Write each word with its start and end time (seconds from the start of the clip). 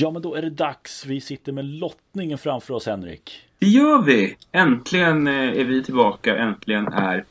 Ja, 0.00 0.10
men 0.10 0.22
då 0.22 0.34
är 0.34 0.42
det 0.42 0.50
dags. 0.50 1.06
Vi 1.06 1.20
sitter 1.20 1.52
med 1.52 1.64
lottningen 1.64 2.38
framför 2.38 2.74
oss, 2.74 2.86
Henrik. 2.86 3.30
Det 3.58 3.66
gör 3.66 4.02
vi! 4.02 4.36
Äntligen 4.52 5.26
eh, 5.26 5.34
är 5.34 5.64
vi 5.64 5.82
tillbaka. 5.82 6.36
Äntligen 6.36 6.88
är 6.88 7.24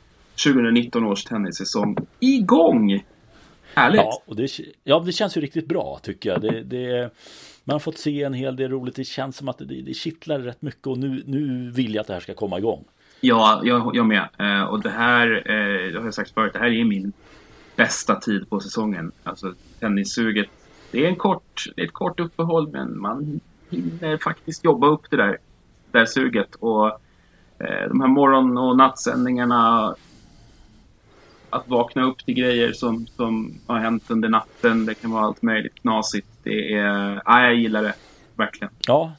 2019 0.44 1.04
års 1.04 1.24
tennissäsong 1.24 1.96
igång! 2.20 3.04
Härligt! 3.74 4.00
Ja, 4.00 4.22
och 4.26 4.36
det, 4.36 4.50
ja, 4.84 5.02
det 5.06 5.12
känns 5.12 5.36
ju 5.36 5.40
riktigt 5.40 5.68
bra 5.68 6.00
tycker 6.02 6.30
jag. 6.30 6.40
Det, 6.40 6.62
det, 6.62 7.10
man 7.64 7.74
har 7.74 7.78
fått 7.78 7.98
se 7.98 8.22
en 8.22 8.34
hel 8.34 8.56
del 8.56 8.70
roligt. 8.70 8.96
Det 8.96 9.04
känns 9.04 9.36
som 9.36 9.48
att 9.48 9.58
det, 9.58 9.82
det 9.82 9.94
kittlar 9.94 10.38
rätt 10.38 10.62
mycket 10.62 10.86
och 10.86 10.98
nu, 10.98 11.22
nu 11.26 11.70
vill 11.70 11.94
jag 11.94 12.00
att 12.00 12.06
det 12.06 12.12
här 12.12 12.20
ska 12.20 12.34
komma 12.34 12.58
igång. 12.58 12.84
Ja, 13.20 13.60
jag, 13.64 13.96
jag 13.96 14.06
med. 14.06 14.28
Eh, 14.38 14.62
och 14.62 14.82
det 14.82 14.90
här, 14.90 15.26
eh, 15.36 15.92
det 15.92 15.98
har 15.98 16.04
jag 16.04 16.14
sagt 16.14 16.34
förut, 16.34 16.52
det 16.52 16.58
här 16.58 16.70
är 16.70 16.84
min 16.84 17.12
bästa 17.76 18.14
tid 18.14 18.50
på 18.50 18.60
säsongen. 18.60 19.12
Alltså 19.22 19.54
tennissuget. 19.80 20.48
Det 20.90 21.04
är, 21.04 21.08
en 21.08 21.16
kort, 21.16 21.64
det 21.76 21.82
är 21.82 21.86
ett 21.86 21.92
kort 21.92 22.20
uppehåll 22.20 22.68
men 22.72 23.00
man 23.00 23.40
hinner 23.70 24.16
faktiskt 24.16 24.64
jobba 24.64 24.86
upp 24.86 25.10
det 25.10 25.16
där, 25.16 25.38
där 25.90 26.06
suget. 26.06 26.54
Och 26.54 26.86
eh, 27.58 27.88
de 27.88 28.00
här 28.00 28.08
morgon 28.08 28.58
och 28.58 28.76
nattsändningarna 28.76 29.94
att 31.50 31.68
vakna 31.68 32.02
upp 32.02 32.24
till 32.24 32.34
grejer 32.34 32.72
som, 32.72 33.06
som 33.06 33.54
har 33.66 33.78
hänt 33.78 34.10
under 34.10 34.28
natten. 34.28 34.86
Det 34.86 34.94
kan 34.94 35.10
vara 35.10 35.24
allt 35.24 35.42
möjligt 35.42 35.74
knasigt. 35.74 36.28
Det 36.42 36.74
är, 36.74 37.22
ja, 37.24 37.42
jag 37.42 37.54
gillar 37.54 37.82
det. 37.82 37.94
Verkligen. 38.36 38.72
Ja, 38.86 39.12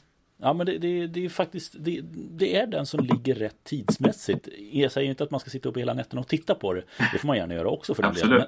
Ja 0.44 0.52
men 0.52 0.66
det, 0.66 0.78
det, 0.78 1.06
det 1.06 1.24
är 1.24 1.28
faktiskt 1.28 1.74
det, 1.78 2.00
det, 2.30 2.56
är 2.56 2.66
den 2.66 2.86
som 2.86 3.04
ligger 3.04 3.34
rätt 3.34 3.64
tidsmässigt. 3.64 4.48
Jag 4.72 4.92
säger 4.92 5.10
inte 5.10 5.24
att 5.24 5.30
man 5.30 5.40
ska 5.40 5.50
sitta 5.50 5.68
upp 5.68 5.76
hela 5.76 5.94
nätterna 5.94 6.20
och 6.20 6.28
titta 6.28 6.54
på 6.54 6.72
det. 6.72 6.82
Det 7.12 7.18
får 7.18 7.26
man 7.26 7.36
gärna 7.36 7.54
göra 7.54 7.68
också 7.68 7.94
för 7.94 8.02
den 8.02 8.14
delen. 8.14 8.46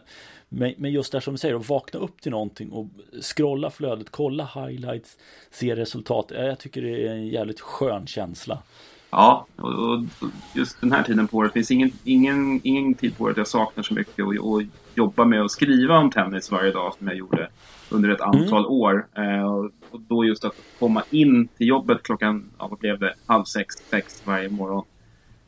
Men, 0.48 0.74
men, 0.76 0.92
just 0.92 1.12
där 1.12 1.20
som 1.20 1.34
du 1.34 1.38
säger, 1.38 1.54
att 1.54 1.68
vakna 1.68 2.00
upp 2.00 2.20
till 2.20 2.30
någonting 2.30 2.70
och 2.70 2.86
scrolla 3.22 3.70
flödet, 3.70 4.10
kolla 4.10 4.48
highlights, 4.54 5.18
se 5.50 5.76
resultat. 5.76 6.32
Jag 6.34 6.58
tycker 6.58 6.82
det 6.82 7.06
är 7.06 7.10
en 7.10 7.28
jävligt 7.28 7.60
skön 7.60 8.06
känsla. 8.06 8.62
Ja, 9.10 9.46
och, 9.56 10.04
just 10.54 10.80
den 10.80 10.92
här 10.92 11.02
tiden 11.02 11.28
på 11.28 11.36
året 11.36 11.52
finns 11.52 11.70
ingen, 11.70 11.92
ingen, 12.04 12.60
ingen 12.64 12.94
tid 12.94 13.16
på 13.16 13.24
året 13.24 13.36
jag 13.36 13.48
saknar 13.48 13.82
så 13.82 13.94
mycket 13.94 14.24
och, 14.24 14.34
och 14.34 14.62
jobba 14.94 15.24
med 15.24 15.42
att 15.42 15.50
skriva 15.50 15.98
om 15.98 16.10
tennis 16.10 16.50
varje 16.50 16.72
dag 16.72 16.94
som 16.98 17.08
jag 17.08 17.16
gjorde 17.16 17.48
under 17.94 18.08
ett 18.08 18.20
antal 18.20 18.64
mm. 18.64 18.72
år. 18.72 19.06
Eh, 19.14 19.54
och, 19.90 20.00
då 20.08 20.24
just 20.24 20.44
att 20.44 20.54
komma 20.78 21.02
in 21.10 21.48
till 21.48 21.66
jobbet 21.66 22.02
klockan, 22.02 22.50
ja, 22.58 22.68
vad 22.68 22.78
blev 22.78 22.98
det, 22.98 23.14
halv 23.26 23.44
sex, 23.44 23.74
sex 23.90 24.22
varje 24.26 24.48
morgon. 24.48 24.84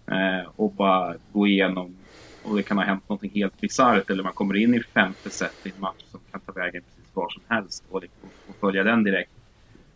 Eh, 0.06 0.50
och 0.56 0.72
bara 0.72 1.14
gå 1.32 1.46
igenom 1.46 1.96
och 2.42 2.56
det 2.56 2.62
kan 2.62 2.76
ha 2.76 2.84
hänt 2.84 3.08
någonting 3.08 3.30
helt 3.34 3.60
bisarrt 3.60 4.10
eller 4.10 4.22
man 4.22 4.32
kommer 4.32 4.56
in 4.56 4.74
i 4.74 4.82
femte 4.82 5.30
set 5.30 5.66
i 5.66 5.68
en 5.68 5.80
match 5.80 6.04
som 6.10 6.20
kan 6.30 6.40
ta 6.40 6.52
vägen 6.52 6.82
precis 6.82 7.16
var 7.16 7.28
som 7.28 7.42
helst 7.48 7.84
och, 7.90 8.02
liksom, 8.02 8.28
och 8.48 8.56
följa 8.60 8.82
den 8.84 9.04
direkt. 9.04 9.30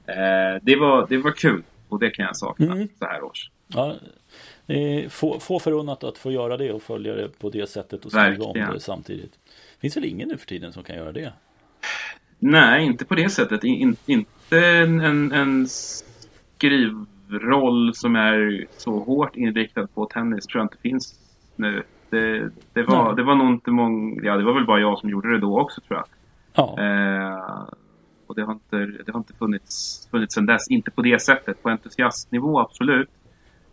Eh, 0.06 0.62
det, 0.62 0.76
var, 0.76 1.06
det 1.08 1.18
var 1.18 1.32
kul 1.32 1.62
och 1.88 1.98
det 1.98 2.10
kan 2.10 2.24
jag 2.26 2.36
sakna 2.36 2.66
mm. 2.66 2.88
så 2.98 3.04
här 3.04 3.22
års. 3.22 3.50
Ja, 3.66 3.94
få, 5.08 5.40
få 5.40 5.58
förunnat 5.58 6.04
att 6.04 6.18
få 6.18 6.32
göra 6.32 6.56
det 6.56 6.72
och 6.72 6.82
följa 6.82 7.14
det 7.14 7.38
på 7.38 7.50
det 7.50 7.70
sättet 7.70 8.04
och 8.04 8.10
skriva 8.10 8.28
Verkligen. 8.28 8.68
om 8.68 8.74
det 8.74 8.80
samtidigt. 8.80 9.38
Finns 9.80 9.96
väl 9.96 10.04
ingen 10.04 10.28
nu 10.28 10.36
för 10.36 10.46
tiden 10.46 10.72
som 10.72 10.82
kan 10.82 10.96
göra 10.96 11.12
det? 11.12 11.32
Nej, 12.40 12.86
inte 12.86 13.04
på 13.04 13.14
det 13.14 13.28
sättet. 13.28 13.64
In, 13.64 13.96
inte 14.06 14.66
en, 14.66 15.32
en, 15.32 15.66
skrivroll 16.56 17.94
som 17.94 18.16
är 18.16 18.66
så 18.76 18.98
hårt 18.98 19.36
inriktad 19.36 19.86
på 19.86 20.06
tennis 20.06 20.46
tror 20.46 20.60
jag 20.60 20.64
inte 20.64 20.78
finns 20.78 21.14
nu. 21.56 21.82
Det, 22.10 22.50
det, 22.72 22.82
var, 22.82 23.16
det 23.16 23.22
var 23.22 23.34
nog 23.34 23.48
inte 23.48 23.70
många, 23.70 24.22
ja 24.22 24.36
det 24.36 24.44
var 24.44 24.54
väl 24.54 24.66
bara 24.66 24.80
jag 24.80 24.98
som 24.98 25.10
gjorde 25.10 25.32
det 25.32 25.38
då 25.38 25.60
också 25.60 25.80
tror 25.80 25.98
jag. 25.98 26.06
Ja. 26.54 26.76
Eh, 26.78 27.68
och 28.26 28.34
det 28.36 28.42
har 28.42 28.52
inte, 28.52 28.76
det 28.76 29.12
har 29.12 29.18
inte 29.18 29.34
funnits, 29.34 30.08
funnits 30.10 30.34
sedan 30.34 30.46
dess. 30.46 30.70
Inte 30.70 30.90
på 30.90 31.02
det 31.02 31.22
sättet. 31.22 31.62
På 31.62 31.68
entusiastnivå 31.68 32.60
absolut. 32.60 33.10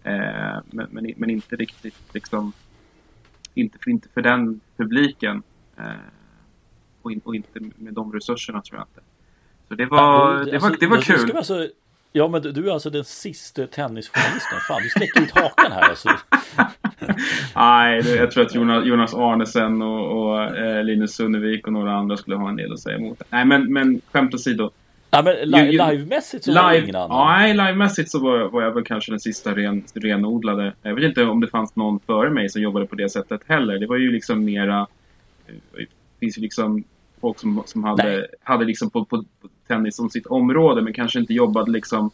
Eh, 0.04 0.58
men, 0.66 0.88
men, 0.92 1.14
men, 1.18 1.30
inte 1.30 1.56
riktigt 1.56 2.14
liksom, 2.14 2.54
inte 3.54 3.78
för, 3.80 3.92
inte 3.92 4.10
för 4.10 4.22
den 4.22 4.60
publiken. 4.78 5.44
Eh, 5.78 5.86
och, 7.08 7.12
in, 7.12 7.22
och, 7.24 7.36
inte 7.36 7.60
med 7.76 7.94
de 7.94 8.14
resurserna 8.14 8.62
tror 8.62 8.80
jag 8.80 8.88
inte. 8.88 9.02
Så 9.68 9.76
det 9.76 9.86
var, 9.86 9.98
ja, 10.00 10.44
det, 10.46 10.54
alltså, 10.54 10.70
var, 10.70 10.78
det 10.80 10.88
var 10.88 11.02
kul. 11.02 11.38
Alltså, 11.38 11.68
ja 12.12 12.28
men 12.28 12.42
du 12.42 12.70
är 12.70 12.74
alltså 12.74 12.90
den 12.90 13.04
sista 13.04 13.68
tennisjournalisten. 13.68 14.60
Fan 14.68 14.82
du 14.84 14.90
sträcker 14.90 15.22
ut 15.22 15.32
hakan 15.32 15.72
här 15.72 15.90
alltså. 15.90 16.10
Nej, 17.56 18.02
det, 18.02 18.16
jag 18.16 18.32
tror 18.32 18.46
att 18.46 18.56
Jonas, 18.56 18.86
Jonas 18.86 19.14
Arnesen 19.14 19.82
och, 19.82 20.30
och 20.30 20.58
eh, 20.58 20.84
Linus 20.84 21.16
Sunnevik 21.16 21.68
och 21.68 21.74
några 21.74 21.94
andra 21.94 22.18
skulle 22.18 22.36
ha 22.36 22.50
en 22.50 22.56
del 22.56 22.74
att 22.74 22.80
säga 22.80 22.98
emot. 22.98 23.22
Nej 23.30 23.46
men, 23.46 23.74
men 23.74 24.02
skämt 24.12 24.34
åsido. 24.34 24.72
Ja, 25.10 25.22
men 25.22 25.36
li 25.36 25.72
livemässigt 25.72 26.44
så 26.44 26.52
live, 26.52 26.62
var 26.62 26.72
det 26.72 26.80
ingen 26.80 26.96
annan. 26.96 27.28
Nej, 27.28 27.54
livemässigt 27.54 28.12
så 28.12 28.20
var, 28.20 28.50
var 28.50 28.62
jag 28.62 28.72
väl 28.72 28.84
kanske 28.84 29.12
den 29.12 29.20
sista 29.20 29.56
ren, 29.56 29.84
renodlade. 29.94 30.74
Jag 30.82 30.96
vet 30.96 31.04
inte 31.04 31.24
om 31.24 31.40
det 31.40 31.48
fanns 31.48 31.76
någon 31.76 32.00
före 32.00 32.30
mig 32.30 32.50
som 32.50 32.62
jobbade 32.62 32.86
på 32.86 32.96
det 32.96 33.10
sättet 33.10 33.42
heller. 33.48 33.80
Det 33.80 33.88
var 33.88 33.98
ju 33.98 34.12
liksom 34.12 34.46
mera... 34.46 34.88
Det 35.48 35.86
finns 36.20 36.38
ju 36.38 36.42
liksom 36.42 36.84
folk 37.28 37.40
som, 37.40 37.64
som 37.66 37.84
hade, 37.84 38.28
hade 38.44 38.66
liksom 38.66 38.90
på, 38.90 39.06
på, 39.06 39.24
på 39.42 39.50
tennis 39.68 39.96
som 39.96 40.10
sitt 40.10 40.26
område 40.26 40.82
men 40.82 40.94
kanske 40.94 41.20
inte 41.20 41.34
jobbade 41.34 41.72
liksom 41.72 42.12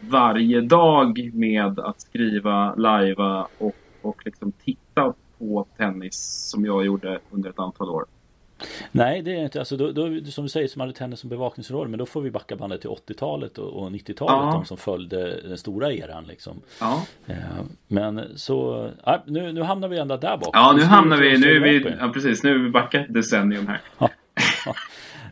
varje 0.00 0.60
dag 0.60 1.30
med 1.34 1.78
att 1.78 2.00
skriva, 2.00 2.74
lajva 2.74 3.48
och, 3.58 3.76
och 4.02 4.22
liksom 4.24 4.52
titta 4.52 5.14
på 5.38 5.66
tennis 5.76 6.48
som 6.50 6.64
jag 6.64 6.86
gjorde 6.86 7.18
under 7.30 7.50
ett 7.50 7.58
antal 7.58 7.90
år. 7.90 8.04
Nej, 8.92 9.22
det 9.22 9.30
är 9.30 9.44
inte. 9.44 9.58
Alltså, 9.58 9.76
då, 9.76 9.92
då, 9.92 10.24
som 10.24 10.44
du 10.44 10.48
säger, 10.48 10.68
som 10.68 10.80
hade 10.80 10.92
tennis 10.92 11.20
som 11.20 11.30
bevakningsroll. 11.30 11.88
Men 11.88 11.98
då 11.98 12.06
får 12.06 12.20
vi 12.20 12.30
backa 12.30 12.56
bandet 12.56 12.80
till 12.80 12.90
80-talet 12.90 13.58
och, 13.58 13.82
och 13.82 13.90
90-talet. 13.90 14.46
Ja. 14.46 14.52
De 14.52 14.64
som 14.64 14.76
följde 14.76 15.40
den 15.40 15.58
stora 15.58 15.92
eran 15.92 16.24
liksom. 16.24 16.56
Ja. 16.80 17.02
Eh, 17.26 17.36
men 17.88 18.22
så, 18.36 18.88
nu, 19.26 19.52
nu 19.52 19.62
hamnar 19.62 19.88
vi 19.88 19.98
ända 19.98 20.16
där 20.16 20.36
bak. 20.36 20.50
Ja, 20.52 20.72
nu 20.76 20.82
hamnar 20.82 21.16
vi, 21.16 21.38
nu 21.38 21.56
är 21.56 21.60
vi, 21.60 21.94
ja 22.00 22.08
precis, 22.14 22.42
nu 22.42 22.54
är 22.54 22.58
vi 22.58 22.70
backat 22.70 23.06
decennium 23.08 23.66
här. 23.66 23.80
Ja. 23.98 24.10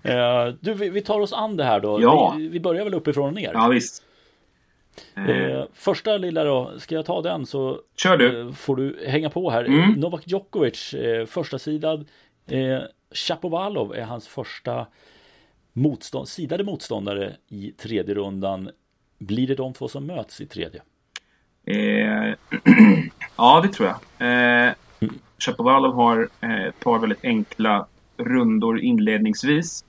Eh, 0.05 0.55
du, 0.61 0.75
vi, 0.75 1.03
tar 1.03 1.21
oss 1.21 1.33
an 1.33 1.57
det 1.57 1.65
här 1.65 1.81
då. 1.81 2.03
Ja. 2.03 2.35
Vi, 2.39 2.49
vi 2.49 2.61
börjar 2.61 2.85
väl 2.85 2.95
uppifrån 2.95 3.29
och 3.29 3.35
ner. 3.35 3.51
Ja, 3.55 3.69
visst. 3.69 4.03
Eh, 5.15 5.65
första 5.75 6.17
lilla 6.17 6.45
då, 6.45 6.73
ska 6.79 6.95
jag 6.95 7.07
ta 7.07 7.23
den 7.23 7.47
så 7.47 7.81
du. 8.19 8.41
Eh, 8.41 8.53
får 8.53 8.77
du 8.77 8.99
hänga 9.07 9.31
på 9.31 9.51
här. 9.51 9.65
Mm. 9.65 9.93
Novak 9.93 10.23
Djokovic, 10.27 10.95
eh, 10.95 11.27
första 11.27 11.59
sidan 11.59 12.07
eh, 12.47 12.79
Chapovalov 13.15 13.95
är 13.95 14.05
hans 14.05 14.29
första 14.29 14.87
motstånd, 15.73 16.29
sidade 16.29 16.65
motståndare 16.65 17.37
i 17.49 17.73
tredje 17.73 18.15
rundan. 18.15 18.71
Blir 19.19 19.47
det 19.47 19.55
de 19.55 19.73
två 19.73 19.89
som 19.89 20.07
möts 20.07 20.41
i 20.41 20.47
tredje? 20.47 20.83
Eh, 21.67 21.77
ja, 23.37 23.61
det 23.61 23.69
tror 23.69 23.89
jag. 23.89 23.97
Eh, 24.29 24.75
mm. 25.01 25.15
Chapovalov 25.39 25.95
har 25.95 26.29
eh, 26.41 26.65
ett 26.65 26.81
par 26.81 26.99
väldigt 26.99 27.25
enkla 27.25 27.87
rundor 28.17 28.81
inledningsvis. 28.81 29.85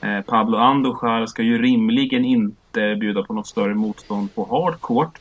Eh, 0.00 0.20
Pablo 0.20 0.56
Andujar 0.56 1.26
ska 1.26 1.42
ju 1.42 1.62
rimligen 1.62 2.24
inte 2.24 2.96
bjuda 3.00 3.22
på 3.22 3.34
något 3.34 3.46
större 3.46 3.74
motstånd 3.74 4.34
på 4.34 4.44
hardcourt. 4.50 5.18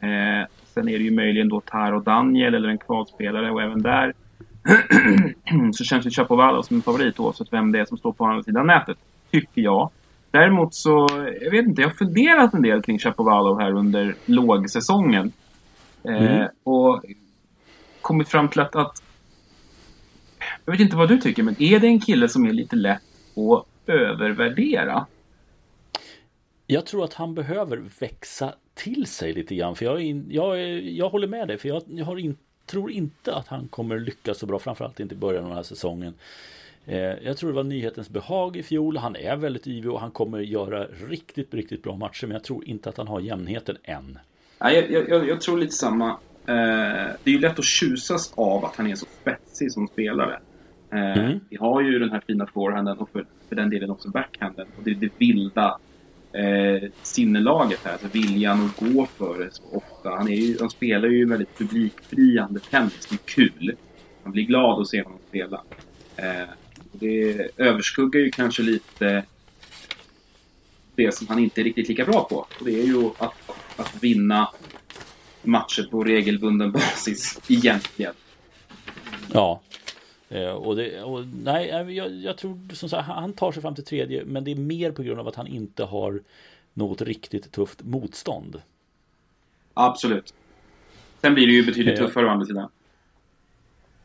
Eh, 0.00 0.48
sen 0.74 0.88
är 0.88 0.98
det 0.98 1.04
ju 1.04 1.10
möjligen 1.10 1.48
då 1.48 1.60
Taro 1.60 2.00
Daniel 2.00 2.54
eller 2.54 2.68
en 2.68 2.78
kvalspelare 2.78 3.50
och 3.50 3.62
även 3.62 3.82
där 3.82 4.12
så 5.72 5.84
känns 5.84 6.06
ju 6.06 6.10
Chapovalov 6.10 6.62
som 6.62 6.76
en 6.76 6.82
favorit 6.82 7.20
oavsett 7.20 7.52
vem 7.52 7.72
det 7.72 7.78
är 7.78 7.84
som 7.84 7.98
står 7.98 8.12
på 8.12 8.24
andra 8.24 8.42
sidan 8.42 8.66
nätet. 8.66 8.98
Tycker 9.30 9.62
jag. 9.62 9.90
Däremot 10.30 10.74
så, 10.74 11.08
jag 11.42 11.50
vet 11.50 11.66
inte, 11.66 11.82
jag 11.82 11.88
har 11.88 11.94
funderat 11.94 12.54
en 12.54 12.62
del 12.62 12.82
kring 12.82 12.98
Chapovalov 12.98 13.60
här 13.60 13.72
under 13.72 14.14
lågsäsongen. 14.26 15.32
Eh, 16.04 16.36
mm. 16.36 16.48
Och 16.64 17.02
kommit 18.00 18.28
fram 18.28 18.48
till 18.48 18.60
att, 18.60 18.76
att, 18.76 19.02
Jag 20.64 20.72
vet 20.72 20.80
inte 20.80 20.96
vad 20.96 21.08
du 21.08 21.18
tycker, 21.18 21.42
men 21.42 21.62
är 21.62 21.80
det 21.80 21.86
en 21.86 22.00
kille 22.00 22.28
som 22.28 22.44
är 22.46 22.52
lite 22.52 22.76
lätt 22.76 23.02
att 23.36 23.75
övervärdera? 23.88 25.06
Jag 26.66 26.86
tror 26.86 27.04
att 27.04 27.14
han 27.14 27.34
behöver 27.34 27.82
växa 28.00 28.54
till 28.74 29.06
sig 29.06 29.32
lite 29.32 29.54
grann. 29.54 29.76
För 29.76 29.84
jag, 29.84 30.02
jag, 30.30 30.58
jag 30.82 31.08
håller 31.08 31.26
med 31.26 31.48
dig. 31.48 31.58
För 31.58 31.68
jag, 31.68 31.82
jag 31.86 32.04
har 32.04 32.18
inte 32.18 32.40
tror 32.66 32.90
inte 32.90 33.34
att 33.34 33.48
han 33.48 33.68
kommer 33.68 33.98
lyckas 33.98 34.38
så 34.38 34.46
bra, 34.46 34.58
framförallt 34.58 35.00
inte 35.00 35.14
i 35.14 35.18
början 35.18 35.42
av 35.42 35.48
den 35.48 35.56
här 35.56 35.62
säsongen. 35.62 36.14
Eh, 36.86 36.98
jag 36.98 37.36
tror 37.36 37.50
det 37.50 37.56
var 37.56 37.64
nyhetens 37.64 38.10
behag 38.10 38.56
i 38.56 38.62
fjol. 38.62 38.96
Han 38.96 39.16
är 39.16 39.36
väldigt 39.36 39.66
yvig 39.66 39.90
och 39.90 40.00
han 40.00 40.10
kommer 40.10 40.38
göra 40.38 40.84
riktigt, 40.84 41.54
riktigt 41.54 41.82
bra 41.82 41.96
matcher. 41.96 42.26
Men 42.26 42.34
jag 42.34 42.44
tror 42.44 42.64
inte 42.64 42.88
att 42.88 42.96
han 42.96 43.08
har 43.08 43.20
jämnheten 43.20 43.76
än. 43.82 44.18
jag, 44.58 44.90
jag, 44.90 45.28
jag 45.28 45.40
tror 45.40 45.58
lite 45.58 45.72
samma. 45.72 46.10
Eh, 46.46 47.12
det 47.22 47.30
är 47.30 47.30
ju 47.30 47.38
lätt 47.38 47.58
att 47.58 47.64
tjusas 47.64 48.32
av 48.36 48.64
att 48.64 48.76
han 48.76 48.86
är 48.86 48.94
så 48.94 49.06
spetsig 49.20 49.72
som 49.72 49.88
spelare. 49.88 50.40
Eh, 50.92 51.18
mm. 51.18 51.40
Vi 51.48 51.56
har 51.56 51.82
ju 51.82 51.98
den 51.98 52.10
här 52.10 52.22
fina 52.26 52.46
forehanden 52.46 52.98
och 52.98 53.10
för, 53.10 53.26
för 53.48 53.56
den 53.56 53.70
delen 53.70 53.90
också 53.90 54.08
backhanden. 54.08 54.66
Och 54.76 54.82
det 54.84 54.90
är 54.90 54.94
det 54.94 55.10
vilda 55.18 55.78
eh, 56.32 56.90
sinnelaget 57.02 57.80
här, 57.84 57.92
alltså 57.92 58.08
viljan 58.12 58.64
att 58.66 58.76
gå 58.94 59.06
för 59.06 59.44
det 59.44 59.54
så 59.54 59.62
ofta. 59.72 60.10
Han, 60.10 60.28
är 60.28 60.36
ju, 60.36 60.56
han 60.60 60.70
spelar 60.70 61.08
ju 61.08 61.28
väldigt 61.28 61.58
publikfriande 61.58 62.60
tennis, 62.60 63.06
det 63.10 63.14
är 63.14 63.18
kul. 63.24 63.76
Man 64.22 64.32
blir 64.32 64.44
glad 64.44 64.80
att 64.80 64.88
se 64.88 65.02
honom 65.02 65.18
spela. 65.28 65.62
Eh, 66.16 66.48
det 66.92 67.48
överskuggar 67.56 68.20
ju 68.20 68.30
kanske 68.30 68.62
lite 68.62 69.24
det 70.94 71.14
som 71.14 71.28
han 71.28 71.38
inte 71.38 71.60
är 71.60 71.64
riktigt 71.64 71.88
lika 71.88 72.04
bra 72.04 72.24
på. 72.24 72.36
Och 72.36 72.64
det 72.64 72.80
är 72.80 72.84
ju 72.86 73.10
att, 73.18 73.34
att 73.76 74.02
vinna 74.02 74.48
matcher 75.42 75.88
på 75.90 76.04
regelbunden 76.04 76.72
basis 76.72 77.40
egentligen. 77.48 78.14
Ja. 79.32 79.60
Eh, 80.28 80.50
och 80.50 80.76
det, 80.76 81.02
och, 81.02 81.24
nej, 81.42 81.68
jag, 81.68 82.10
jag 82.10 82.38
tror 82.38 82.74
som 82.74 82.88
sagt, 82.88 83.08
han 83.08 83.32
tar 83.32 83.52
sig 83.52 83.62
fram 83.62 83.74
till 83.74 83.84
tredje, 83.84 84.24
men 84.24 84.44
det 84.44 84.50
är 84.50 84.56
mer 84.56 84.90
på 84.90 85.02
grund 85.02 85.20
av 85.20 85.28
att 85.28 85.34
han 85.34 85.46
inte 85.46 85.84
har 85.84 86.22
något 86.74 87.02
riktigt 87.02 87.52
tufft 87.52 87.82
motstånd. 87.82 88.62
Absolut. 89.74 90.34
Sen 91.20 91.34
blir 91.34 91.46
det 91.46 91.52
ju 91.52 91.66
betydligt 91.66 91.98
eh. 91.98 92.06
tuffare 92.06 92.26
å 92.26 92.28
andra 92.28 92.46
sidan. 92.46 92.68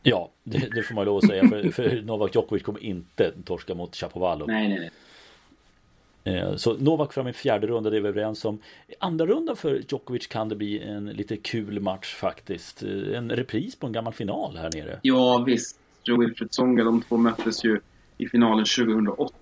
Ja, 0.02 0.30
det, 0.44 0.58
det, 0.74 0.82
får 0.82 0.94
man 0.94 1.04
lov 1.04 1.16
att 1.16 1.26
säga. 1.26 1.48
För, 1.48 1.70
för 1.70 2.02
Novak 2.02 2.34
Djokovic 2.34 2.62
kommer 2.62 2.84
inte 2.84 3.32
torska 3.44 3.74
mot 3.74 3.96
Chapovalov. 3.96 4.48
Nej, 4.48 4.68
nej, 4.68 4.78
nej. 4.78 4.90
Eh, 6.24 6.56
så 6.56 6.74
Novak 6.74 7.12
fram 7.12 7.28
i 7.28 7.32
fjärde 7.32 7.66
runda, 7.66 7.90
det 7.90 7.96
är 7.96 8.00
vi 8.00 8.08
överens 8.08 8.44
om. 8.44 8.58
I 8.88 8.94
andra 8.98 9.26
rundan 9.26 9.56
för 9.56 9.82
Djokovic 9.88 10.26
kan 10.26 10.48
det 10.48 10.56
bli 10.56 10.78
en 10.82 11.06
lite 11.06 11.36
kul 11.36 11.80
match 11.80 12.14
faktiskt. 12.14 12.82
Eh, 12.82 13.16
en 13.16 13.30
repris 13.30 13.76
på 13.76 13.86
en 13.86 13.92
gammal 13.92 14.12
final 14.12 14.56
här 14.56 14.70
nere. 14.74 14.98
Ja, 15.02 15.44
visst. 15.46 15.78
Joe 16.04 16.20
Wilfred 16.20 16.54
Songa, 16.54 16.84
de 16.84 17.02
två 17.02 17.16
möttes 17.16 17.64
ju 17.64 17.80
i 18.18 18.28
finalen 18.28 18.64
2008. 18.64 19.34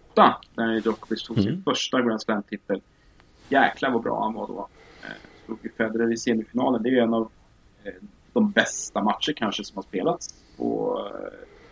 Där 0.55 0.81
Djokovic 0.85 1.23
tog 1.23 1.39
mm. 1.39 1.51
sin 1.51 1.63
första 1.63 2.03
Grand 2.03 2.23
Slam-titel. 2.23 2.81
Jäklar 3.49 3.91
vad 3.91 4.03
bra 4.03 4.23
han 4.23 4.35
var 4.35 4.47
då. 4.47 4.69
Eh, 5.03 5.11
slog 5.45 5.59
ju 5.63 5.71
Federer 5.71 6.13
i 6.13 6.17
semifinalen. 6.17 6.83
Det 6.83 6.89
är 6.89 6.93
ju 6.93 6.99
en 6.99 7.15
av 7.15 7.31
de 8.33 8.51
bästa 8.51 9.03
matcher 9.03 9.33
kanske 9.33 9.65
som 9.65 9.77
har 9.77 9.83
spelats 9.83 10.29
på, 10.57 10.99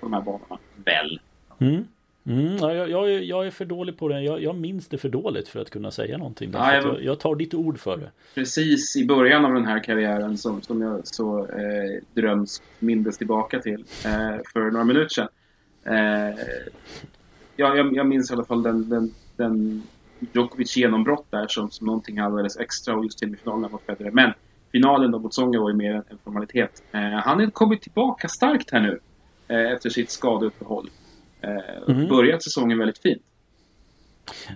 på 0.00 0.06
de 0.06 0.12
här 0.12 0.20
banorna. 0.20 0.58
Väl. 0.76 1.20
Mm. 1.58 1.84
Mm, 2.26 2.56
jag, 2.56 2.90
jag, 2.90 3.24
jag, 3.24 3.46
är 3.46 3.50
för 3.50 3.64
dålig 3.64 3.98
på 3.98 4.08
det. 4.08 4.20
Jag, 4.20 4.42
jag 4.42 4.56
minns 4.56 4.88
det 4.88 4.98
för 4.98 5.08
dåligt 5.08 5.48
för 5.48 5.60
att 5.60 5.70
kunna 5.70 5.90
säga 5.90 6.18
någonting. 6.18 6.50
Ja, 6.52 6.74
jag, 6.74 7.02
jag, 7.02 7.20
tar 7.20 7.34
ditt 7.34 7.54
ord 7.54 7.78
för 7.78 7.96
det. 7.96 8.10
Precis 8.34 8.96
i 8.96 9.06
början 9.06 9.44
av 9.44 9.54
den 9.54 9.66
här 9.66 9.84
karriären 9.84 10.38
som, 10.38 10.62
som 10.62 10.82
jag 10.82 11.06
så 11.06 11.46
eh, 11.46 12.02
drömskt 12.14 12.62
mindes 12.78 13.18
tillbaka 13.18 13.60
till 13.60 13.84
eh, 14.04 14.36
för 14.52 14.70
några 14.70 14.84
minuter 14.84 15.08
sedan. 15.08 15.28
Eh, 15.84 16.38
ja, 17.56 17.76
jag, 17.76 17.96
jag, 17.96 18.06
minns 18.06 18.30
i 18.30 18.34
alla 18.34 18.44
fall 18.44 18.62
den, 18.62 18.88
den, 18.88 19.14
den 19.36 19.82
Djokovic 20.32 20.76
genombrott 20.76 21.26
där 21.30 21.46
som, 21.48 21.70
som 21.70 21.86
någonting 21.86 22.18
alldeles 22.18 22.56
extra 22.56 22.96
och 22.96 23.04
just 23.04 23.18
semifinalen 23.18 23.70
mot 23.70 23.82
Federer. 23.82 24.10
Men 24.10 24.32
finalen 24.72 25.10
då 25.10 25.18
mot 25.18 25.34
Songa 25.34 25.60
var 25.60 25.70
ju 25.70 25.76
mer 25.76 25.94
en 25.94 26.18
formalitet. 26.24 26.82
Eh, 26.92 27.00
han 27.00 27.40
har 27.40 27.50
kommit 27.50 27.82
tillbaka 27.82 28.28
starkt 28.28 28.70
här 28.70 28.80
nu 28.80 29.00
eh, 29.48 29.72
efter 29.72 29.90
sitt 29.90 30.10
skadeuppehåll. 30.10 30.90
Mm. 31.42 32.08
Börjat 32.08 32.42
säsongen 32.42 32.78
väldigt 32.78 32.98
fint. 32.98 33.22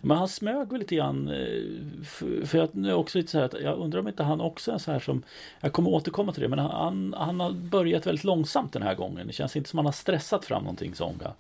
Men 0.03 0.17
han 0.17 0.29
smög 0.29 0.71
väl 0.71 0.79
lite 0.79 0.95
grann. 0.95 1.29
Eh, 1.29 2.05
för, 2.47 2.59
jag 2.59 2.87
är 2.87 2.95
också 2.95 3.19
lite 3.19 3.31
så 3.31 3.39
här 3.39 3.45
att 3.45 3.61
jag 3.61 3.79
undrar 3.79 4.01
om 4.01 4.09
inte 4.09 4.23
han 4.23 4.41
också 4.41 4.73
är 4.73 4.79
så 4.79 4.93
här 4.93 4.99
som 4.99 5.23
Jag 5.61 5.73
kommer 5.73 5.91
återkomma 5.91 6.33
till 6.33 6.43
det 6.43 6.49
men 6.49 6.59
han, 6.59 7.15
han 7.19 7.41
har 7.41 7.53
börjat 7.53 8.07
väldigt 8.07 8.25
långsamt 8.25 8.73
den 8.73 8.83
här 8.83 8.95
gången. 8.95 9.27
Det 9.27 9.33
känns 9.33 9.57
inte 9.57 9.71
som 9.71 9.79
han 9.79 9.87
har 9.87 9.93
stressat 9.93 10.45
fram 10.45 10.63
någonting 10.63 10.95
Songa. 10.95 11.33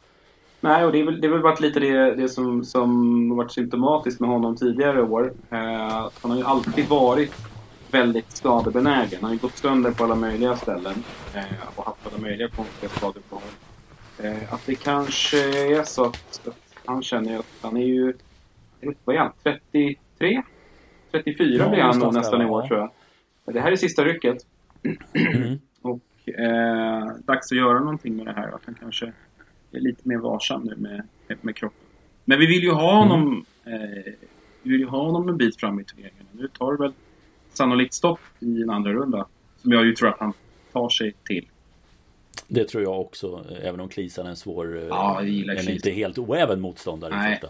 Nej, 0.60 0.84
och 0.84 0.92
det 0.92 1.00
är 1.00 1.04
väl, 1.04 1.20
det 1.20 1.26
är 1.26 1.30
väl 1.30 1.42
varit 1.42 1.60
lite 1.60 1.80
det, 1.80 2.14
det 2.14 2.28
som, 2.28 2.64
som 2.64 3.36
varit 3.36 3.52
symptomatiskt 3.52 4.20
med 4.20 4.30
honom 4.30 4.56
tidigare 4.56 5.02
år. 5.02 5.32
Eh, 5.50 6.08
han 6.22 6.30
har 6.30 6.36
ju 6.36 6.44
alltid 6.44 6.88
varit 6.88 7.32
väldigt 7.90 8.36
skadebenägen. 8.36 9.18
Han 9.20 9.24
har 9.24 9.32
ju 9.32 9.38
gått 9.38 9.56
sönder 9.56 9.90
på 9.90 10.04
alla 10.04 10.14
möjliga 10.14 10.56
ställen 10.56 11.04
eh, 11.34 11.44
och 11.74 11.84
haft 11.84 12.06
alla 12.06 12.18
möjliga 12.18 12.48
konstiga 12.48 12.90
skador 12.90 13.20
på 13.28 13.34
honom. 13.34 13.50
Eh, 14.22 14.54
att 14.54 14.66
det 14.66 14.74
kanske 14.74 15.38
är 15.78 15.84
så 15.84 16.04
att, 16.04 16.46
att 16.46 16.56
han 16.84 17.02
känner 17.02 17.38
att 17.38 17.46
han 17.60 17.76
är 17.76 17.86
ju, 17.86 18.14
vad 19.04 19.16
är 19.16 19.20
han, 19.20 19.32
33? 19.42 20.42
34 21.10 21.64
ja, 21.64 21.70
blir 21.70 21.82
han 21.82 21.98
nog 21.98 22.14
nästan 22.14 22.42
i 22.42 22.44
år 22.44 22.66
tror 22.66 22.78
jag. 22.78 22.90
Det 23.54 23.60
här 23.60 23.72
är 23.72 23.76
sista 23.76 24.04
rycket. 24.04 24.46
Mm. 25.12 25.58
och 25.82 26.28
eh, 26.28 27.06
dags 27.24 27.52
att 27.52 27.58
göra 27.58 27.78
någonting 27.78 28.16
med 28.16 28.26
det 28.26 28.32
här. 28.32 28.48
Att 28.48 28.62
han 28.64 28.74
kanske 28.74 29.12
är 29.72 29.80
lite 29.80 30.08
mer 30.08 30.16
varsam 30.16 30.62
nu 30.62 30.76
med, 30.76 31.02
med 31.40 31.56
kroppen. 31.56 31.86
Men 32.24 32.38
vi 32.38 32.46
vill 32.46 32.62
ju 32.62 32.70
ha 32.70 32.98
honom 32.98 33.44
mm. 33.64 33.82
eh, 33.82 34.12
vi 34.62 34.70
vill 34.70 34.80
ju 34.80 34.86
ha 34.86 35.02
honom 35.02 35.28
en 35.28 35.36
bit 35.36 35.60
fram 35.60 35.80
i 35.80 35.84
turneringen. 35.84 36.26
Nu 36.32 36.48
tar 36.48 36.72
det 36.72 36.78
väl 36.78 36.92
sannolikt 37.52 37.94
stopp 37.94 38.20
i 38.38 38.62
en 38.62 38.70
andra 38.70 38.92
runda. 38.92 39.26
Som 39.56 39.72
jag 39.72 39.84
ju 39.84 39.94
tror 39.94 40.08
att 40.08 40.18
han 40.18 40.32
tar 40.72 40.88
sig 40.88 41.14
till. 41.24 41.46
Det 42.54 42.64
tror 42.64 42.82
jag 42.82 43.00
också, 43.00 43.44
även 43.62 43.80
om 43.80 43.88
Klisan 43.88 44.26
är 44.26 44.30
en 44.30 44.36
svår, 44.36 44.76
eh, 44.76 44.84
ja, 44.84 45.20
en 45.20 45.68
inte 45.68 45.90
helt 45.90 46.18
oäven 46.18 46.60
motståndare. 46.60 47.16
Nej, 47.16 47.40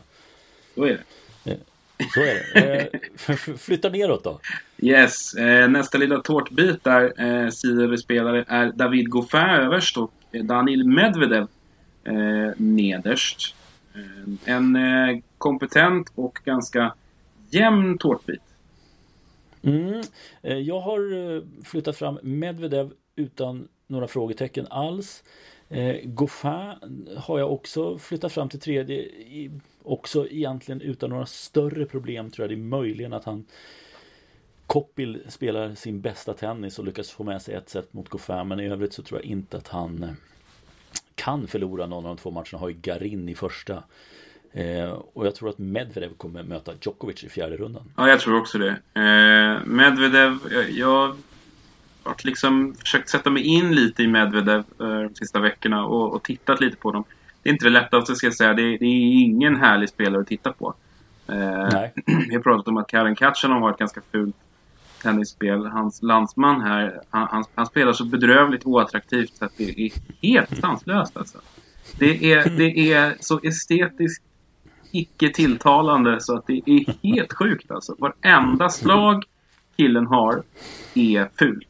så 0.74 0.84
är 0.84 0.98
det. 1.44 1.50
Eh, 1.50 1.58
så 2.14 2.20
är 2.20 2.34
det. 2.54 2.88
Eh, 3.28 3.56
flytta 3.56 3.88
neråt 3.88 4.24
då. 4.24 4.40
Yes, 4.78 5.34
nästa 5.68 5.98
lilla 5.98 6.20
tårtbit 6.20 6.84
där 6.84 7.50
sidor 7.50 8.44
är 8.48 8.72
David 8.72 9.08
Goffin 9.08 9.40
överst 9.40 9.96
och 9.96 10.12
Daniil 10.30 10.84
Medvedev 10.84 11.46
nederst. 12.56 13.54
En 14.44 14.78
kompetent 15.38 16.12
och 16.14 16.38
ganska 16.44 16.94
jämn 17.50 17.98
tårtbit. 17.98 18.42
Mm. 19.62 20.02
Jag 20.42 20.80
har 20.80 21.42
flyttat 21.64 21.96
fram 21.96 22.18
Medvedev 22.22 22.92
utan 23.16 23.68
några 23.92 24.08
frågetecken 24.08 24.66
alls. 24.70 25.24
Eh, 25.68 25.96
Goffin 26.04 27.08
har 27.16 27.38
jag 27.38 27.52
också 27.52 27.98
flyttat 27.98 28.32
fram 28.32 28.48
till 28.48 28.60
tredje. 28.60 28.96
I, 28.96 29.50
också 29.82 30.28
egentligen 30.28 30.80
utan 30.80 31.10
några 31.10 31.26
större 31.26 31.84
problem 31.84 32.30
tror 32.30 32.44
jag. 32.44 32.50
Det 32.50 32.62
är 32.62 32.64
möjligen 32.64 33.12
att 33.12 33.24
han 33.24 33.44
Koppil 34.66 35.22
spelar 35.28 35.74
sin 35.74 36.00
bästa 36.00 36.34
tennis 36.34 36.78
och 36.78 36.84
lyckas 36.84 37.10
få 37.10 37.24
med 37.24 37.42
sig 37.42 37.54
ett 37.54 37.68
set 37.68 37.92
mot 37.92 38.08
Goffin. 38.08 38.48
Men 38.48 38.60
i 38.60 38.68
övrigt 38.68 38.92
så 38.92 39.02
tror 39.02 39.20
jag 39.20 39.26
inte 39.26 39.56
att 39.56 39.68
han 39.68 40.02
eh, 40.02 40.10
kan 41.14 41.46
förlora 41.46 41.86
någon 41.86 42.06
av 42.06 42.16
de 42.16 42.22
två 42.22 42.30
matcherna. 42.30 42.58
Har 42.58 42.68
ju 42.68 42.74
Garin 42.74 43.28
i 43.28 43.34
första. 43.34 43.82
Eh, 44.52 44.90
och 44.90 45.26
jag 45.26 45.34
tror 45.34 45.48
att 45.48 45.58
Medvedev 45.58 46.14
kommer 46.16 46.42
möta 46.42 46.72
Djokovic 46.80 47.24
i 47.24 47.28
fjärde 47.28 47.56
rundan. 47.56 47.92
Ja, 47.96 48.08
jag 48.08 48.20
tror 48.20 48.40
också 48.40 48.58
det. 48.58 48.70
Eh, 48.94 49.66
Medvedev, 49.66 50.38
jag, 50.50 50.70
jag 50.70 51.16
varit 52.04 52.24
liksom 52.24 52.74
försökt 52.74 53.08
sätta 53.08 53.30
mig 53.30 53.42
in 53.42 53.74
lite 53.74 54.02
i 54.02 54.08
Medvedev 54.08 54.64
eh, 54.80 54.86
de 54.86 55.14
sista 55.14 55.40
veckorna 55.40 55.84
och, 55.84 56.14
och 56.14 56.22
tittat 56.22 56.60
lite 56.60 56.76
på 56.76 56.92
dem. 56.92 57.04
Det 57.42 57.48
är 57.48 57.52
inte 57.52 57.64
det 57.64 57.70
lättaste 57.70 58.14
ska 58.14 58.26
jag 58.26 58.34
säga. 58.34 58.54
Det, 58.54 58.62
det 58.62 58.84
är 58.84 59.22
ingen 59.22 59.56
härlig 59.56 59.88
spelare 59.88 60.20
att 60.20 60.28
titta 60.28 60.52
på. 60.52 60.74
Eh, 61.28 61.90
vi 62.28 62.34
har 62.34 62.42
pratat 62.42 62.68
om 62.68 62.76
att 62.76 62.88
Karen 62.88 63.14
Katchanov 63.14 63.60
har 63.60 63.70
ett 63.70 63.78
ganska 63.78 64.00
fult 64.12 64.36
tennisspel. 65.02 65.66
Hans 65.66 66.02
landsman 66.02 66.60
här, 66.60 67.00
han, 67.10 67.28
han, 67.30 67.44
han, 67.54 67.66
spelar 67.66 67.92
så 67.92 68.04
bedrövligt 68.04 68.66
oattraktivt 68.66 69.36
så 69.36 69.44
att 69.44 69.56
det 69.56 69.80
är 69.80 69.92
helt 70.22 70.60
sanslöst 70.60 71.16
alltså. 71.16 71.38
Det 71.98 72.32
är, 72.32 72.50
det 72.50 72.92
är 72.92 73.16
så 73.20 73.40
estetiskt 73.42 74.24
icke 74.90 75.28
tilltalande 75.28 76.20
så 76.20 76.36
att 76.36 76.46
det 76.46 76.62
är 76.66 76.94
helt 77.02 77.32
sjukt 77.32 77.70
alltså. 77.70 77.94
Varenda 77.98 78.68
slag 78.68 79.24
killen 79.76 80.06
har 80.06 80.42
är 80.94 81.28
fult. 81.38 81.68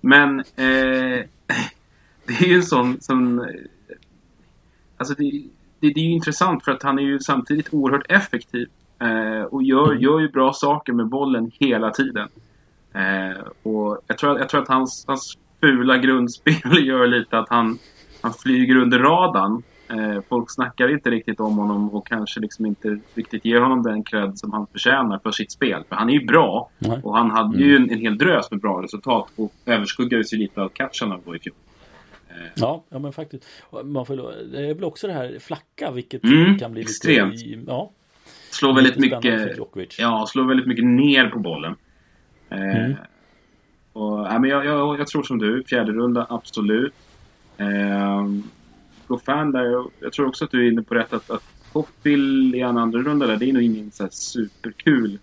Men 0.00 0.40
eh, 0.40 0.44
det 2.26 2.34
är 2.40 2.46
ju 2.46 2.54
en 2.54 2.62
sån 2.62 3.00
som... 3.00 3.46
Alltså 4.96 5.14
det, 5.14 5.30
det, 5.80 5.92
det, 5.94 6.00
är 6.00 6.04
ju 6.04 6.12
intressant 6.12 6.64
för 6.64 6.72
att 6.72 6.82
han 6.82 6.98
är 6.98 7.02
ju 7.02 7.18
samtidigt 7.18 7.74
oerhört 7.74 8.10
effektiv. 8.10 8.68
Eh, 9.00 9.42
och 9.42 9.62
gör, 9.62 9.90
mm. 9.90 10.02
gör 10.02 10.20
ju 10.20 10.28
bra 10.28 10.52
saker 10.52 10.92
med 10.92 11.06
bollen 11.06 11.50
hela 11.54 11.90
tiden. 11.90 12.28
Eh, 12.92 13.42
och 13.62 13.98
jag 14.06 14.18
tror, 14.18 14.38
jag 14.38 14.48
tror 14.48 14.62
att 14.62 14.68
hans, 14.68 15.04
hans 15.06 15.38
fula 15.60 15.98
grundspel 15.98 16.54
gör 16.86 17.06
lite 17.06 17.38
att 17.38 17.48
han, 17.48 17.78
han 18.20 18.32
flyger 18.32 18.76
under 18.76 18.98
radarn. 18.98 19.62
Eh, 19.90 20.22
folk 20.28 20.50
snackar 20.50 20.92
inte 20.92 21.10
riktigt 21.10 21.40
om 21.40 21.58
honom 21.58 21.90
och 21.90 22.06
kanske 22.06 22.40
liksom 22.40 22.66
inte 22.66 22.98
riktigt 23.14 23.44
ger 23.44 23.60
honom 23.60 23.82
den 23.82 24.04
cred 24.04 24.38
som 24.38 24.52
han 24.52 24.66
förtjänar 24.66 25.18
för 25.18 25.30
sitt 25.30 25.52
spel. 25.52 25.84
För 25.88 25.96
han 25.96 26.08
är 26.08 26.12
ju 26.12 26.26
bra 26.26 26.70
Nej. 26.78 27.00
och 27.02 27.16
han 27.16 27.30
hade 27.30 27.56
mm. 27.56 27.68
ju 27.68 27.76
en, 27.76 27.90
en 27.90 27.98
hel 27.98 28.18
drös 28.18 28.50
med 28.50 28.60
bra 28.60 28.82
resultat 28.82 29.28
och 29.36 29.52
överskuggades 29.66 30.32
ju 30.32 30.36
lite 30.36 30.60
av 30.60 30.70
då 31.24 31.36
i 31.36 31.38
fjol. 31.38 31.54
Eh. 32.28 32.36
Ja, 32.54 32.84
ja 32.88 32.98
men 32.98 33.12
faktiskt. 33.12 33.44
Man 33.84 34.06
får, 34.06 34.16
det 34.52 34.70
är 34.70 34.74
väl 34.74 34.84
också 34.84 35.06
det 35.06 35.12
här 35.12 35.38
flacka 35.40 35.90
vilket 35.90 36.24
mm, 36.24 36.58
kan 36.58 36.72
bli 36.72 36.80
extremt. 36.80 37.34
lite... 37.34 37.64
Ja, 37.66 37.90
slår 38.50 38.74
väldigt 38.74 38.98
mycket... 38.98 39.98
Ja, 39.98 40.26
slår 40.28 40.44
väldigt 40.44 40.66
mycket 40.66 40.84
ner 40.84 41.26
på 41.26 41.38
bollen. 41.38 41.74
Eh, 42.50 42.84
mm. 42.84 42.96
och, 43.92 44.18
ja, 44.18 44.38
men 44.38 44.50
jag, 44.50 44.66
jag, 44.66 45.00
jag, 45.00 45.06
tror 45.06 45.22
som 45.22 45.38
du, 45.38 45.64
fjärde 45.64 45.92
runda 45.92 46.26
absolut. 46.30 46.94
Eh, 47.56 48.24
Goffin 49.08 49.52
där, 49.52 49.84
jag 50.00 50.12
tror 50.12 50.26
också 50.26 50.44
att 50.44 50.50
du 50.50 50.66
är 50.66 50.72
inne 50.72 50.82
på 50.82 50.94
rätt 50.94 51.12
att, 51.12 51.30
att 51.30 51.44
Hoppil 51.72 52.54
i 52.54 52.60
en 52.60 52.78
andra 52.78 52.98
runda 52.98 53.26
där, 53.26 53.36
det 53.36 53.48
är 53.48 53.52
nog 53.52 53.62
ingen 53.62 53.90
så 53.90 54.08
superkul 54.10 55.18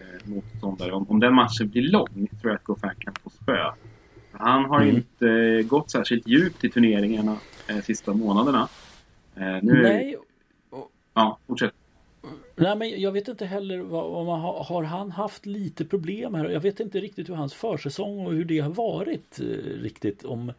eh, 0.00 0.28
motståndare. 0.30 0.92
Om, 0.92 1.06
om 1.08 1.20
den 1.20 1.34
matchen 1.34 1.68
blir 1.68 1.82
lång 1.82 2.28
tror 2.40 2.52
jag 2.52 2.54
att 2.54 2.64
Goffin 2.64 2.90
kan 2.98 3.14
få 3.22 3.30
spö. 3.30 3.72
Han 4.32 4.64
har 4.64 4.80
mm. 4.80 4.96
inte 4.96 5.62
gått 5.62 5.90
särskilt 5.90 6.28
djupt 6.28 6.64
i 6.64 6.70
turneringarna 6.70 7.36
eh, 7.68 7.80
sista 7.80 8.14
månaderna. 8.14 8.68
Eh, 9.34 9.58
nu... 9.62 9.82
Nej. 9.82 10.16
Ja, 11.14 11.38
fortsätt. 11.46 11.74
Nej 12.56 12.76
men 12.76 13.00
jag 13.00 13.12
vet 13.12 13.28
inte 13.28 13.46
heller 13.46 13.94
om 13.94 14.26
man 14.26 14.40
har, 14.40 14.64
har, 14.64 14.82
han 14.82 15.10
haft 15.10 15.46
lite 15.46 15.84
problem 15.84 16.34
här. 16.34 16.48
Jag 16.48 16.60
vet 16.60 16.80
inte 16.80 17.00
riktigt 17.00 17.28
hur 17.28 17.34
hans 17.34 17.54
försäsong 17.54 18.26
och 18.26 18.32
hur 18.32 18.44
det 18.44 18.58
har 18.58 18.70
varit 18.70 19.40
eh, 19.40 19.44
riktigt. 19.82 20.24
Om, 20.24 20.52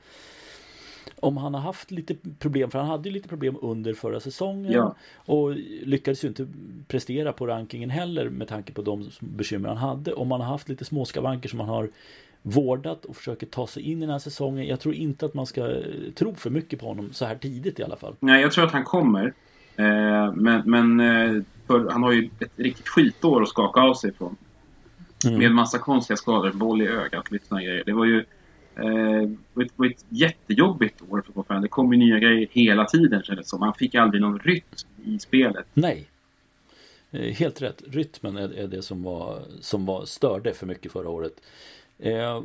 om 1.22 1.38
han 1.38 1.54
har 1.54 1.62
haft 1.62 1.92
lite 1.92 2.16
problem, 2.40 2.72
för 2.72 2.80
han 2.80 2.88
hade 2.88 3.10
lite 3.10 3.28
problem 3.28 3.58
under 3.62 3.94
förra 3.94 4.20
säsongen. 4.20 4.72
Ja. 4.72 4.96
Och 5.16 5.56
lyckades 5.84 6.24
ju 6.24 6.28
inte 6.28 6.48
prestera 6.88 7.34
på 7.34 7.48
rankingen 7.48 7.90
heller 7.90 8.30
med 8.30 8.48
tanke 8.48 8.74
på 8.74 8.82
de 8.82 9.10
bekymmer 9.20 9.70
han 9.70 9.78
hade. 9.78 10.14
Om 10.14 10.32
han 10.32 10.42
har 10.42 10.48
haft 10.48 10.70
lite 10.70 10.86
småskavanker 10.86 11.50
som 11.50 11.60
han 11.60 11.70
har 11.70 11.90
vårdat 12.42 13.06
och 13.06 13.16
försöker 13.16 13.48
ta 13.48 13.68
sig 13.68 13.84
in 13.84 13.98
i 13.98 14.02
den 14.02 14.10
här 14.10 14.20
säsongen. 14.20 14.68
Jag 14.68 14.80
tror 14.80 14.96
inte 14.96 15.26
att 15.26 15.34
man 15.34 15.46
ska 15.46 15.72
eh, 15.72 16.12
tro 16.16 16.36
för 16.36 16.50
mycket 16.50 16.80
på 16.80 16.86
honom 16.86 17.10
så 17.14 17.26
här 17.26 17.36
tidigt 17.36 17.80
i 17.80 17.84
alla 17.84 17.96
fall. 17.96 18.16
Nej, 18.20 18.42
jag 18.42 18.52
tror 18.52 18.66
att 18.66 18.74
han 18.74 18.84
kommer. 18.84 19.34
Eh, 19.76 20.34
men 20.34 20.62
men 20.66 21.00
eh, 21.00 21.44
han 21.68 22.04
har 22.04 22.12
ju 22.12 22.30
ett 22.40 22.52
riktigt 22.56 22.88
skitår 22.88 23.42
att 23.42 23.50
skaka 23.50 23.82
av 23.82 23.94
sig 23.94 24.10
ifrån. 24.10 24.36
Mm. 25.26 25.40
Med 25.40 25.52
massa 25.52 25.78
konstiga 25.78 26.18
skador, 26.18 26.52
boll 26.52 26.82
i 26.82 26.88
ögat, 26.88 27.32
lite 27.32 27.48
sådana 27.48 27.64
grejer. 27.64 27.84
Det 27.86 27.94
var 27.94 28.06
ju 28.06 28.26
eh, 28.84 29.30
det 29.54 29.70
var 29.76 29.86
ett 29.86 30.06
jättejobbigt 30.10 31.02
år 31.10 31.24
för 31.26 31.34
Goffin. 31.34 31.62
Det 31.62 31.68
kom 31.68 31.94
ju 31.94 32.00
nya 32.00 32.20
grejer 32.20 32.48
hela 32.52 32.86
tiden 32.86 33.24
kändes 33.24 33.50
som. 33.50 33.62
Han 33.62 33.74
fick 33.74 33.96
aldrig 33.96 34.22
någon 34.22 34.40
rytm 34.40 34.64
i 35.06 35.20
spelet. 35.20 35.66
Nej. 35.74 36.08
Eh, 37.12 37.34
helt 37.34 37.62
rätt. 37.62 37.84
Rytmen 37.88 38.38
är, 38.38 38.54
är 38.54 38.68
det 38.68 38.82
som 38.82 39.04
var, 39.04 39.42
som 39.62 39.86
var 39.86 40.06
störde 40.06 40.54
för 40.54 40.66
mycket 40.66 40.92
förra 40.92 41.10
året. 41.10 41.34
Eh, 42.00 42.42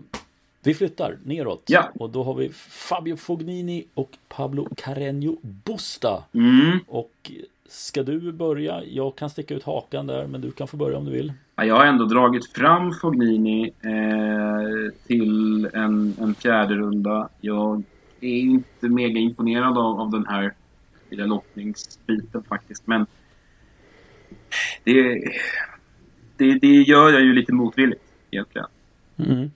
vi 0.62 0.74
flyttar 0.74 1.18
neråt 1.24 1.62
ja. 1.66 1.90
och 1.94 2.10
då 2.10 2.22
har 2.22 2.34
vi 2.34 2.48
Fabio 2.52 3.16
Fognini 3.16 3.84
och 3.94 4.16
Pablo 4.28 4.68
Carreño 4.76 5.36
Busta. 5.42 6.24
Mm. 6.32 6.78
Och 6.86 7.32
ska 7.68 8.02
du 8.02 8.32
börja? 8.32 8.84
Jag 8.84 9.16
kan 9.16 9.30
sticka 9.30 9.54
ut 9.54 9.62
hakan 9.62 10.06
där 10.06 10.26
men 10.26 10.40
du 10.40 10.50
kan 10.50 10.68
få 10.68 10.76
börja 10.76 10.98
om 10.98 11.04
du 11.04 11.10
vill. 11.10 11.32
Ja, 11.56 11.64
jag 11.64 11.74
har 11.74 11.86
ändå 11.86 12.04
dragit 12.04 12.52
fram 12.52 12.92
Fognini 12.92 13.72
eh, 13.80 14.92
till 15.06 15.64
en, 15.72 16.14
en 16.20 16.34
fjärde 16.34 16.74
runda. 16.74 17.28
Jag 17.40 17.82
är 18.20 18.38
inte 18.38 18.88
mega 18.88 19.20
imponerad 19.20 19.78
av, 19.78 20.00
av 20.00 20.10
den 20.10 20.26
här 20.26 20.54
lilla 21.10 21.26
lottningsbiten 21.26 22.42
faktiskt 22.42 22.86
men 22.86 23.06
det, 24.84 25.24
det, 26.36 26.58
det 26.58 26.82
gör 26.82 27.10
jag 27.10 27.20
ju 27.20 27.32
lite 27.32 27.52
motvilligt 27.52 28.02
egentligen. 28.30 28.68
Mm. 29.16 29.50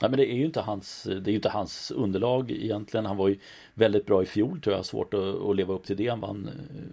Ja, 0.00 0.08
men 0.08 0.16
det 0.16 0.32
är 0.32 0.36
ju 0.36 0.44
inte 0.44 0.60
hans, 0.60 1.08
det 1.20 1.30
är 1.30 1.34
inte 1.34 1.48
hans 1.48 1.90
underlag 1.90 2.50
egentligen. 2.50 3.06
Han 3.06 3.16
var 3.16 3.28
ju 3.28 3.38
väldigt 3.74 4.06
bra 4.06 4.22
i 4.22 4.26
fjol 4.26 4.60
tror 4.60 4.76
jag. 4.76 4.84
Svårt 4.84 5.14
att, 5.14 5.20
att 5.20 5.56
leva 5.56 5.74
upp 5.74 5.84
till 5.84 5.96
det. 5.96 6.08
Han 6.08 6.20
vann, 6.20 6.50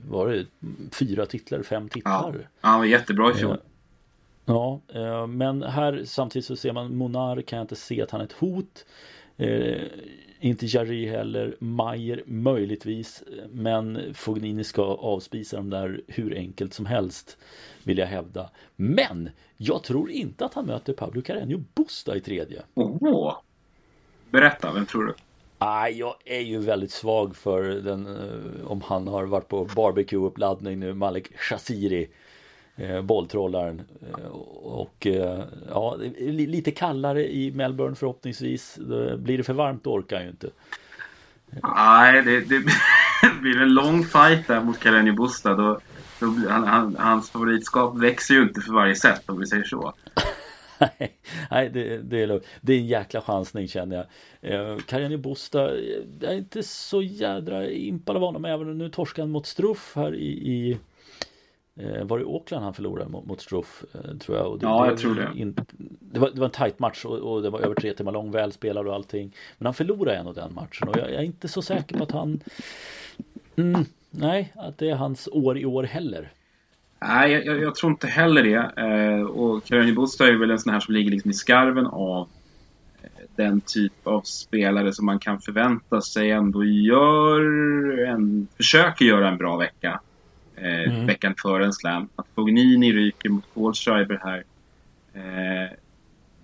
var 0.10 0.30
det 0.30 0.46
fyra 0.92 1.26
titlar, 1.26 1.64
fem 1.64 1.90
titlar? 1.90 2.36
Ja, 2.36 2.70
han 2.70 2.80
var 2.80 2.86
jättebra 2.86 3.32
i 3.32 3.34
fjol. 3.34 3.58
Ja, 4.46 4.82
eh, 4.94 5.28
men 5.28 5.64
här 5.64 6.04
samtidigt 6.06 6.46
så 6.46 6.56
ser 6.56 6.74
man 6.74 6.96
Monar 6.96 7.42
kan 7.42 7.58
jag 7.58 7.64
inte 7.64 7.76
se 7.76 8.02
att 8.02 8.12
han 8.12 8.22
är 8.22 8.26
ett 8.26 8.32
hot. 8.32 8.86
Eh, 9.38 9.82
inte 10.40 10.66
Jarry 10.66 11.08
heller, 11.08 11.56
Mayer 11.60 12.24
möjligtvis. 12.26 13.24
Men 13.52 14.14
Fognini 14.14 14.64
ska 14.64 14.84
avspisa 14.84 15.58
dem 15.58 15.70
där 15.70 16.02
hur 16.08 16.36
enkelt 16.38 16.74
som 16.74 16.86
helst. 16.86 17.38
Vill 17.84 17.98
jag 17.98 18.08
hävda. 18.08 18.50
Men 18.76 19.30
jag 19.58 19.84
tror 19.84 20.12
inte 20.12 20.46
att 20.46 20.54
han 20.54 20.66
möter 20.66 20.94
Pablo 20.94 21.22
Carreño 21.22 21.64
Busta 21.76 22.16
i 22.16 22.22
tredje. 22.22 22.62
Åh! 22.74 23.38
Berätta, 24.30 24.74
vem 24.74 24.86
tror 24.86 25.04
du? 25.06 25.14
Ah, 25.58 25.88
jag 25.88 26.16
är 26.26 26.40
ju 26.40 26.60
väldigt 26.60 26.92
svag 26.92 27.36
för 27.36 27.64
den, 27.64 28.08
eh, 28.08 28.72
om 28.72 28.82
han 28.82 29.08
har 29.08 29.26
varit 29.26 29.48
på 29.48 29.66
barbecue-uppladdning 29.66 30.76
nu, 30.76 30.94
Malik 30.94 31.38
Shaziri. 31.38 32.10
Eh, 32.76 33.02
bolltrollaren. 33.02 33.82
Eh, 34.02 34.26
och 34.64 35.08
eh, 35.08 35.44
ja, 35.70 35.96
lite 36.20 36.72
kallare 36.72 37.34
i 37.34 37.52
Melbourne 37.52 37.96
förhoppningsvis. 37.96 38.80
Blir 39.18 39.38
det 39.38 39.44
för 39.44 39.54
varmt 39.54 39.88
orkar 39.88 40.16
han 40.16 40.26
ju 40.26 40.32
inte. 40.32 40.50
Nej, 41.76 42.22
det, 42.24 42.40
det 42.40 42.60
blir 43.42 43.62
en 43.62 43.74
lång 43.74 44.04
fight 44.04 44.48
där 44.48 44.62
mot 44.62 44.80
Carreño 44.80 45.16
Busta. 45.16 45.54
Då, 45.54 45.80
då, 46.20 46.28
han, 46.50 46.64
han, 46.64 46.96
hans 47.00 47.30
favoritskap 47.30 47.98
växer 47.98 48.34
ju 48.34 48.42
inte 48.42 48.62
för 48.62 48.74
varje 48.74 48.96
sätt 48.96 49.24
om 49.26 49.40
vi 49.40 49.48
säger 49.48 49.64
så. 49.64 49.94
Nej, 51.52 51.70
det, 51.74 51.98
det, 51.98 52.24
är, 52.24 52.42
det 52.62 52.74
är 52.74 52.78
en 52.78 52.88
jäkla 52.88 53.22
chansning 53.22 53.68
känner 53.68 53.96
jag. 53.96 54.06
Eh, 54.54 54.78
Carreño 54.78 55.18
Busta, 55.18 55.60
jag 56.20 56.34
är 56.34 56.38
inte 56.38 56.64
så 56.64 57.02
jädra 57.02 57.70
impad 57.70 58.16
av 58.16 58.22
honom. 58.22 58.46
Även 58.46 58.78
nu 58.78 58.90
torskade 58.90 59.24
han 59.24 59.32
mot 59.32 59.46
Struff 59.46 59.92
här 59.96 60.16
i, 60.16 60.28
i 60.28 60.78
var 62.04 62.20
det 62.20 62.26
Auckland 62.26 62.64
han 62.64 62.74
förlorade 62.74 63.10
mot, 63.10 63.26
mot 63.26 63.42
Struff? 63.42 63.84
Eh, 63.94 64.18
tror 64.18 64.38
jag. 64.38 64.60
Det, 64.60 64.66
ja, 64.66 64.88
jag 64.88 64.98
tror 64.98 65.16
det. 65.16 65.30
In, 65.36 65.56
det, 66.00 66.20
var, 66.20 66.30
det 66.30 66.40
var 66.40 66.46
en 66.46 66.52
tight 66.52 66.80
match 66.80 67.06
och, 67.06 67.18
och, 67.18 67.42
det 67.42 67.50
var 67.50 67.60
över 67.60 67.76
tre 67.76 67.94
timmar 67.94 68.12
lång, 68.12 68.32
välspelad 68.32 68.88
och 68.88 68.94
allting. 68.94 69.36
Men 69.58 69.66
han 69.66 69.74
förlorade 69.74 70.18
ändå 70.18 70.34
den 70.34 70.54
matchen 70.54 70.88
och 70.88 70.98
jag, 70.98 71.12
jag 71.12 71.20
är 71.20 71.24
inte 71.24 71.48
så 71.48 71.62
säker 71.62 71.98
på 71.98 72.04
att 72.04 72.12
han... 72.12 72.40
Mm, 73.56 73.86
nej, 74.10 74.54
att 74.56 74.78
det 74.78 74.90
är 74.90 74.96
hans 74.96 75.30
år 75.32 75.58
i 75.58 75.66
år 75.66 75.84
heller. 75.84 76.32
Nej, 77.02 77.32
jag, 77.32 77.62
jag 77.62 77.76
tror 77.76 77.92
inte 77.92 78.08
heller 78.08 78.44
det. 78.44 78.82
Eh, 78.82 79.24
och 79.24 79.64
Karolina 79.66 79.96
Bostad 79.96 80.28
är 80.28 80.40
väl 80.40 80.52
en 80.52 80.60
sån 80.60 80.74
här 80.74 80.80
som 80.80 80.94
ligger 80.94 81.12
liksom 81.12 81.32
i 81.32 81.34
skarven 81.34 81.86
av 81.86 82.28
eh, 83.02 83.10
den 83.36 83.62
typ 83.62 84.08
av 84.08 84.22
spelare 84.22 84.94
som 84.94 85.06
man 85.06 85.20
kan 85.20 85.40
förvänta 85.40 86.02
sig 86.02 86.32
ändå 86.32 86.66
gör 86.66 87.40
en, 88.06 88.48
försöker 88.58 89.06
göra 89.06 89.30
en 89.30 89.38
bra 89.38 89.58
vecka 89.58 90.00
eh, 90.56 90.94
mm. 90.94 91.06
veckan 91.06 91.36
före 91.42 91.66
en 91.66 91.74
slam. 91.74 92.10
Att 92.16 92.28
Fognini 92.36 92.94
ryker 92.94 93.30
mot 93.30 93.46
Kohlschreiber 93.54 94.22
här 94.24 94.44
eh, 95.14 95.72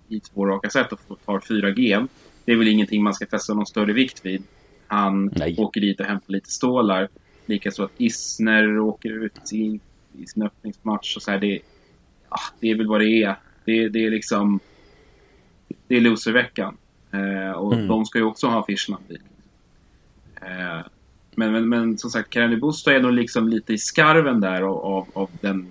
i 0.08 0.20
två 0.20 0.46
raka 0.46 0.70
set 0.70 0.92
och 0.92 1.00
tar 1.24 1.38
4G. 1.38 2.08
Det 2.44 2.52
är 2.52 2.56
väl 2.56 2.68
ingenting 2.68 3.02
man 3.02 3.14
ska 3.14 3.26
fästa 3.26 3.54
någon 3.54 3.66
större 3.66 3.92
vikt 3.92 4.26
vid. 4.26 4.42
Han 4.86 5.32
Nej. 5.36 5.56
åker 5.58 5.80
dit 5.80 6.00
och 6.00 6.06
hämtar 6.06 6.32
lite 6.32 6.50
stålar. 6.50 7.08
Likaså 7.46 7.84
att 7.84 7.92
Isner 7.96 8.78
åker 8.78 9.24
ut 9.24 9.52
i, 9.52 9.80
i 10.18 10.26
sin 10.26 10.42
öppningsmatch. 10.42 11.16
Och 11.16 11.22
så 11.22 11.30
här, 11.30 11.38
det, 11.38 11.60
ja, 12.30 12.36
det 12.60 12.70
är 12.70 12.74
väl 12.74 12.86
vad 12.86 13.00
det 13.00 13.22
är. 13.22 13.36
Det, 13.64 13.88
det 13.88 14.06
är 14.06 14.10
liksom... 14.10 14.60
Det 15.86 15.96
är 15.96 16.00
loserveckan. 16.00 16.76
Eh, 17.12 17.52
och 17.52 17.72
mm. 17.72 17.88
de 17.88 18.04
ska 18.04 18.18
ju 18.18 18.24
också 18.24 18.46
ha 18.46 18.60
affischnamn 18.60 19.02
dit. 19.08 19.22
Eh, 20.42 20.80
men, 21.34 21.52
men, 21.52 21.68
men 21.68 21.98
som 21.98 22.10
sagt, 22.10 22.30
Kareli 22.30 22.56
Busta 22.56 22.92
är 22.92 23.00
nog 23.00 23.12
liksom 23.12 23.48
lite 23.48 23.72
i 23.72 23.78
skarven 23.78 24.40
där 24.40 24.62
av, 24.62 24.78
av, 24.78 25.06
av 25.12 25.30
den 25.40 25.66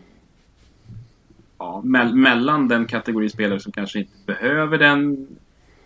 ja, 1.57 1.81
me 1.85 2.13
mellan 2.13 2.67
den 2.67 2.85
kategori 2.85 3.29
spelare 3.29 3.59
som 3.59 3.71
kanske 3.71 3.99
inte 3.99 4.13
behöver 4.25 4.77
den, 4.77 5.27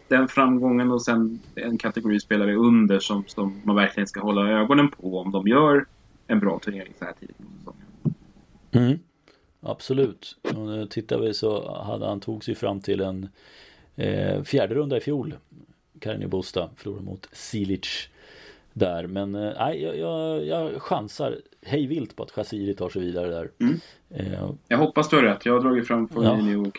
den 0.07 0.27
framgången 0.27 0.91
och 0.91 1.01
sen 1.01 1.39
en 1.55 1.77
kategori 1.77 2.19
spelare 2.19 2.55
under 2.55 2.99
som, 2.99 3.23
som 3.27 3.61
man 3.63 3.75
verkligen 3.75 4.07
ska 4.07 4.21
hålla 4.21 4.49
ögonen 4.49 4.91
på 4.91 5.19
om 5.19 5.31
de 5.31 5.47
gör 5.47 5.85
en 6.27 6.39
bra 6.39 6.59
turnering 6.59 6.93
så 6.99 7.05
här 7.05 7.13
tidigt 7.19 7.37
på 7.37 7.43
säsongen. 7.57 8.15
Mm, 8.71 8.99
absolut. 9.61 10.37
Och 10.41 10.89
tittar 10.89 11.19
vi 11.19 11.33
så 11.33 11.81
hade 11.83 12.05
han 12.05 12.19
tog 12.19 12.43
sig 12.43 12.55
fram 12.55 12.81
till 12.81 13.01
en 13.01 13.29
eh, 13.95 14.43
fjärde 14.43 14.75
runda 14.75 14.97
i 14.97 15.01
fjol. 15.01 15.35
Karin 15.99 16.29
Busta 16.29 16.69
förlorade 16.75 17.05
mot 17.05 17.29
Silic 17.31 18.09
där. 18.73 19.07
Men 19.07 19.35
eh, 19.35 19.53
nej, 19.59 19.81
jag, 19.81 19.97
jag, 19.97 20.45
jag 20.45 20.81
chansar 20.81 21.37
hej 21.61 21.87
vilt 21.87 22.15
på 22.15 22.23
att 22.23 22.31
Chasiri 22.31 22.73
tar 22.73 22.89
sig 22.89 23.01
vidare 23.01 23.27
där. 23.27 23.51
Mm. 23.59 23.79
Eh, 24.09 24.49
jag 24.67 24.77
hoppas 24.77 25.09
du 25.09 25.15
har 25.15 25.23
rätt. 25.23 25.45
Jag 25.45 25.53
har 25.53 25.59
dragit 25.59 25.87
fram 25.87 26.07
Fognini 26.07 26.53
ja. 26.53 26.59
och 26.59 26.75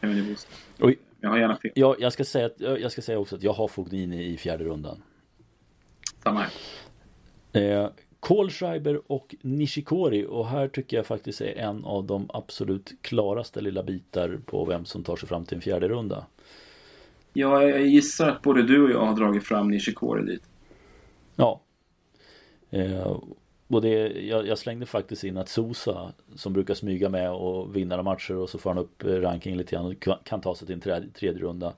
Canini 0.00 0.22
Boost. 0.22 0.48
Jag 1.20 1.30
har 1.30 1.38
gärna 1.38 1.56
fel. 1.56 1.70
Ja, 1.74 1.96
jag, 1.98 2.12
ska 2.12 2.24
säga 2.24 2.46
att, 2.46 2.60
jag 2.60 2.92
ska 2.92 3.02
säga 3.02 3.18
också 3.18 3.36
att 3.36 3.42
jag 3.42 3.52
har 3.52 3.68
Fognini 3.68 4.24
i 4.24 4.36
fjärde 4.36 4.64
rundan. 4.64 5.02
Samma 6.22 6.40
här. 6.40 6.50
Eh, 7.52 7.90
Kohlschreiber 8.20 9.12
och 9.12 9.34
Nishikori 9.40 10.26
och 10.28 10.46
här 10.46 10.68
tycker 10.68 10.96
jag 10.96 11.06
faktiskt 11.06 11.40
är 11.40 11.56
en 11.56 11.84
av 11.84 12.04
de 12.04 12.30
absolut 12.32 12.92
klaraste 13.00 13.60
lilla 13.60 13.82
bitar 13.82 14.40
på 14.46 14.64
vem 14.64 14.84
som 14.84 15.04
tar 15.04 15.16
sig 15.16 15.28
fram 15.28 15.44
till 15.44 15.54
en 15.54 15.62
fjärde 15.62 15.88
runda. 15.88 16.26
Ja, 17.32 17.62
jag 17.62 17.86
gissar 17.86 18.28
att 18.28 18.42
både 18.42 18.62
du 18.62 18.82
och 18.82 18.90
jag 18.90 19.06
har 19.06 19.16
dragit 19.16 19.44
fram 19.44 19.68
Nishikori 19.68 20.22
dit. 20.22 20.42
Ja. 21.40 21.60
Eh, 22.70 23.18
och 23.68 23.82
det, 23.82 23.88
jag, 24.26 24.46
jag, 24.46 24.58
slängde 24.58 24.86
faktiskt 24.86 25.24
in 25.24 25.36
att 25.36 25.48
Sosa 25.48 26.12
som 26.34 26.52
brukar 26.52 26.74
smyga 26.74 27.08
med 27.08 27.30
och 27.30 27.76
vinna 27.76 27.96
några 27.96 28.10
matcher 28.10 28.36
och 28.36 28.50
så 28.50 28.58
får 28.58 28.70
han 28.70 28.78
upp 28.78 29.04
eh, 29.04 29.12
rankingen 29.12 29.58
lite 29.58 29.76
grann 29.76 29.86
och 29.86 30.24
kan 30.24 30.40
ta 30.40 30.54
sig 30.54 30.66
till 30.66 30.74
en 30.74 30.80
tredje, 30.80 31.10
tredje 31.10 31.42
runda. 31.42 31.74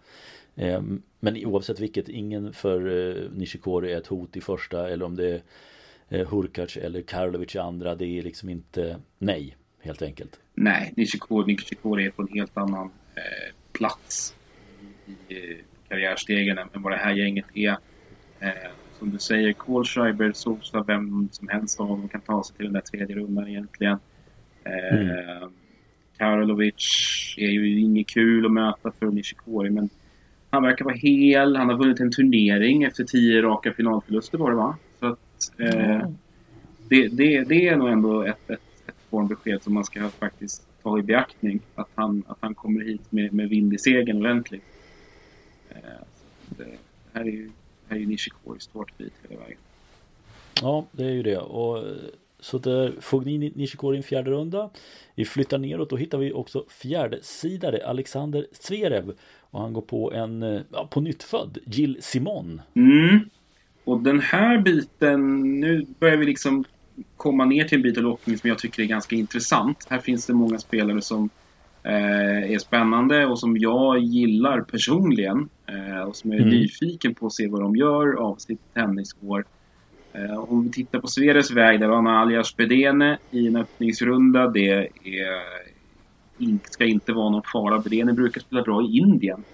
Eh, 0.54 0.82
men 1.20 1.46
oavsett 1.46 1.80
vilket, 1.80 2.08
ingen 2.08 2.52
för 2.52 3.10
eh, 3.10 3.30
Nishikori 3.32 3.92
är 3.92 3.98
ett 3.98 4.06
hot 4.06 4.36
i 4.36 4.40
första 4.40 4.88
eller 4.88 5.04
om 5.04 5.16
det 5.16 5.28
är 5.28 5.40
eh, 6.08 6.28
Hurkacz 6.28 6.76
eller 6.76 7.02
Karlovic 7.02 7.54
i 7.54 7.58
andra. 7.58 7.94
Det 7.94 8.18
är 8.18 8.22
liksom 8.22 8.48
inte 8.48 8.96
nej, 9.18 9.56
helt 9.80 10.02
enkelt. 10.02 10.40
Nej, 10.54 10.92
Nishikori, 10.96 11.52
Nishikori 11.52 12.06
är 12.06 12.10
på 12.10 12.22
en 12.22 12.28
helt 12.28 12.56
annan 12.56 12.90
eh, 13.14 13.54
plats 13.72 14.34
i, 15.28 15.34
i 15.34 15.62
karriärstegen 15.88 16.58
än 16.58 16.68
vad 16.74 16.92
det 16.92 16.96
här 16.96 17.14
gänget 17.14 17.46
är. 17.54 17.76
Eh, 18.40 18.70
Eh, 19.02 19.04
som 19.04 19.10
du 19.10 19.18
säger, 19.18 19.52
Kohlschreiber, 19.52 20.32
Sosa, 20.32 20.84
vem 20.86 21.28
som 21.32 21.48
helst 21.48 21.80
av 21.80 21.88
dem 21.88 22.08
kan 22.08 22.20
ta 22.20 22.44
sig 22.44 22.56
till 22.56 22.64
den 22.64 22.72
där 22.72 22.80
tredje 22.80 23.16
rundan 23.16 23.48
egentligen. 23.48 23.98
Mm. 24.64 25.50
Karolovic 26.16 27.34
är 27.38 27.50
ju 27.50 27.80
inget 27.80 28.08
kul 28.08 28.46
att 28.46 28.52
möta 28.52 28.92
för 28.98 29.06
Nishikori 29.06 29.70
men 29.70 29.88
han 30.50 30.62
verkar 30.62 30.84
vara 30.84 30.94
hel. 30.94 31.56
Han 31.56 31.68
har 31.68 31.76
vunnit 31.76 32.00
en 32.00 32.12
turnering 32.12 32.82
efter 32.82 33.04
tio 33.04 33.42
raka 33.42 33.72
finalförluster 33.72 34.38
var 34.38 34.50
det 34.50 34.56
va? 34.56 34.76
Så 35.00 35.06
att, 35.06 35.52
eh, 35.58 36.08
det, 36.88 37.08
det, 37.08 37.44
det, 37.44 37.68
är 37.68 37.76
nog 37.76 37.88
ändå 37.88 38.22
ett, 38.22 38.50
ett, 38.50 38.60
ett 38.86 38.94
formbesked 39.10 39.62
som 39.62 39.74
man 39.74 39.84
ska 39.84 40.08
faktiskt 40.08 40.66
ta 40.82 40.98
i 40.98 41.02
beaktning. 41.02 41.60
Att 41.74 41.88
han, 41.94 42.22
att 42.26 42.38
han 42.40 42.54
kommer 42.54 42.84
hit 42.84 43.12
med, 43.12 43.32
med 43.32 43.48
vind 43.48 43.74
i 43.74 43.78
segern 43.78 44.16
ordentligt. 44.16 44.64
Eh, 45.70 45.76
det, 46.48 46.66
här 47.12 47.20
är 47.20 47.24
ju, 47.24 47.50
här 47.92 47.98
är 47.98 48.00
ju 48.00 48.06
Nishikoris 48.06 48.66
tårtbit 48.66 49.12
hela 49.28 49.40
vägen. 49.40 49.58
Ja, 50.62 50.86
det 50.92 51.04
är 51.04 51.10
ju 51.10 51.22
det. 51.22 51.38
Och 51.38 51.84
så 52.40 52.58
där 52.58 52.94
Fogni 53.00 53.52
Nishikori 53.54 53.96
en 53.96 54.02
fjärde 54.02 54.30
runda. 54.30 54.70
Vi 55.14 55.24
flyttar 55.24 55.58
neråt 55.58 55.92
och 55.92 56.00
hittar 56.00 56.18
vi 56.18 56.32
också 56.32 56.64
fjärde 56.68 57.18
sidare 57.22 57.86
Alexander 57.86 58.46
Zverev. 58.52 59.12
Och 59.40 59.60
han 59.60 59.72
går 59.72 59.82
på 59.82 60.12
en 60.12 60.42
eh, 60.42 60.60
ja, 60.72 60.88
på 60.90 61.00
nytt 61.00 61.22
född 61.22 61.58
Jill 61.64 61.98
Simon. 62.00 62.60
Mm. 62.74 63.20
Och 63.84 64.00
den 64.00 64.20
här 64.20 64.58
biten, 64.58 65.40
nu 65.60 65.86
börjar 65.98 66.16
vi 66.16 66.26
liksom 66.26 66.64
komma 67.16 67.44
ner 67.44 67.64
till 67.64 67.76
en 67.78 67.82
bit 67.82 67.96
av 67.96 68.02
lottningen 68.02 68.38
som 68.38 68.48
jag 68.48 68.58
tycker 68.58 68.82
är 68.82 68.86
ganska 68.86 69.16
intressant. 69.16 69.86
Här 69.88 69.98
finns 69.98 70.26
det 70.26 70.34
många 70.34 70.58
spelare 70.58 71.00
som 71.02 71.24
eh, 71.24 71.28
är 71.84 72.58
spännande 72.58 73.26
och 73.26 73.38
som 73.38 73.56
jag 73.56 73.98
gillar 73.98 74.60
personligen. 74.60 75.48
Eh, 75.66 76.02
och 76.02 76.16
som 76.16 76.32
är 76.32 76.36
mm. 76.36 76.48
nyfiken 76.48 77.14
på 77.14 77.26
att 77.26 77.32
se 77.32 77.48
vad 77.48 77.60
de 77.60 77.76
gör 77.76 78.14
av 78.14 78.36
sitt 78.36 78.74
tennisår. 78.74 79.44
Eh, 80.12 80.38
om 80.38 80.64
vi 80.64 80.70
tittar 80.70 81.00
på 81.00 81.06
Sveres 81.06 81.50
väg, 81.50 81.80
där 81.80 81.88
var 81.88 82.10
Alias 82.10 82.56
Bedene 82.56 83.18
i 83.30 83.46
en 83.46 83.56
öppningsrunda. 83.56 84.48
Det 84.48 84.68
är, 84.68 84.88
ska 86.70 86.84
inte 86.84 87.12
vara 87.12 87.30
någon 87.30 87.42
fara. 87.52 87.78
Bedene 87.78 88.12
brukar 88.12 88.40
spela 88.40 88.62
bra 88.62 88.82
i 88.82 88.98
Indien. 88.98 89.44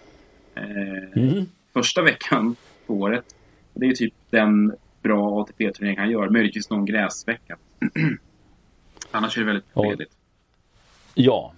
Eh, 0.55 1.23
mm. 1.23 1.47
Första 1.73 2.03
veckan 2.03 2.57
på 2.87 2.95
året. 2.95 3.25
Det 3.75 3.87
är 3.87 3.93
typ 3.93 4.15
den 4.31 4.75
bra 5.03 5.41
ATP-turnering 5.41 5.99
han 5.99 6.11
gör. 6.11 6.29
Möjligtvis 6.29 6.71
någon 6.71 6.85
gräsvecka. 6.85 7.57
Annars 9.11 9.37
är 9.37 9.41
det 9.41 9.47
väldigt 9.47 9.67
fredligt. 9.75 10.13
Ja, 11.15 11.53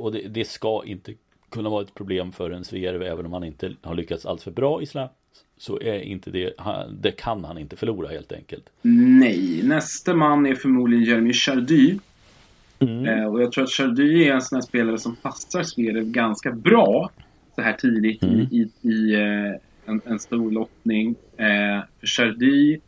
och 0.00 0.12
det, 0.12 0.28
det, 0.28 0.44
ska 0.44 0.82
inte 0.86 1.14
kunna 1.50 1.68
vara 1.68 1.82
ett 1.82 1.94
problem 1.94 2.32
för 2.32 2.50
en 2.50 2.64
Zverev 2.64 3.02
även 3.02 3.26
om 3.26 3.32
han 3.32 3.44
inte 3.44 3.74
har 3.82 3.94
lyckats 3.94 4.26
alls 4.26 4.44
för 4.44 4.50
bra 4.50 4.82
i 4.82 4.86
slam 4.86 5.08
så 5.56 5.80
är 5.80 6.00
inte 6.00 6.30
det, 6.30 6.52
det 7.00 7.12
kan 7.12 7.44
han 7.44 7.58
inte 7.58 7.76
förlora 7.76 8.08
helt 8.08 8.32
enkelt. 8.32 8.70
Nej, 8.82 9.60
nästa 9.64 10.14
man 10.14 10.46
är 10.46 10.54
förmodligen 10.54 11.04
Jeremy 11.04 11.32
Chardy. 11.32 11.98
Mm. 12.78 13.06
Eh, 13.06 13.24
och 13.24 13.42
jag 13.42 13.52
tror 13.52 13.64
att 13.64 13.70
Chardy 13.70 14.24
är 14.24 14.34
en 14.34 14.40
sån 14.40 14.56
här 14.56 14.62
spelare 14.62 14.98
som 14.98 15.16
passar 15.16 15.62
Zverev 15.62 16.04
ganska 16.04 16.52
bra 16.52 17.10
så 17.54 17.62
här 17.62 17.72
tidigt 17.72 18.22
mm. 18.22 18.40
i, 18.40 18.70
i, 18.82 18.88
i 18.88 19.14
eh, 19.14 19.60
en, 19.86 20.00
en, 20.04 20.18
stor 20.18 20.50
lottning. 20.50 21.14
Eh, 21.36 21.84
för 22.00 22.06
Chardy 22.06 22.80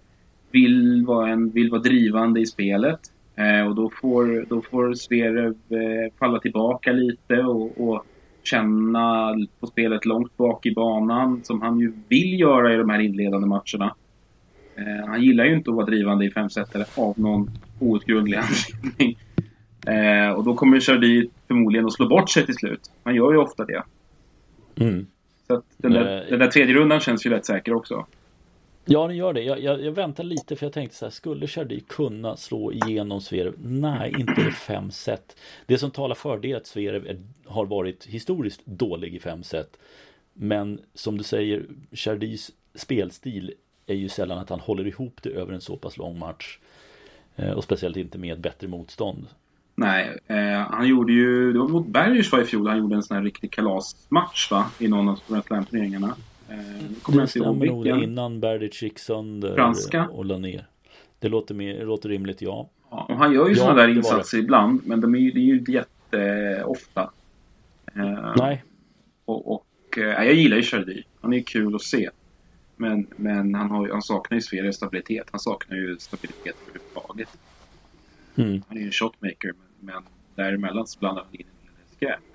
vill 0.50 1.04
vara, 1.06 1.30
en, 1.30 1.50
vill 1.50 1.70
vara 1.70 1.80
drivande 1.82 2.40
i 2.40 2.46
spelet. 2.46 3.00
Eh, 3.36 3.68
och 3.68 3.74
då 3.74 3.90
får, 3.90 4.46
då 4.48 4.62
får 4.62 4.94
Zverev 4.94 5.54
eh, 5.68 6.12
falla 6.18 6.38
tillbaka 6.38 6.92
lite 6.92 7.42
och, 7.42 7.88
och 7.88 8.06
känna 8.42 9.34
på 9.60 9.66
spelet 9.66 10.04
långt 10.04 10.36
bak 10.36 10.66
i 10.66 10.74
banan 10.74 11.40
som 11.44 11.62
han 11.62 11.78
ju 11.78 11.92
vill 12.08 12.40
göra 12.40 12.74
i 12.74 12.76
de 12.76 12.90
här 12.90 13.00
inledande 13.00 13.46
matcherna. 13.46 13.94
Eh, 14.76 15.06
han 15.06 15.22
gillar 15.22 15.44
ju 15.44 15.54
inte 15.54 15.70
att 15.70 15.76
vara 15.76 15.86
drivande 15.86 16.24
i 16.24 16.30
fem 16.30 16.50
set 16.50 16.98
av 16.98 17.20
någon 17.20 17.50
outgrundlig 17.78 18.38
anledning. 18.42 19.18
Eh, 19.86 20.32
och 20.32 20.44
då 20.44 20.54
kommer 20.54 20.80
Chardy 20.80 21.28
förmodligen 21.46 21.86
att 21.86 21.92
slå 21.92 22.08
bort 22.08 22.30
sig 22.30 22.46
till 22.46 22.54
slut. 22.54 22.90
Han 23.04 23.14
gör 23.14 23.32
ju 23.32 23.38
ofta 23.38 23.64
det. 23.64 23.82
Mm. 24.76 25.06
Så 25.46 25.54
att 25.54 25.64
den, 25.76 25.92
där, 25.92 26.26
den 26.30 26.38
där 26.38 26.46
tredje 26.46 26.74
rundan 26.74 27.00
känns 27.00 27.26
ju 27.26 27.30
rätt 27.30 27.46
säker 27.46 27.74
också. 27.74 28.06
Ja, 28.84 29.06
den 29.06 29.16
gör 29.16 29.32
det. 29.32 29.42
Jag, 29.42 29.60
jag, 29.60 29.82
jag 29.82 29.92
väntar 29.92 30.24
lite 30.24 30.56
för 30.56 30.66
jag 30.66 30.72
tänkte 30.72 30.96
så 30.96 31.04
här, 31.04 31.10
skulle 31.10 31.46
Chardy 31.46 31.80
kunna 31.80 32.36
slå 32.36 32.72
igenom 32.72 33.20
Zverev? 33.20 33.54
Nej, 33.58 34.14
inte 34.18 34.40
i 34.40 34.50
fem 34.50 34.90
set. 34.90 35.36
Det 35.66 35.78
som 35.78 35.90
talar 35.90 36.14
för 36.14 36.38
det 36.38 36.52
är 36.52 36.56
att 36.56 36.66
Zverev 36.66 37.06
är, 37.06 37.18
har 37.46 37.66
varit 37.66 38.06
historiskt 38.06 38.66
dålig 38.66 39.14
i 39.14 39.20
fem 39.20 39.42
set. 39.42 39.76
Men 40.32 40.80
som 40.94 41.18
du 41.18 41.24
säger, 41.24 41.64
Chardys 41.92 42.50
spelstil 42.74 43.54
är 43.86 43.94
ju 43.94 44.08
sällan 44.08 44.38
att 44.38 44.50
han 44.50 44.60
håller 44.60 44.86
ihop 44.86 45.20
det 45.22 45.30
över 45.30 45.52
en 45.52 45.60
så 45.60 45.76
pass 45.76 45.96
lång 45.96 46.18
match. 46.18 46.58
Eh, 47.36 47.50
och 47.50 47.64
speciellt 47.64 47.96
inte 47.96 48.18
med 48.18 48.40
bättre 48.40 48.68
motstånd. 48.68 49.26
Nej, 49.74 50.18
eh, 50.26 50.60
han 50.70 50.88
gjorde 50.88 51.12
ju, 51.12 51.52
det 51.52 51.58
var 51.58 51.68
mot 51.68 51.86
Bergers 51.86 52.34
i 52.34 52.44
fjol, 52.44 52.68
han 52.68 52.78
gjorde 52.78 52.94
en 52.94 53.02
sån 53.02 53.16
här 53.16 53.24
riktig 53.24 53.52
kalasmatch 53.52 54.50
va? 54.50 54.66
I 54.78 54.88
någon 54.88 55.08
av 55.08 55.20
de 55.26 55.42
slam-turneringarna. 55.42 56.14
Eh, 56.52 57.02
kommer 57.02 57.20
det 57.20 57.26
stämmer 57.28 57.66
nog 57.66 57.86
innan 57.86 58.40
Berdych 58.40 58.82
gick 58.82 58.98
sönder 58.98 59.54
Franska. 59.54 60.08
och 60.08 60.24
la 60.24 60.38
ner. 60.38 60.66
Det 61.18 61.28
låter, 61.28 61.54
mer, 61.54 61.84
låter 61.84 62.08
rimligt, 62.08 62.42
ja. 62.42 62.68
ja 62.90 63.06
och 63.08 63.16
han 63.16 63.32
gör 63.32 63.48
ju 63.48 63.54
ja, 63.54 63.58
sådana 63.58 63.82
där 63.82 63.88
insatser 63.88 64.38
ibland, 64.38 64.80
men 64.86 65.00
de 65.00 65.14
är 65.14 65.18
ju, 65.18 65.30
det 65.30 65.40
är 65.40 65.42
ju 65.42 65.58
inte 65.58 65.72
jätteofta. 65.72 67.10
Eh, 67.94 68.34
Nej. 68.36 68.64
Och, 69.24 69.54
och 69.54 69.98
eh, 69.98 70.04
jag 70.04 70.34
gillar 70.34 70.56
ju 70.56 70.62
Chardy. 70.62 71.02
Han 71.20 71.32
är 71.32 71.42
kul 71.42 71.74
att 71.74 71.82
se. 71.82 72.10
Men, 72.76 73.06
men 73.16 73.54
han, 73.54 73.70
har, 73.70 73.88
han 73.88 74.02
saknar 74.02 74.34
ju 74.36 74.42
Sverige 74.42 74.72
stabilitet. 74.72 75.28
Han 75.30 75.40
saknar 75.40 75.76
ju 75.76 75.98
stabilitet 75.98 76.56
överhuvudtaget. 76.68 77.28
Mm. 78.36 78.62
Han 78.68 78.76
är 78.76 78.80
ju 78.80 78.86
en 78.86 78.92
shotmaker, 78.92 79.52
men, 79.52 79.94
men 79.94 80.02
däremellan 80.34 80.86
så 80.86 80.98
blandar 80.98 81.22
han 81.22 81.34
in 81.34 81.46
en 81.46 81.68
hel 81.68 81.74
del 81.74 81.96
skräp. 81.96 82.31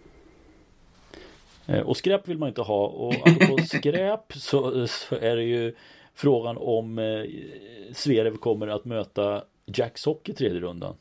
Eh, 1.67 1.79
och 1.79 1.97
skräp 1.97 2.27
vill 2.27 2.37
man 2.37 2.49
inte 2.49 2.61
ha 2.61 2.87
och 2.87 3.13
apropå 3.13 3.57
skräp 3.65 4.33
så, 4.33 4.87
så, 4.87 5.15
är 5.15 5.35
det 5.35 5.43
ju 5.43 5.75
frågan 6.13 6.57
om 6.57 6.99
eh, 6.99 7.23
Zverev 7.93 8.37
kommer 8.37 8.67
att 8.67 8.85
möta 8.85 9.43
Jack 9.65 9.97
Sock 9.97 10.29
i 10.29 10.33
tredje 10.33 10.59
rundan. 10.59 10.95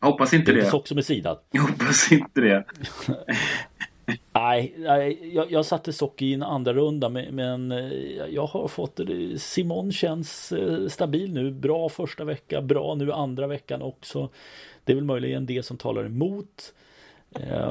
Jag 0.00 0.06
hoppas 0.10 0.34
inte 0.34 0.52
det. 0.52 0.60
Det 0.60 0.66
är 0.66 0.70
Sock 0.70 0.88
som 0.88 0.98
är 0.98 1.02
sidad. 1.02 1.38
Jag 1.50 1.62
hoppas 1.62 2.12
inte 2.12 2.40
det. 2.40 2.64
nej, 4.32 4.74
nej 4.78 5.30
jag, 5.34 5.52
jag, 5.52 5.66
satte 5.66 5.92
Sock 5.92 6.22
i 6.22 6.34
en 6.34 6.42
andra 6.42 6.72
runda 6.72 7.08
men, 7.08 7.34
men 7.34 7.72
eh, 7.72 8.26
jag 8.30 8.46
har 8.46 8.68
fått 8.68 8.96
det. 8.96 9.40
Simon 9.40 9.92
känns 9.92 10.52
eh, 10.52 10.88
stabil 10.88 11.32
nu. 11.32 11.50
Bra 11.50 11.88
första 11.88 12.24
vecka, 12.24 12.62
bra 12.62 12.94
nu 12.94 13.12
andra 13.12 13.46
veckan 13.46 13.82
också. 13.82 14.28
Det 14.84 14.92
är 14.92 14.96
väl 14.96 15.04
möjligen 15.04 15.46
det 15.46 15.62
som 15.62 15.76
talar 15.76 16.04
emot. 16.04 16.74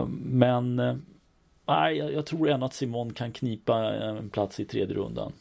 Men 0.10 0.80
Nej, 1.68 1.98
jag, 1.98 2.14
jag 2.14 2.26
tror 2.26 2.50
ändå 2.50 2.66
att 2.66 2.74
Simon 2.74 3.14
kan 3.14 3.32
knipa 3.32 3.76
en 3.94 4.30
plats 4.30 4.60
i 4.60 4.66
tredje 4.66 4.96
rundan. 4.96 5.32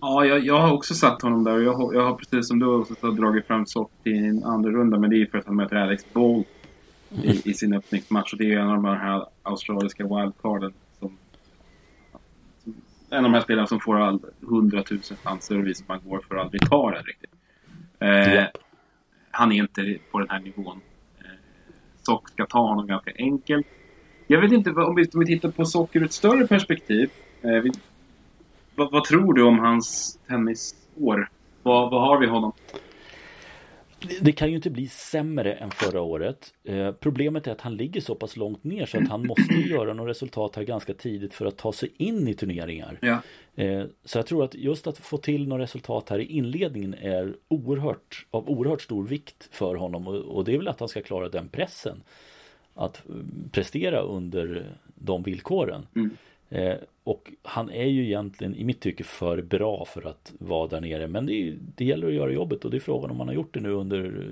Ja, 0.00 0.24
jag, 0.24 0.44
jag 0.44 0.60
har 0.60 0.72
också 0.72 0.94
satt 0.94 1.22
honom 1.22 1.44
där 1.44 1.56
och 1.56 1.62
jag, 1.62 1.74
har, 1.74 1.94
jag 1.94 2.02
har 2.02 2.14
precis 2.14 2.48
som 2.48 2.58
du 2.58 2.66
också 2.66 3.10
dragit 3.10 3.46
fram 3.46 3.66
Soft 3.66 4.06
i 4.06 4.12
en 4.12 4.44
andra 4.44 4.70
runda 4.70 4.98
men 4.98 5.10
det 5.10 5.16
är 5.16 5.26
för 5.26 5.38
att 5.38 5.46
han 5.46 5.56
möter 5.56 5.76
Alex 5.76 6.12
Bolt 6.12 6.46
i, 7.22 7.50
i, 7.50 7.54
sin 7.54 7.74
öppningsmatch 7.74 8.32
och 8.32 8.38
det 8.38 8.52
är 8.52 8.58
en 8.58 8.68
av 8.68 8.74
de 8.74 8.84
här 8.84 9.26
australiska 9.42 10.04
wildcarden 10.04 10.72
som, 10.98 11.18
som 12.64 12.74
en 13.10 13.16
av 13.16 13.22
de 13.22 13.34
här 13.34 13.40
spelarna 13.40 13.66
som 13.66 13.80
får 13.80 14.00
all, 14.00 14.20
100 14.42 14.84
000 14.90 15.00
chanser 15.24 15.58
och 15.58 15.66
visar 15.66 15.84
att 15.84 15.88
man 15.88 16.10
går 16.10 16.24
för 16.28 16.36
aldrig 16.36 16.70
ta 16.70 16.90
den 16.90 17.04
riktigt. 17.04 17.34
Eh, 17.98 18.34
yep. 18.34 18.50
Han 19.30 19.52
är 19.52 19.56
inte 19.56 19.98
på 20.10 20.18
den 20.18 20.30
här 20.30 20.40
nivån. 20.40 20.80
Eh, 21.18 21.24
Sock 22.02 22.28
ska 22.28 22.46
ta 22.46 22.58
honom 22.58 22.86
ganska 22.86 23.12
enkelt. 23.18 23.66
Jag 24.30 24.40
vet 24.40 24.52
inte, 24.52 24.70
om 24.70 24.94
vi, 24.94 25.08
om 25.14 25.20
vi 25.20 25.26
tittar 25.26 25.50
på 25.50 25.64
socker 25.64 26.00
ur 26.00 26.04
ett 26.04 26.12
större 26.12 26.46
perspektiv. 26.46 27.10
Eh, 27.42 27.50
vi, 27.50 27.70
vad, 28.74 28.92
vad, 28.92 29.04
tror 29.04 29.34
du 29.34 29.42
om 29.42 29.58
hans 29.58 30.18
tennisår? 30.28 31.28
Vad, 31.62 31.90
vad 31.90 32.00
har 32.00 32.20
vi 32.20 32.26
honom? 32.26 32.52
Det 34.20 34.32
kan 34.32 34.48
ju 34.48 34.56
inte 34.56 34.70
bli 34.70 34.88
sämre 34.88 35.52
än 35.52 35.70
förra 35.70 36.00
året. 36.00 36.54
Eh, 36.64 36.92
problemet 36.92 37.46
är 37.46 37.52
att 37.52 37.60
han 37.60 37.76
ligger 37.76 38.00
så 38.00 38.14
pass 38.14 38.36
långt 38.36 38.64
ner 38.64 38.86
så 38.86 38.98
att 38.98 39.08
han 39.08 39.26
måste 39.26 39.54
göra 39.54 39.94
något 39.94 40.08
resultat 40.08 40.56
här 40.56 40.62
ganska 40.62 40.94
tidigt 40.94 41.34
för 41.34 41.46
att 41.46 41.56
ta 41.56 41.72
sig 41.72 41.92
in 41.96 42.28
i 42.28 42.34
turneringar. 42.34 42.98
Ja. 43.00 43.18
Eh, 43.64 43.84
så 44.04 44.18
jag 44.18 44.26
tror 44.26 44.44
att 44.44 44.54
just 44.54 44.86
att 44.86 44.98
få 44.98 45.16
till 45.16 45.48
något 45.48 45.60
resultat 45.60 46.08
här 46.08 46.18
i 46.18 46.24
inledningen 46.24 46.94
är 46.94 47.36
oerhört, 47.48 48.26
av 48.30 48.50
oerhört 48.50 48.82
stor 48.82 49.06
vikt 49.06 49.48
för 49.50 49.74
honom 49.74 50.08
och, 50.08 50.14
och 50.14 50.44
det 50.44 50.54
är 50.54 50.58
väl 50.58 50.68
att 50.68 50.80
han 50.80 50.88
ska 50.88 51.02
klara 51.02 51.28
den 51.28 51.48
pressen 51.48 52.02
att 52.78 53.02
prestera 53.50 54.00
under 54.00 54.66
de 54.94 55.22
villkoren. 55.22 55.86
Mm. 55.94 56.10
Eh, 56.48 56.76
och 57.04 57.32
han 57.42 57.70
är 57.70 57.86
ju 57.86 58.04
egentligen 58.04 58.54
i 58.54 58.64
mitt 58.64 58.80
tycke 58.80 59.04
för 59.04 59.42
bra 59.42 59.84
för 59.84 60.08
att 60.08 60.32
vara 60.38 60.68
där 60.68 60.80
nere. 60.80 61.08
Men 61.08 61.26
det, 61.26 61.54
det 61.76 61.84
gäller 61.84 62.06
att 62.06 62.12
göra 62.12 62.30
jobbet 62.30 62.64
och 62.64 62.70
det 62.70 62.76
är 62.76 62.80
frågan 62.80 63.10
om 63.10 63.18
han 63.18 63.28
har 63.28 63.34
gjort 63.34 63.54
det 63.54 63.60
nu 63.60 63.70
under 63.70 64.28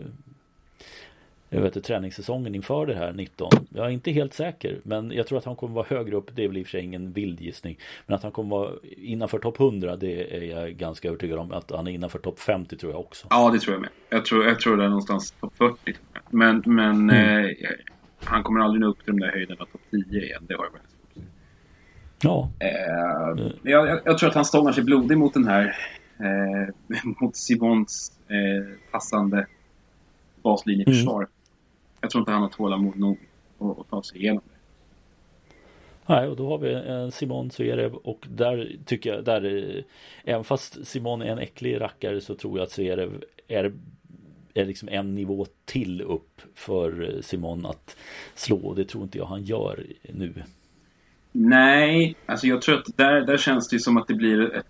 jag 1.48 1.60
vet, 1.60 1.84
träningssäsongen 1.84 2.54
inför 2.54 2.86
det 2.86 2.94
här 2.94 3.12
19. 3.12 3.50
Jag 3.74 3.86
är 3.86 3.90
inte 3.90 4.10
helt 4.10 4.34
säker, 4.34 4.80
men 4.82 5.10
jag 5.10 5.26
tror 5.26 5.38
att 5.38 5.44
han 5.44 5.56
kommer 5.56 5.74
vara 5.74 5.86
högre 5.88 6.16
upp. 6.16 6.30
Det 6.34 6.44
är 6.44 6.48
väl 6.48 6.56
i 6.56 6.62
och 6.62 6.66
för 6.66 6.70
sig 6.70 6.82
ingen 6.82 7.12
vild 7.12 7.40
gissning. 7.40 7.78
Men 8.06 8.14
att 8.14 8.22
han 8.22 8.32
kommer 8.32 8.50
vara 8.50 8.70
innanför 8.96 9.38
topp 9.38 9.60
100, 9.60 9.96
det 9.96 10.36
är 10.36 10.42
jag 10.42 10.72
ganska 10.72 11.08
övertygad 11.08 11.38
om. 11.38 11.52
Att 11.52 11.70
han 11.70 11.86
är 11.86 11.90
innanför 11.90 12.18
topp 12.18 12.40
50 12.40 12.76
tror 12.76 12.92
jag 12.92 13.00
också. 13.00 13.26
Ja, 13.30 13.50
det 13.50 13.58
tror 13.58 13.74
jag 13.74 13.80
med. 13.80 13.90
Jag 14.08 14.24
tror, 14.24 14.46
jag 14.46 14.60
tror 14.60 14.76
det 14.76 14.84
är 14.84 14.88
någonstans 14.88 15.30
topp 15.40 15.52
40. 15.56 15.94
Men, 16.30 16.62
men 16.66 17.10
mm. 17.10 17.44
eh, 17.44 17.50
han 18.26 18.42
kommer 18.42 18.60
aldrig 18.60 18.80
nå 18.80 18.86
upp 18.86 19.04
till 19.04 19.16
de 19.16 19.20
där 19.20 19.32
höjderna 19.32 19.66
på 19.72 19.78
10 19.90 20.22
igen. 20.22 20.42
Det 20.48 20.54
har 20.54 20.64
jag 20.64 20.72
väldigt 20.72 20.90
svårt 20.90 21.24
Ja. 22.22 22.50
Eh, 22.58 23.46
jag, 23.62 24.00
jag, 24.04 24.18
tror 24.18 24.28
att 24.28 24.34
han 24.34 24.44
stångar 24.44 24.72
sig 24.72 24.84
blodig 24.84 25.18
mot 25.18 25.34
den 25.34 25.48
här 25.48 25.76
eh, 26.18 26.74
mot 27.20 27.36
Simons 27.36 28.18
eh, 28.28 28.90
passande 28.90 29.46
baslinjeförsvar. 30.42 31.20
Mm. 31.20 31.30
Jag 32.00 32.10
tror 32.10 32.20
inte 32.20 32.32
han 32.32 32.42
har 32.42 32.48
tålamod 32.48 32.96
nog 32.96 33.18
att, 33.58 33.78
att 33.78 33.90
ta 33.90 34.02
sig 34.02 34.18
igenom 34.18 34.42
det. 34.44 34.56
Nej, 36.08 36.28
och 36.28 36.36
då 36.36 36.48
har 36.48 36.58
vi 36.58 36.72
en 36.74 37.12
Simon 37.12 37.50
Zverev 37.50 37.94
och 37.94 38.26
där 38.30 38.76
tycker 38.84 39.14
jag, 39.14 39.24
där, 39.24 39.84
även 40.24 40.44
fast 40.44 40.86
Simon 40.86 41.22
är 41.22 41.26
en 41.26 41.38
äcklig 41.38 41.80
rackare 41.80 42.20
så 42.20 42.34
tror 42.34 42.58
jag 42.58 42.64
att 42.64 42.70
Zverev 42.70 43.24
är, 43.48 43.72
är 44.56 44.64
liksom 44.64 44.88
en 44.88 45.14
nivå 45.14 45.46
till 45.64 46.02
upp 46.02 46.42
för 46.54 47.20
Simon 47.22 47.66
att 47.66 47.96
slå. 48.34 48.74
Det 48.74 48.84
tror 48.84 49.04
inte 49.04 49.18
jag 49.18 49.26
han 49.26 49.44
gör 49.44 49.86
nu. 50.02 50.32
Nej, 51.38 52.16
alltså 52.26 52.46
jag 52.46 52.62
tror 52.62 52.78
att 52.78 52.96
där, 52.96 53.20
där 53.20 53.36
känns 53.36 53.68
det 53.68 53.78
som 53.78 53.96
att 53.96 54.08
det 54.08 54.14
blir 54.14 54.54
ett... 54.54 54.66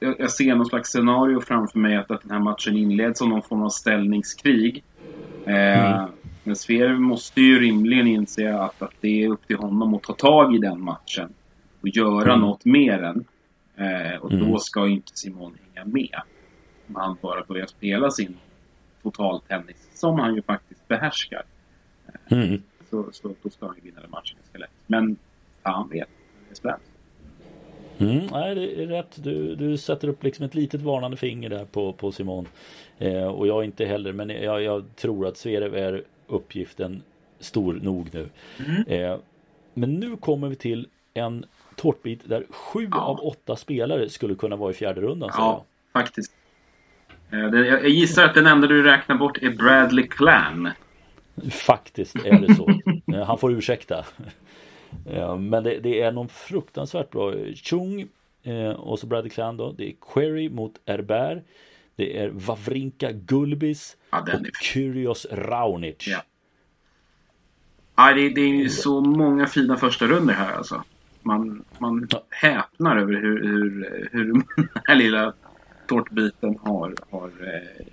Jag, 0.00 0.16
jag 0.18 0.30
ser 0.30 0.54
någon 0.54 0.66
slags 0.66 0.90
scenario 0.90 1.40
framför 1.40 1.78
mig 1.78 1.96
att, 1.96 2.10
att 2.10 2.22
den 2.22 2.30
här 2.30 2.38
matchen 2.38 2.76
inleds 2.76 3.18
som 3.18 3.28
någon 3.28 3.42
form 3.42 3.62
av 3.62 3.68
ställningskrig. 3.68 4.84
Eh, 5.46 5.94
mm. 5.94 6.10
Men 6.44 6.56
Zverev 6.56 7.00
måste 7.00 7.40
ju 7.40 7.60
rimligen 7.60 8.06
inse 8.06 8.54
att, 8.54 8.82
att 8.82 8.94
det 9.00 9.24
är 9.24 9.28
upp 9.28 9.46
till 9.46 9.56
honom 9.56 9.94
att 9.94 10.02
ta 10.02 10.12
tag 10.12 10.54
i 10.54 10.58
den 10.58 10.80
matchen 10.80 11.28
och 11.80 11.88
göra 11.88 12.32
mm. 12.32 12.40
något 12.40 12.64
mer 12.64 13.02
än. 13.02 13.24
Eh, 13.76 14.20
och 14.20 14.32
mm. 14.32 14.50
då 14.50 14.58
ska 14.58 14.88
inte 14.88 15.12
Simon 15.14 15.56
hänga 15.74 15.86
med. 15.86 16.20
Om 16.88 16.94
han 16.94 17.16
bara 17.22 17.44
börjar 17.44 17.66
spela 17.66 18.10
sin 18.10 18.36
totaltennis, 19.02 19.88
som 19.94 20.18
han 20.18 20.34
ju 20.34 20.42
faktiskt 20.42 20.88
behärskar. 20.88 21.44
Eh, 22.06 22.38
mm. 22.38 22.62
så, 22.90 23.08
så 23.12 23.34
då 23.42 23.50
ska 23.50 23.66
han 23.66 23.76
ju 23.76 23.82
vinna 23.82 24.00
den 24.00 24.10
matchen 24.10 24.36
ganska 24.40 24.58
lätt. 24.58 24.70
Men 24.86 25.16
fan 25.62 25.88
vet, 25.88 26.08
det 26.48 26.52
är 26.52 26.54
spännande. 26.54 26.84
Mm, 27.98 28.26
nej, 28.32 28.54
det 28.54 28.82
är 28.82 28.86
rätt. 28.86 29.24
Du, 29.24 29.54
du 29.54 29.76
sätter 29.76 30.08
upp 30.08 30.22
liksom 30.22 30.44
ett 30.44 30.54
litet 30.54 30.82
varnande 30.82 31.16
finger 31.16 31.48
där 31.48 31.64
på, 31.64 31.92
på 31.92 32.12
Simon. 32.12 32.48
Eh, 32.98 33.26
och 33.26 33.46
jag 33.46 33.64
inte 33.64 33.84
heller, 33.84 34.12
men 34.12 34.28
jag, 34.30 34.62
jag 34.62 34.84
tror 34.96 35.26
att 35.26 35.36
Zverev 35.36 35.74
är 35.74 36.04
uppgiften 36.26 37.02
stor 37.38 37.74
nog 37.74 38.08
nu. 38.14 38.28
Mm. 38.66 38.84
Eh, 38.86 39.18
men 39.74 39.94
nu 39.94 40.16
kommer 40.16 40.48
vi 40.48 40.56
till 40.56 40.88
en 41.14 41.44
tårtbit 41.76 42.28
där 42.28 42.46
sju 42.50 42.88
ja. 42.90 43.00
av 43.00 43.20
åtta 43.20 43.56
spelare 43.56 44.08
skulle 44.08 44.34
kunna 44.34 44.56
vara 44.56 44.70
i 44.70 44.74
fjärde 44.74 45.00
rundan. 45.00 45.30
Ja, 45.32 45.64
faktiskt. 45.92 46.32
Eh, 47.32 47.60
jag 47.60 47.88
gissar 47.88 48.24
att 48.24 48.34
den 48.34 48.46
enda 48.46 48.66
du 48.66 48.82
räknar 48.82 49.16
bort 49.16 49.38
är 49.42 49.50
Bradley 49.50 50.06
Clan. 50.06 50.70
Faktiskt 51.50 52.16
är 52.16 52.40
det 52.40 52.54
så. 52.54 52.70
Eh, 53.14 53.24
han 53.26 53.38
får 53.38 53.52
ursäkta. 53.52 54.04
Eh, 55.06 55.36
men 55.36 55.64
det, 55.64 55.78
det, 55.78 56.00
är 56.00 56.12
någon 56.12 56.28
fruktansvärt 56.28 57.10
bra 57.10 57.34
Chung 57.54 58.08
och 58.76 58.98
så 58.98 59.06
Bradley 59.06 59.30
Clan 59.30 59.56
då. 59.56 59.72
Det 59.72 59.88
är 59.88 59.94
Query 60.14 60.48
mot 60.48 60.72
Herbert. 60.86 61.44
Det 61.96 62.18
är 62.18 62.28
Wawrinka 62.28 63.12
Gulbis 63.12 63.96
ja, 64.10 64.20
och 64.20 64.28
är... 64.28 64.50
Kyrgios 64.60 65.26
Raonic. 65.30 66.08
Ja. 66.08 66.22
Ja, 67.96 68.12
det, 68.14 68.28
det 68.28 68.40
är 68.40 68.68
så 68.68 69.00
många 69.00 69.46
fina 69.46 69.76
första 69.76 70.06
runder 70.06 70.34
här 70.34 70.52
alltså. 70.52 70.84
Man, 71.22 71.64
man 71.78 72.08
häpnar 72.30 72.96
över 72.96 73.12
hur, 73.12 73.42
hur, 73.42 74.08
hur 74.12 74.24
den 74.24 74.68
här 74.84 74.94
lilla 74.94 75.32
tårtbiten 75.88 76.58
har, 76.62 76.94
har 77.10 77.26
eh, 77.26 77.86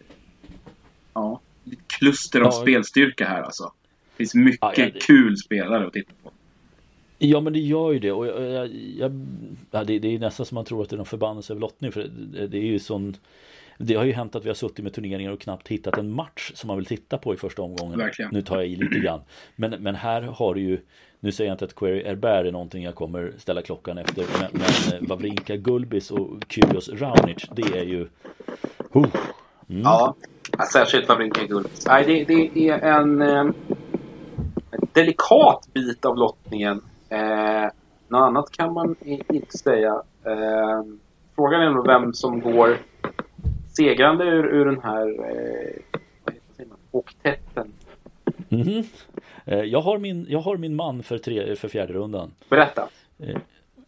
ja, 1.14 1.42
ett 1.72 1.88
kluster 1.88 2.42
av 2.42 2.46
ja. 2.46 2.52
spelstyrka 2.52 3.26
här 3.26 3.42
alltså. 3.42 3.64
Det 3.64 4.18
finns 4.18 4.36
mycket 4.36 4.78
ja, 4.78 4.86
det... 4.94 5.04
kul 5.06 5.38
spelare 5.38 5.88
att 5.88 5.94
titta 5.94 6.12
på. 6.24 6.32
Ja 7.18 7.40
men 7.40 7.54
det 7.54 7.60
gör 7.60 7.92
ju 7.92 8.00
det 8.00 8.12
och 8.12 8.28
jag, 8.28 8.42
jag, 8.42 8.70
jag 8.98 9.28
ja, 9.72 9.84
det, 9.84 10.00
det, 10.00 10.16
är 10.16 10.20
nästan 10.20 10.46
som 10.46 10.56
man 10.56 10.66
tror 10.66 10.84
att 10.84 10.90
det 10.90 10.96
är 10.96 10.98
någon 10.98 11.06
förbannelse 11.06 11.54
över 11.54 11.62
lottning 11.62 11.92
för 11.92 12.10
det, 12.34 12.48
det 12.48 12.58
är 12.58 12.62
ju 12.62 12.80
sån 12.80 13.16
det 13.78 13.96
har 13.96 14.04
ju 14.04 14.12
hänt 14.12 14.36
att 14.36 14.46
vi 14.46 14.50
har 14.50 14.56
suttit 14.56 14.84
med 14.84 14.94
turneringar 14.94 15.32
och 15.32 15.42
knappt 15.42 15.68
hittat 15.68 15.98
en 15.98 16.12
match 16.14 16.52
som 16.56 16.68
man 16.68 16.78
vill 16.78 16.86
titta 16.86 17.18
på 17.18 17.34
i 17.34 17.38
första 17.38 17.62
omgången. 17.62 17.98
Verkligen. 17.98 18.32
Nu 18.34 18.42
tar 18.42 18.56
jag 18.56 18.68
i 18.68 18.76
lite 18.76 19.00
grann. 19.00 19.22
Men, 19.56 19.72
men 19.72 19.96
här 19.96 20.22
har 20.22 20.54
du 20.54 20.62
ju 20.62 20.80
nu 21.26 21.32
säger 21.32 21.50
jag 21.50 21.56
inte 21.56 21.66
att 21.66 21.76
Query 21.76 22.04
Herbert 22.04 22.46
är 22.46 22.52
någonting 22.52 22.84
jag 22.84 22.96
kommer 22.96 23.34
ställa 23.38 23.62
klockan 23.62 23.98
efter. 23.98 24.26
Men, 24.40 24.50
men 24.52 25.02
eh, 25.02 25.10
Wawrinka 25.10 25.56
Gulbis 25.56 26.12
och 26.12 26.30
Kyrgios 26.50 26.90
Raonic, 26.90 27.46
det 27.52 27.78
är 27.78 27.84
ju... 27.84 28.00
Uh, 28.96 29.06
mm. 29.70 29.82
Ja, 29.84 30.16
särskilt 30.74 31.10
Wawrinka 31.10 31.44
Gulbis. 31.44 31.88
Nej, 31.88 32.04
det, 32.06 32.24
det 32.24 32.70
är 32.70 32.80
en, 32.80 33.22
en, 33.22 33.48
eh, 33.48 33.54
delikat 34.94 35.70
bit 35.74 36.06
av 36.06 36.18
lottningen. 36.18 36.82
Eh, 37.10 37.70
något 38.08 38.22
annat 38.22 38.52
kan 38.52 38.74
man 38.74 38.96
inte 39.04 39.58
säga. 39.58 40.02
Eh, 40.26 40.84
frågan 41.36 41.62
är 41.62 41.70
nog 41.70 41.88
vem 41.88 42.14
som 42.14 42.42
går 42.42 42.78
segrande 43.78 44.26
ur, 44.26 44.46
ur 44.46 44.66
den 44.66 44.80
här 44.80 45.08
eh, 45.30 46.66
oktetten. 46.92 47.74
Mm 48.50 48.84
eh, 49.46 49.60
jag, 49.60 49.82
har 49.82 49.98
min, 49.98 50.26
jag 50.30 50.40
har 50.40 50.58
min 50.58 50.76
man 50.76 51.04
för, 51.04 51.18
tre, 51.18 51.56
för 51.56 51.68
fjärde 51.68 51.94
rundan. 51.94 52.32
Berätta. 52.50 52.90
Eh, 53.20 53.38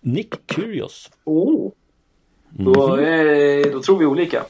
Nick 0.02 0.48
Curious. 0.48 1.12
Oh. 1.24 1.72
Då, 2.50 2.96
mm 2.98 3.72
då 3.72 3.82
tror 3.82 3.98
vi 3.98 4.06
olika. 4.06 4.44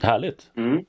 Härligt. 0.00 0.50
Mm. 0.54 0.84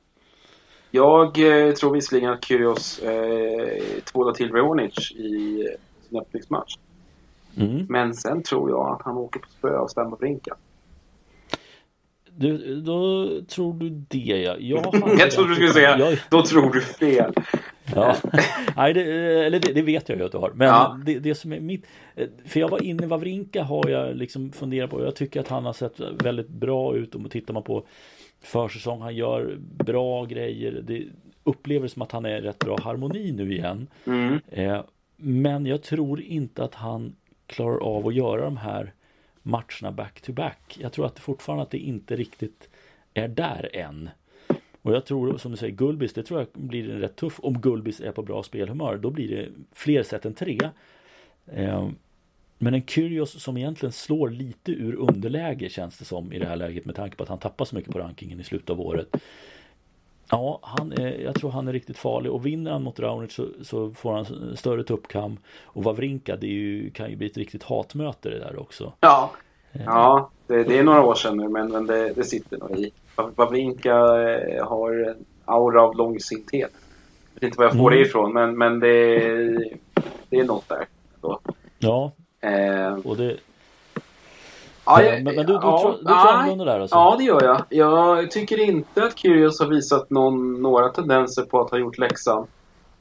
Jag 0.92 1.28
eh, 1.40 1.74
tror 1.74 1.94
visserligen 1.94 2.30
att 2.30 2.46
Kyrgios 2.46 3.00
eh, 3.00 4.04
tvålar 4.04 4.34
till 4.34 4.52
Raonic 4.52 5.12
i 5.12 5.64
sin 6.10 6.20
öppningsmatch. 6.20 6.76
Mm. 7.58 7.86
Men 7.90 8.14
sen 8.14 8.44
tror 8.44 8.70
jag 8.70 8.96
att 8.96 9.02
han 9.02 9.18
åker 9.18 9.40
på 9.40 9.48
spö 9.58 9.78
av 9.78 9.88
Stämbabrinka. 9.88 10.56
Du, 12.38 12.82
då 12.82 13.28
tror 13.48 13.74
du 13.74 13.90
det 13.90 14.18
ja. 14.18 14.56
Jag, 14.60 14.86
jag 15.20 15.32
trodde 15.32 15.50
du 15.50 15.56
skulle 15.56 15.74
säga, 15.74 16.00
jag... 16.00 16.18
då 16.30 16.46
tror 16.46 16.74
du 16.74 16.82
fel. 16.82 17.34
Ja, 17.96 18.16
Nej, 18.76 18.94
det, 18.94 19.02
eller 19.46 19.60
det, 19.60 19.74
det, 19.74 19.82
vet 19.82 20.10
jag 20.10 20.18
ju 20.18 20.26
att 20.26 20.32
du 20.32 20.38
har. 20.38 20.52
Men 20.56 20.68
ja. 20.68 21.00
det, 21.06 21.20
det, 21.20 21.36
som 21.36 21.54
är 21.54 21.60
mitt, 21.60 21.86
för 22.46 22.60
jag 22.60 22.70
var 22.70 22.84
inne 22.84 23.04
i 23.04 23.08
Wawrinka 23.08 23.64
har 23.64 23.90
jag 23.90 24.18
liksom 24.18 24.52
funderat 24.52 24.90
på. 24.90 25.04
Jag 25.04 25.16
tycker 25.16 25.40
att 25.40 25.48
han 25.48 25.66
har 25.66 25.74
sett 25.74 26.00
väldigt 26.00 26.50
bra 26.50 26.96
ut. 26.96 27.16
Om 27.16 27.30
tittar 27.30 27.54
man 27.54 27.64
på 27.64 27.86
försäsong, 28.42 29.02
han 29.02 29.16
gör 29.16 29.58
bra 29.60 30.26
grejer. 30.26 30.84
Det 30.84 31.04
upplever 31.44 31.88
som 31.88 32.02
att 32.02 32.12
han 32.12 32.26
är 32.26 32.42
rätt 32.42 32.60
bra 32.60 32.78
harmoni 32.84 33.32
nu 33.32 33.54
igen. 33.54 33.88
Mm. 34.06 34.40
Eh, 34.48 34.82
men 35.18 35.66
jag 35.66 35.84
tror 35.84 36.22
inte 36.22 36.64
att 36.64 36.76
han 36.76 37.16
klarar 37.48 37.78
av 37.78 38.08
att 38.08 38.16
göra 38.16 38.46
de 38.46 38.58
här 38.58 38.94
matcherna 39.46 39.92
back 39.92 40.22
to 40.22 40.34
back. 40.34 40.78
Jag 40.80 40.94
tror 40.94 41.06
att 41.06 41.20
fortfarande 41.20 41.64
att 41.64 41.72
det 41.72 41.78
inte 41.78 42.16
riktigt 42.16 42.70
är 43.14 43.28
där 43.28 43.70
än. 43.74 44.10
Och 44.82 44.94
jag 44.94 45.06
tror 45.06 45.38
som 45.38 45.52
du 45.52 45.58
säger 45.58 45.76
Gulbis, 45.76 46.14
det 46.14 46.24
tror 46.24 46.40
jag 46.40 46.48
blir 46.54 46.88
rätt 46.88 47.16
tuff 47.16 47.40
om 47.40 47.62
Gulbis 47.62 48.00
är 48.00 48.12
på 48.12 48.22
bra 48.22 48.44
spelhumör. 48.44 48.98
Då 48.98 49.10
blir 49.10 49.36
det 49.36 49.50
fler 49.74 50.04
set 50.04 50.26
än 50.26 50.34
tre. 50.34 50.60
Eh, 51.46 51.90
men 52.58 52.74
en 52.74 52.86
Kyrgios 52.86 53.42
som 53.44 53.58
egentligen 53.58 53.92
slår 53.92 54.30
lite 54.30 54.72
ur 54.72 54.96
underläge 54.96 55.70
känns 55.70 55.98
det 55.98 56.06
som 56.06 56.34
i 56.34 56.40
det 56.40 56.46
här 56.46 56.56
läget 56.56 56.86
med 56.86 56.96
tanke 56.96 57.18
på 57.18 57.24
att 57.24 57.30
han 57.30 57.40
tappar 57.40 57.66
så 57.66 57.76
mycket 57.76 57.92
på 57.92 58.00
rankingen 58.00 58.40
i 58.40 58.44
slutet 58.44 58.70
av 58.70 58.82
året. 58.82 59.16
Ja, 60.30 60.60
han 60.62 60.92
är, 60.92 61.20
jag 61.20 61.36
tror 61.36 61.52
han 61.52 61.68
är 61.68 61.74
riktigt 61.74 61.98
farlig 61.98 62.32
och 62.32 62.46
vinner 62.46 62.72
han 62.72 62.84
mot 62.84 63.00
Raonic 63.00 63.34
så, 63.34 63.46
så 63.62 63.92
får 63.92 64.14
han 64.14 64.26
större 64.58 64.84
tuppkam. 64.84 65.38
Och 65.64 65.84
Wawrinka, 65.84 66.36
det 66.36 66.48
ju, 66.48 66.90
kan 66.90 67.10
ju 67.10 67.16
bli 67.16 67.28
ett 67.28 67.38
riktigt 67.38 67.64
hatmöte 67.64 68.30
det 68.30 68.40
där 68.40 68.60
också. 68.60 68.94
Ja, 69.00 69.32
ja 69.86 70.30
det, 70.48 70.64
det 70.64 70.78
är 70.78 70.84
några 70.84 71.04
år 71.04 71.16
sedan 71.16 71.38
nu 71.38 71.50
men, 71.50 71.72
men 71.72 71.86
det, 71.86 72.14
det 72.14 72.24
sitter 72.24 72.58
nog 72.58 72.80
i. 72.80 72.92
Wawrinka 73.16 73.96
eh, 73.96 74.68
har 74.68 75.10
en 75.10 75.26
aura 75.46 75.82
av 75.82 75.96
långsinthet. 75.96 76.72
Jag 77.34 77.42
vet 77.42 77.44
inte 77.44 77.58
var 77.58 77.66
jag 77.66 77.78
får 77.78 77.92
mm. 77.92 78.00
det 78.00 78.08
ifrån 78.08 78.34
men, 78.34 78.58
men 78.58 78.80
det, 78.80 79.20
det 80.30 80.40
är 80.40 80.44
något 80.44 80.70
där. 80.70 80.86
Då. 81.22 81.40
Ja, 81.80 82.12
eh. 82.42 82.94
och 82.94 83.18
det, 83.18 83.38
Ja, 84.86 85.04
jag, 85.04 85.24
men, 85.24 85.36
men, 85.36 85.46
du, 85.46 85.54
du, 85.54 85.54
ja, 85.54 85.82
tror, 85.82 85.92
du 85.92 86.04
tror 86.04 86.16
annorlunda 86.16 86.66
där 86.66 86.80
alltså? 86.80 86.96
Ja, 86.96 87.16
det 87.18 87.24
gör 87.24 87.44
jag. 87.44 87.64
Jag 87.70 88.32
tycker 88.32 88.60
inte 88.60 89.04
att 89.04 89.18
Kyrgios 89.18 89.60
har 89.60 89.68
visat 89.68 90.10
någon, 90.10 90.62
några 90.62 90.90
tendenser 90.90 91.44
på 91.44 91.62
att 91.62 91.72
ha 91.72 91.78
gjort 91.78 91.98
läxan 91.98 92.48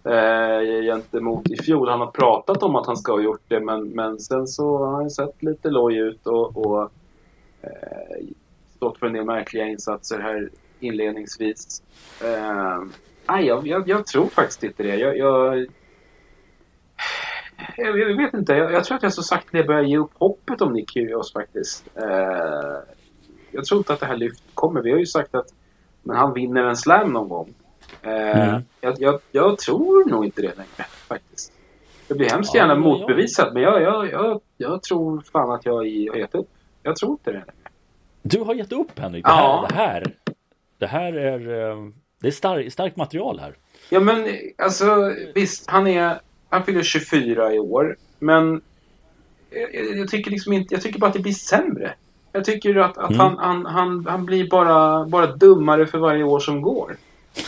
eh, 0.04 0.82
gentemot 0.82 1.50
i 1.50 1.56
fjol. 1.56 1.88
Han 1.88 2.00
har 2.00 2.10
pratat 2.10 2.62
om 2.62 2.76
att 2.76 2.86
han 2.86 2.96
ska 2.96 3.12
ha 3.12 3.20
gjort 3.20 3.42
det 3.48 3.60
men, 3.60 3.88
men 3.88 4.18
sen 4.18 4.46
så 4.46 4.78
har 4.78 4.92
han 4.92 5.10
sett 5.10 5.42
lite 5.42 5.70
loj 5.70 5.96
ut 5.96 6.26
och, 6.26 6.56
och 6.56 6.82
eh, 7.62 8.26
stått 8.76 8.98
för 8.98 9.06
en 9.06 9.12
del 9.12 9.24
märkliga 9.24 9.66
insatser 9.66 10.20
här 10.20 10.50
inledningsvis. 10.80 11.82
Eh, 12.24 12.82
nej, 13.28 13.46
jag, 13.46 13.66
jag, 13.66 13.88
jag, 13.88 14.06
tror 14.06 14.26
faktiskt 14.26 14.64
inte 14.64 14.82
det. 14.82 14.96
Jag, 14.96 15.66
jag 17.76 17.98
jag 17.98 18.16
vet 18.16 18.34
inte. 18.34 18.52
Jag, 18.52 18.72
jag, 18.72 18.84
tror 18.84 18.96
att 18.96 19.02
jag 19.02 19.12
så 19.12 19.22
sakta 19.22 19.62
börjar 19.62 19.82
ge 19.82 19.98
upp 19.98 20.10
hoppet 20.14 20.60
om 20.60 20.72
Nick 20.72 20.90
Kyrgios 20.90 21.32
faktiskt. 21.32 21.84
Eh, 21.94 22.78
jag 23.50 23.64
tror 23.64 23.78
inte 23.78 23.92
att 23.92 24.00
det 24.00 24.06
här 24.06 24.16
lyftet 24.16 24.54
kommer. 24.54 24.82
Vi 24.82 24.90
har 24.90 24.98
ju 24.98 25.06
sagt 25.06 25.34
att 25.34 25.46
men 26.04 26.16
han 26.16 26.34
vinner 26.34 26.64
en 26.64 26.76
slam 26.76 27.12
någon 27.12 27.28
gång. 27.28 27.54
Eh, 28.02 28.48
mm. 28.48 28.62
jag, 28.80 29.20
jag, 29.32 29.58
tror 29.58 30.10
nog 30.10 30.24
inte 30.24 30.42
det 30.42 30.56
längre 30.56 30.84
faktiskt. 31.08 31.52
Jag 32.08 32.18
blir 32.18 32.30
hemskt 32.30 32.54
gärna 32.54 32.74
ja, 32.74 32.78
motbevisad, 32.78 33.54
men 33.54 33.62
jag, 33.62 34.40
jag, 34.56 34.82
tror 34.82 35.22
fan 35.32 35.50
att 35.50 35.66
jag 35.66 35.72
har 35.72 35.84
gett 35.84 36.34
upp. 36.34 36.48
Jag 36.82 36.96
tror 36.96 37.10
inte 37.12 37.32
det. 37.32 37.44
Du 38.22 38.40
har 38.40 38.54
gett 38.54 38.72
upp 38.72 38.98
Henrik. 38.98 39.24
Det 39.24 39.30
här, 39.30 39.42
ja. 39.42 39.66
det 39.68 39.74
här, 39.74 40.14
det 40.78 40.86
här 40.86 41.12
är, 41.12 41.70
eh, 41.70 41.76
det 42.20 42.26
är 42.26 42.30
stark, 42.30 42.72
starkt 42.72 42.96
material 42.96 43.38
här. 43.38 43.54
Ja 43.90 44.00
men 44.00 44.26
alltså 44.58 45.14
visst, 45.34 45.70
han 45.70 45.86
är, 45.86 46.20
han 46.54 46.64
fyller 46.64 46.82
24 46.82 47.54
i 47.54 47.58
år. 47.58 47.96
Men 48.18 48.60
jag, 49.50 49.98
jag, 49.98 50.08
tycker 50.08 50.30
liksom 50.30 50.52
inte, 50.52 50.74
jag 50.74 50.82
tycker 50.82 50.98
bara 50.98 51.06
att 51.06 51.12
det 51.12 51.22
blir 51.22 51.32
sämre. 51.32 51.94
Jag 52.32 52.44
tycker 52.44 52.76
att, 52.76 52.98
att 52.98 53.10
mm. 53.10 53.20
han, 53.20 53.36
han, 53.38 53.66
han, 53.66 54.06
han 54.06 54.24
blir 54.24 54.50
bara, 54.50 55.06
bara 55.06 55.26
dummare 55.26 55.86
för 55.86 55.98
varje 55.98 56.24
år 56.24 56.40
som 56.40 56.62
går. 56.62 56.96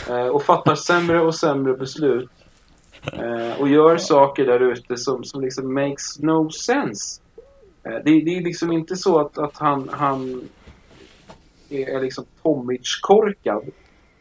Eh, 0.09 0.27
och 0.27 0.43
fattar 0.43 0.75
sämre 0.75 1.21
och 1.21 1.35
sämre 1.35 1.73
beslut. 1.73 2.29
Eh, 3.13 3.61
och 3.61 3.69
gör 3.69 3.97
saker 3.97 4.45
där 4.45 4.59
ute 4.59 4.97
som, 4.97 5.23
som 5.23 5.41
liksom 5.41 5.73
makes 5.73 6.19
no 6.19 6.49
sense. 6.49 7.21
Eh, 7.83 7.91
det, 7.91 8.21
det, 8.21 8.37
är 8.37 8.41
liksom 8.41 8.71
inte 8.71 8.95
så 8.95 9.19
att, 9.19 9.37
att 9.37 9.57
han, 9.57 9.89
han 9.91 10.49
är, 11.69 12.01
liksom 12.01 12.25
Tomic-korkad 12.43 13.63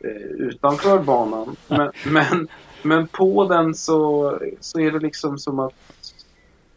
eh, 0.01 0.47
utanför 0.47 0.99
banan. 0.99 1.57
Men, 1.69 1.91
men, 2.05 2.49
men 2.87 3.07
på 3.07 3.49
den 3.49 3.75
så, 3.75 4.33
så 4.61 4.81
är 4.81 4.93
det 4.93 4.99
liksom 4.99 5.39
som 5.39 5.59
att 5.59 5.75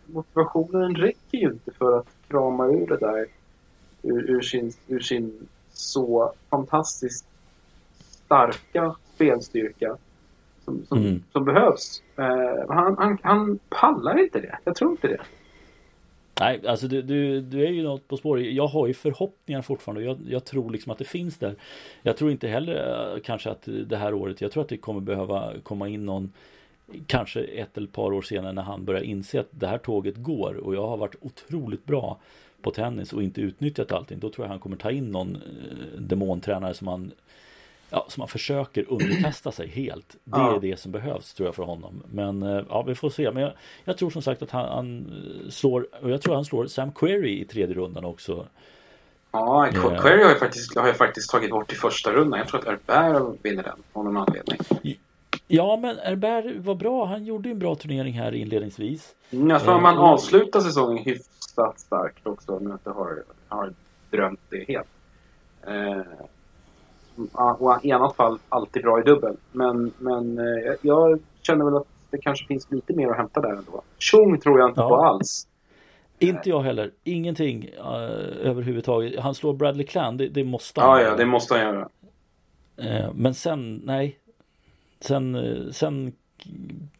motivationen 0.05 0.95
räcker 0.95 1.37
ju 1.37 1.51
inte 1.51 1.71
för 1.71 1.99
att 1.99 2.07
krama 2.27 2.67
ur 2.67 2.87
det 2.87 2.97
där 2.97 3.25
ur, 4.01 4.29
ur, 4.29 4.41
sin, 4.41 4.73
ur 4.87 4.99
sin 4.99 5.47
så 5.73 6.33
fantastiskt 6.49 7.25
starka 8.25 8.95
spelstyrka 9.15 9.97
som, 10.65 10.85
som, 10.85 10.97
mm. 10.97 11.23
som 11.31 11.45
behövs. 11.45 12.03
Uh, 12.19 12.73
han, 12.73 12.97
han, 12.97 13.17
han 13.23 13.59
pallar 13.69 14.19
inte 14.19 14.39
det. 14.39 14.57
Jag 14.63 14.75
tror 14.75 14.91
inte 14.91 15.07
det. 15.07 15.21
Nej, 16.39 16.67
alltså 16.67 16.87
du, 16.87 17.01
du, 17.01 17.41
du 17.41 17.65
är 17.65 17.71
ju 17.71 17.83
något 17.83 18.07
på 18.07 18.17
spår. 18.17 18.41
Jag 18.41 18.67
har 18.67 18.87
ju 18.87 18.93
förhoppningar 18.93 19.61
fortfarande. 19.61 20.03
Jag, 20.03 20.17
jag 20.27 20.45
tror 20.45 20.71
liksom 20.71 20.91
att 20.91 20.97
det 20.97 21.05
finns 21.05 21.37
där. 21.37 21.55
Jag 22.01 22.17
tror 22.17 22.31
inte 22.31 22.47
heller 22.47 23.13
eh, 23.15 23.21
kanske 23.21 23.49
att 23.49 23.67
det 23.85 23.97
här 23.97 24.13
året. 24.13 24.41
Jag 24.41 24.51
tror 24.51 24.63
att 24.63 24.69
det 24.69 24.77
kommer 24.77 25.01
behöva 25.01 25.53
komma 25.63 25.87
in 25.87 26.05
någon 26.05 26.31
kanske 27.07 27.41
ett 27.41 27.77
eller 27.77 27.87
ett 27.87 27.93
par 27.93 28.13
år 28.13 28.21
senare 28.21 28.53
när 28.53 28.61
han 28.61 28.85
börjar 28.85 29.01
inse 29.01 29.39
att 29.39 29.47
det 29.51 29.67
här 29.67 29.77
tåget 29.77 30.15
går 30.17 30.53
och 30.53 30.75
jag 30.75 30.87
har 30.87 30.97
varit 30.97 31.15
otroligt 31.21 31.85
bra 31.85 32.19
på 32.61 32.71
tennis 32.71 33.13
och 33.13 33.23
inte 33.23 33.41
utnyttjat 33.41 33.91
allting. 33.91 34.19
Då 34.19 34.29
tror 34.29 34.45
jag 34.45 34.49
han 34.49 34.59
kommer 34.59 34.77
ta 34.77 34.91
in 34.91 35.11
någon 35.11 35.35
eh, 35.35 35.99
demontränare 35.99 36.73
som 36.73 36.87
han 36.87 37.11
ja, 37.89 38.05
som 38.09 38.21
man 38.21 38.27
försöker 38.27 38.85
underkasta 38.89 39.51
sig 39.51 39.67
helt. 39.67 40.15
Det 40.23 40.37
ja. 40.37 40.55
är 40.55 40.59
det 40.59 40.79
som 40.79 40.91
behövs 40.91 41.33
tror 41.33 41.47
jag 41.47 41.55
för 41.55 41.63
honom. 41.63 42.03
Men 42.11 42.43
eh, 42.43 42.63
ja, 42.69 42.81
vi 42.81 42.95
får 42.95 43.09
se. 43.09 43.31
Men 43.31 43.43
jag, 43.43 43.51
jag 43.85 43.97
tror 43.97 44.09
som 44.09 44.21
sagt 44.21 44.41
att 44.41 44.51
han, 44.51 44.69
han, 44.69 45.11
slår, 45.49 45.87
och 46.01 46.09
jag 46.09 46.21
tror 46.21 46.35
han 46.35 46.45
slår 46.45 46.65
Sam 46.65 46.91
Query 46.91 47.41
i 47.41 47.45
tredje 47.45 47.75
rundan 47.75 48.05
också. 48.05 48.45
Ja, 49.31 49.67
eh. 49.67 49.73
Query 49.73 50.23
har 50.23 50.29
jag, 50.29 50.39
faktiskt, 50.39 50.77
har 50.77 50.87
jag 50.87 50.97
faktiskt 50.97 51.29
tagit 51.29 51.51
bort 51.51 51.71
i 51.71 51.75
första 51.75 52.11
rundan. 52.11 52.39
Jag 52.39 52.47
tror 52.47 52.59
att 52.59 52.95
Herbert 52.95 53.45
vinner 53.45 53.63
den 53.63 53.83
av 53.93 54.03
någon 54.03 54.17
anledning. 54.17 54.59
Ja, 55.47 55.77
men 55.81 55.97
Herbert 55.97 56.65
var 56.65 56.75
bra. 56.75 57.05
Han 57.05 57.25
gjorde 57.25 57.49
en 57.49 57.59
bra 57.59 57.75
turnering 57.75 58.13
här 58.13 58.35
inledningsvis. 58.35 59.15
Mm, 59.31 59.49
jag 59.49 59.63
tror 59.63 59.75
att 59.75 59.81
man 59.81 59.95
eh, 59.95 60.01
avslutar 60.01 60.59
säsongen 60.59 61.03
hyfsat 61.03 61.79
starkt 61.79 62.27
också. 62.27 62.55
Om 62.55 62.63
jag 62.63 62.75
inte 62.75 62.89
har, 62.89 63.23
har 63.47 63.73
drömt 64.11 64.39
det 64.49 64.65
helt. 64.67 64.87
Eh, 65.67 66.01
och 67.33 67.85
i 67.85 67.91
annat 67.91 68.15
fall 68.15 68.39
alltid 68.49 68.83
bra 68.83 68.99
i 68.99 69.03
dubbel. 69.03 69.35
Men, 69.51 69.91
men 69.97 70.37
eh, 70.37 70.73
jag 70.81 71.19
känner 71.41 71.65
väl 71.65 71.75
att 71.75 71.87
det 72.09 72.17
kanske 72.17 72.45
finns 72.45 72.71
lite 72.71 72.93
mer 72.93 73.09
att 73.09 73.17
hämta 73.17 73.41
där 73.41 73.49
ändå. 73.49 73.81
Chung 73.99 74.39
tror 74.39 74.59
jag 74.59 74.69
inte 74.69 74.81
ja. 74.81 74.89
på 74.89 74.95
alls. 74.95 75.47
Inte 76.19 76.49
jag 76.49 76.61
heller. 76.61 76.91
Ingenting 77.03 77.69
uh, 77.79 78.47
överhuvudtaget. 78.47 79.19
Han 79.19 79.35
slår 79.35 79.53
Bradley 79.53 79.85
Clan, 79.85 80.17
det, 80.17 80.27
det 80.27 80.43
måste 80.43 80.81
han 80.81 81.01
Ja, 81.01 81.07
ja, 81.07 81.15
det 81.15 81.25
måste 81.25 81.53
han 81.53 81.63
göra. 81.63 81.89
Uh, 82.83 83.13
men 83.13 83.33
sen, 83.33 83.81
nej. 83.85 84.19
Sen, 84.99 85.35
uh, 85.35 85.71
sen, 85.71 86.13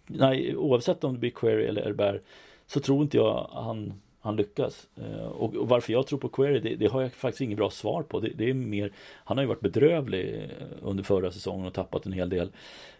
nej, 0.07 0.57
oavsett 0.57 1.03
om 1.03 1.13
det 1.13 1.19
blir 1.19 1.31
Query 1.31 1.65
eller 1.65 1.83
Herbert 1.83 2.21
så 2.67 2.79
tror 2.79 3.01
inte 3.01 3.17
jag 3.17 3.49
han 3.51 3.93
han 4.21 4.35
lyckas. 4.35 4.87
Eh, 4.95 5.27
och, 5.27 5.53
varför 5.55 5.93
jag 5.93 6.07
tror 6.07 6.19
på 6.19 6.29
Query, 6.29 6.59
det, 6.59 6.75
det, 6.75 6.87
har 6.87 7.01
jag 7.01 7.13
faktiskt 7.13 7.41
inget 7.41 7.57
bra 7.57 7.69
svar 7.69 8.03
på. 8.03 8.19
Det, 8.19 8.31
det, 8.35 8.49
är 8.49 8.53
mer, 8.53 8.91
han 9.23 9.37
har 9.37 9.43
ju 9.43 9.47
varit 9.47 9.61
bedrövlig 9.61 10.35
eh, 10.35 10.67
under 10.81 11.03
förra 11.03 11.31
säsongen 11.31 11.67
och 11.67 11.73
tappat 11.73 12.05
en 12.05 12.13
hel 12.13 12.29
del. 12.29 12.51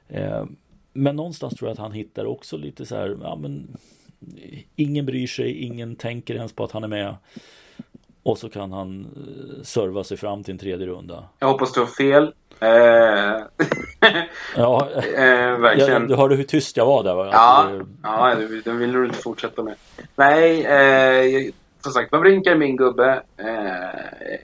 Eh, 0.08 0.46
men 0.94 1.16
någonstans 1.16 1.54
tror 1.54 1.70
jag 1.70 1.74
att 1.74 1.80
han 1.80 1.92
hittar 1.92 2.26
också 2.26 2.58
lite 2.58 2.86
så 2.86 2.96
här, 2.96 3.18
ja 3.22 3.36
men 3.36 3.78
ingen 4.76 5.06
bryr 5.06 5.28
sig, 5.28 5.52
ingen 5.52 5.96
tänker 5.96 6.36
ens 6.36 6.54
på 6.54 6.64
att 6.64 6.72
han 6.72 6.84
är 6.84 6.88
med. 6.88 7.16
Och 8.24 8.38
så 8.38 8.50
kan 8.50 8.72
han 8.72 9.08
serva 9.64 10.04
sig 10.04 10.18
fram 10.18 10.44
till 10.44 10.52
en 10.52 10.58
tredje 10.58 10.88
runda. 10.88 11.30
Jag 11.40 11.48
hoppas 11.48 11.74
du 11.74 11.80
har 11.80 11.88
fel. 11.88 12.34
Eh... 12.60 13.66
ja, 14.56 14.90
eh, 15.16 15.58
verkligen. 15.58 16.08
du 16.08 16.16
hörde 16.16 16.36
hur 16.36 16.44
tyst 16.44 16.78
jag 16.78 16.86
var 16.86 17.04
där 17.04 17.16
va? 17.16 17.30
Ja, 17.32 17.70
det... 17.72 17.86
ja 18.04 18.36
det 18.66 18.72
vill 18.72 18.92
du 18.92 19.06
inte 19.06 19.18
fortsätta 19.18 19.64
med. 19.64 19.76
Nej, 20.16 20.66
eh, 20.66 21.54
som 21.82 21.92
sagt, 21.92 22.12
Wawrinka 22.12 22.52
är 22.52 22.56
min 22.56 22.76
gubbe. 22.76 23.24
Eh, 23.38 24.40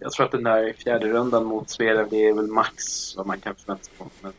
jag 0.00 0.12
tror 0.12 0.26
att 0.26 0.32
den 0.32 0.42
där 0.42 0.72
fjärde 0.72 1.08
rundan 1.08 1.44
mot 1.44 1.70
Zverev, 1.70 2.08
det 2.10 2.28
är 2.28 2.34
väl 2.34 2.46
max 2.46 2.74
vad 3.16 3.26
man 3.26 3.40
kan 3.40 3.54
förvänta 3.54 3.84
sig. 3.84 3.94
Men 4.20 4.32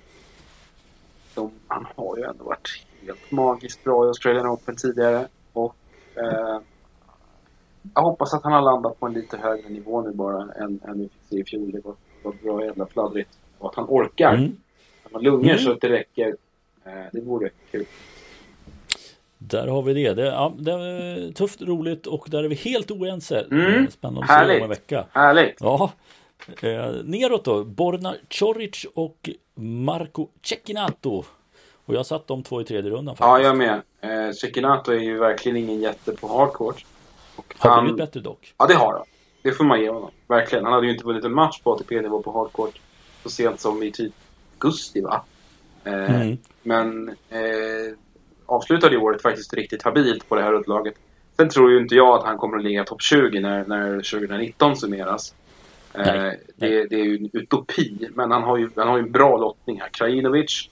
de, 1.33 1.51
han 1.67 1.87
har 1.95 2.17
ju 2.17 2.23
ändå 2.23 2.43
varit 2.43 2.85
helt 3.01 3.31
magiskt 3.31 3.83
bra 3.83 4.05
i 4.05 4.07
Australian 4.07 4.47
Open 4.47 4.75
tidigare. 4.75 5.27
Och 5.53 5.75
eh, 6.15 6.59
jag 7.93 8.01
hoppas 8.01 8.33
att 8.33 8.43
han 8.43 8.53
har 8.53 8.61
landat 8.61 8.99
på 8.99 9.05
en 9.05 9.13
lite 9.13 9.37
högre 9.37 9.69
nivå 9.69 10.01
nu 10.01 10.11
bara 10.11 10.53
än, 10.53 10.79
än 10.87 10.99
vi 10.99 11.09
fick 11.09 11.29
se 11.29 11.39
i 11.39 11.43
fjol. 11.43 11.71
Det 11.71 11.81
var, 11.83 11.95
var 12.23 12.33
bra 12.43 12.65
jävla 12.65 12.85
fladdrigt. 12.85 13.37
Och 13.63 13.69
att 13.69 13.75
han 13.75 13.85
orkar. 13.89 14.33
Mm. 14.33 14.57
Han 15.03 15.13
har 15.13 15.21
lungor 15.21 15.49
mm. 15.49 15.59
så 15.59 15.71
att 15.71 15.81
det 15.81 15.89
räcker. 15.89 16.35
Eh, 16.85 16.91
det 17.11 17.21
vore 17.21 17.49
kul. 17.71 17.85
Där 19.37 19.67
har 19.67 19.81
vi 19.81 19.93
det. 19.93 20.13
Det, 20.13 20.25
ja, 20.25 20.53
det 20.57 20.71
är 20.71 21.31
tufft, 21.31 21.61
roligt 21.61 22.07
och 22.07 22.27
där 22.29 22.43
är 22.43 22.47
vi 22.47 22.55
helt 22.55 22.91
oense. 22.91 23.47
Mm. 23.51 23.91
Spännande 23.91 24.33
att 24.33 24.47
se 24.47 24.57
om 24.57 24.63
en 24.63 24.69
vecka. 24.69 25.05
Härligt. 25.11 25.57
Ja. 25.59 25.91
Eh, 26.61 26.91
neråt 27.03 27.45
då. 27.45 27.63
Borna 27.63 28.15
Coric 28.39 28.85
och 28.93 29.29
Marco 29.55 30.27
Cecchinato. 30.41 31.23
Och 31.85 31.95
jag 31.95 32.05
satt 32.05 32.27
de 32.27 32.43
två 32.43 32.61
i 32.61 32.63
tredje 32.63 32.91
rundan 32.91 33.15
faktiskt. 33.15 33.27
Ja, 33.27 33.39
jag 33.39 33.57
med. 33.57 33.81
Eh, 34.01 34.33
Cecchinato 34.33 34.91
är 34.91 34.99
ju 34.99 35.17
verkligen 35.17 35.57
ingen 35.57 35.81
jätte 35.81 36.11
på 36.11 36.27
hardcourt. 36.27 36.85
har 37.57 37.69
han... 37.69 37.83
blivit 37.83 37.97
bättre 37.97 38.19
dock. 38.19 38.53
Ja, 38.57 38.67
det 38.67 38.73
har 38.73 38.93
han. 38.93 39.05
Det 39.41 39.51
får 39.51 39.63
man 39.63 39.81
ge 39.81 39.89
honom. 39.89 40.11
Verkligen. 40.27 40.63
Han 40.63 40.73
hade 40.73 40.87
ju 40.87 40.93
inte 40.93 41.05
vunnit 41.05 41.23
en 41.23 41.33
match 41.33 41.61
på 41.61 41.73
ATP-nivå 41.73 42.21
på 42.21 42.31
hardcourt 42.31 42.79
så 43.23 43.29
sent 43.29 43.59
som 43.59 43.83
i 43.83 43.91
typ 43.91 44.13
augusti, 44.59 45.01
va? 45.01 45.23
Eh, 45.83 46.21
mm. 46.21 46.37
Men 46.63 47.09
eh, 47.09 47.95
avslutade 48.45 48.97
året 48.97 49.21
faktiskt 49.21 49.53
riktigt 49.53 49.83
habilt 49.83 50.29
på 50.29 50.35
det 50.35 50.41
här 50.41 50.53
underlaget. 50.53 50.93
Sen 51.37 51.49
tror 51.49 51.71
ju 51.71 51.81
inte 51.81 51.95
jag 51.95 52.17
att 52.17 52.25
han 52.25 52.37
kommer 52.37 52.57
att 52.57 52.63
ligga 52.63 52.83
topp 52.83 53.01
20 53.01 53.39
när, 53.39 53.65
när 53.65 53.95
2019 53.95 54.77
summeras. 54.77 55.33
Eh, 55.93 56.05
nej. 56.05 56.39
Det, 56.55 56.87
det, 56.87 56.95
är 56.95 57.05
ju 57.05 57.17
en 57.17 57.29
utopi, 57.33 58.09
men 58.15 58.31
han 58.31 58.43
har 58.43 58.57
ju, 58.57 58.69
han 58.75 58.87
har 58.87 58.97
ju 58.97 59.03
en 59.03 59.11
bra 59.11 59.37
lottning 59.37 59.81
här. 59.81 59.89
Krajinovic, 59.89 60.69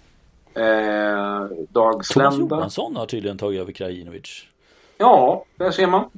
eh, 0.54 1.46
Dag 1.70 2.06
Slenda. 2.06 2.32
Thomas 2.32 2.52
Johansson 2.52 2.96
har 2.96 3.06
tydligen 3.06 3.38
tagit 3.38 3.62
över 3.62 3.72
Krajinovic. 3.72 4.46
Ja, 4.98 5.46
där 5.56 5.72
ser 5.72 5.88
man. 5.88 6.10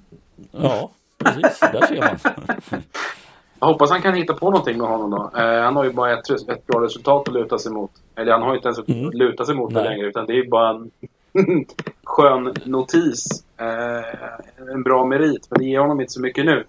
Ja, 0.51 0.91
precis. 1.17 1.59
Där 1.59 1.87
ser 1.87 1.99
man. 1.99 2.81
Jag 3.63 3.67
hoppas 3.67 3.89
han 3.89 4.01
kan 4.01 4.13
hitta 4.13 4.33
på 4.33 4.49
någonting 4.49 4.77
med 4.77 4.87
honom 4.87 5.11
då. 5.11 5.39
Eh, 5.39 5.61
han 5.61 5.75
har 5.75 5.83
ju 5.83 5.93
bara 5.93 6.19
ett, 6.19 6.29
ett 6.49 6.67
bra 6.67 6.83
resultat 6.83 7.27
att 7.27 7.33
luta 7.33 7.57
sig 7.57 7.71
mot. 7.71 7.91
Eller 8.15 8.31
han 8.31 8.41
har 8.41 8.49
ju 8.49 8.55
inte 8.55 8.67
ens 8.67 8.79
mm. 8.87 9.11
luta 9.11 9.45
sig 9.45 9.55
mot 9.55 9.73
det 9.73 9.83
längre 9.83 10.07
utan 10.07 10.25
det 10.25 10.33
är 10.33 10.35
ju 10.35 10.49
bara 10.49 10.69
en 10.69 10.91
skön 12.03 12.53
notis. 12.63 13.43
Eh, 13.57 14.73
en 14.73 14.83
bra 14.83 15.05
merit, 15.05 15.47
men 15.49 15.59
det 15.59 15.65
ger 15.65 15.79
honom 15.79 16.01
inte 16.01 16.13
så 16.13 16.21
mycket 16.21 16.45
nu. 16.45 16.65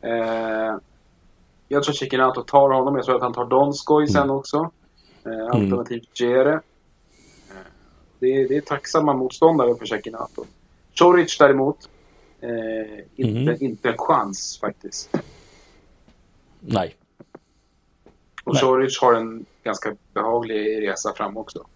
Eh, 0.00 0.76
jag 1.68 1.82
tror 1.82 1.94
Chiquinato 1.94 2.42
tar 2.42 2.70
honom. 2.70 2.96
Jag 2.96 3.04
tror 3.04 3.16
att 3.16 3.22
han 3.22 3.34
tar 3.34 3.46
Donskoj 3.46 4.08
sen 4.08 4.22
mm. 4.22 4.36
också. 4.36 4.70
Eh, 5.26 5.32
mm. 5.32 5.46
alternativt 5.46 6.20
Jere. 6.20 6.54
Eh, 6.54 6.60
det, 8.18 8.48
det 8.48 8.56
är 8.56 8.60
tacksamma 8.60 9.14
motståndare 9.14 9.74
för 9.74 9.86
Chiquinato. 9.86 10.44
Choric 10.98 11.38
däremot. 11.38 11.88
Eh, 12.40 13.04
inte, 13.16 13.40
mm. 13.40 13.56
inte 13.60 13.88
en 13.88 13.98
chans 13.98 14.58
faktiskt. 14.60 15.16
Nej. 16.60 16.96
Och 18.44 18.60
Choric 18.60 19.00
har 19.00 19.14
en 19.14 19.46
ganska 19.64 19.96
behaglig 20.14 20.88
resa 20.88 21.12
fram 21.14 21.36
också. 21.36 21.66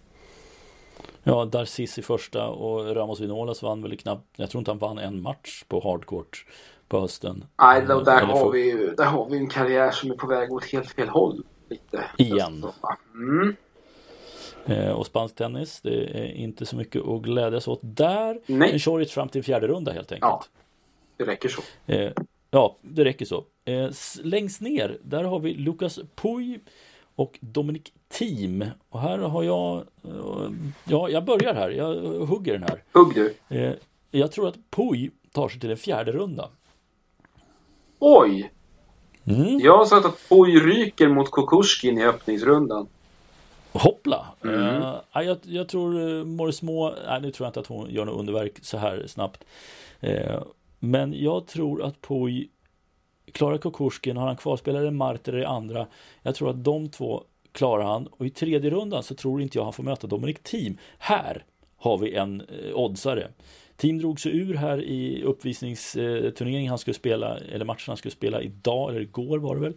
Ja, 1.23 1.45
Darcis 1.45 1.97
i 1.97 2.01
första 2.01 2.47
och 2.47 2.95
Ramos 2.95 3.19
Vinolas 3.19 3.63
vann 3.63 3.81
väl 3.81 3.97
knappt, 3.97 4.25
jag 4.35 4.49
tror 4.49 4.59
inte 4.59 4.71
han 4.71 4.77
vann 4.77 4.97
en 4.97 5.21
match 5.21 5.63
på 5.67 5.79
hardcourt 5.79 6.45
på 6.87 6.99
hösten. 6.99 7.45
Nej, 7.61 7.85
då, 7.87 8.01
där, 8.01 8.21
har 8.21 8.51
vi 8.51 8.65
ju, 8.65 8.95
där 8.95 9.05
har 9.05 9.29
vi 9.29 9.37
en 9.37 9.49
karriär 9.49 9.91
som 9.91 10.11
är 10.11 10.15
på 10.15 10.27
väg 10.27 10.51
åt 10.51 10.65
helt 10.65 10.91
fel 10.91 11.09
håll. 11.09 11.43
Lite. 11.69 12.03
Igen. 12.17 12.65
Mm. 13.13 13.55
Eh, 14.65 14.91
och 14.91 15.05
spansk 15.05 15.35
tennis, 15.35 15.81
det 15.81 16.19
är 16.19 16.25
inte 16.25 16.65
så 16.65 16.75
mycket 16.75 17.07
att 17.07 17.21
glädjas 17.21 17.67
åt 17.67 17.79
där. 17.81 18.39
Nej. 18.45 18.73
En 18.73 18.79
Choric 18.79 19.11
fram 19.11 19.29
till 19.29 19.43
fjärde 19.43 19.67
runda 19.67 19.91
helt 19.91 20.11
enkelt. 20.11 20.31
Ja, 20.31 20.43
det 21.17 21.23
räcker 21.23 21.49
så. 21.49 21.61
Eh, 21.85 22.11
ja, 22.51 22.77
det 22.81 23.05
räcker 23.05 23.25
så. 23.25 23.43
Eh, 23.65 23.89
längst 24.23 24.61
ner, 24.61 24.97
där 25.03 25.23
har 25.23 25.39
vi 25.39 25.53
Lucas 25.53 25.99
Puy 26.15 26.59
och 27.15 27.37
Dominic 27.41 27.83
Thiem. 28.07 28.65
Och 28.89 28.99
här 28.99 29.17
har 29.17 29.43
jag, 29.43 29.77
eh, 30.03 30.51
ja, 30.83 31.09
jag 31.09 31.25
börjar 31.25 31.53
här, 31.53 31.69
jag 31.69 31.95
hugger 32.25 32.53
den 32.53 32.63
här. 32.63 32.83
Hugg 32.91 33.15
du. 33.15 33.35
Eh, 33.49 33.73
jag 34.11 34.31
tror 34.31 34.47
att 34.47 34.57
Puy 34.69 35.11
tar 35.31 35.49
sig 35.49 35.59
till 35.59 35.71
en 35.71 35.77
fjärde 35.77 36.11
runda. 36.11 36.49
Oj! 37.99 38.51
Mm. 39.27 39.59
Jag 39.59 39.77
har 39.77 39.85
sett 39.85 40.05
att 40.05 40.29
Poj 40.29 40.59
ryker 40.59 41.07
mot 41.07 41.31
Kukushkin 41.31 41.97
i 41.97 42.05
öppningsrundan. 42.05 42.87
Hoppla! 43.71 44.25
Mm. 44.43 44.81
Ja, 45.11 45.23
jag, 45.23 45.37
jag 45.41 45.67
tror 45.69 45.99
uh, 45.99 46.25
Morris 46.25 46.61
Må, 46.61 46.95
nej 47.07 47.21
nu 47.21 47.31
tror 47.31 47.45
jag 47.45 47.49
inte 47.49 47.59
att 47.59 47.67
hon 47.67 47.89
gör 47.89 48.05
något 48.05 48.19
underverk 48.19 48.53
så 48.61 48.77
här 48.77 49.03
snabbt. 49.07 49.43
Eh, 49.99 50.43
men 50.79 51.13
jag 51.23 51.47
tror 51.47 51.83
att 51.83 52.01
Puy 52.01 52.47
klarar 53.35 53.57
Kukushkin, 53.57 54.17
har 54.17 54.27
han 54.27 54.35
kvarspelare 54.35 54.91
Marter 54.91 55.37
i 55.37 55.45
andra. 55.45 55.87
Jag 56.21 56.35
tror 56.35 56.49
att 56.49 56.63
de 56.63 56.89
två 56.89 57.23
klarar 57.51 57.83
han 57.83 58.07
och 58.07 58.25
i 58.25 58.29
tredje 58.29 58.69
rundan 58.69 59.03
så 59.03 59.15
tror 59.15 59.41
inte 59.41 59.57
jag 59.57 59.63
han 59.63 59.73
får 59.73 59.83
möta 59.83 60.07
Dominic 60.07 60.37
Thiem. 60.43 60.77
Här 60.97 61.45
har 61.77 61.97
vi 61.97 62.15
en 62.15 62.41
eh, 62.41 62.75
oddsare. 62.75 63.27
Team 63.77 63.97
drog 63.97 64.19
sig 64.19 64.37
ur 64.37 64.53
här 64.53 64.81
i 64.81 65.23
uppvisningsturneringen 65.23 66.69
han 66.69 66.77
skulle 66.77 66.93
spela, 66.93 67.37
eller 67.37 67.65
matchen 67.65 67.83
han 67.87 67.97
skulle 67.97 68.11
spela 68.11 68.41
idag, 68.41 68.89
eller 68.89 69.01
igår 69.01 69.37
var 69.37 69.55
det 69.55 69.61
väl. 69.61 69.73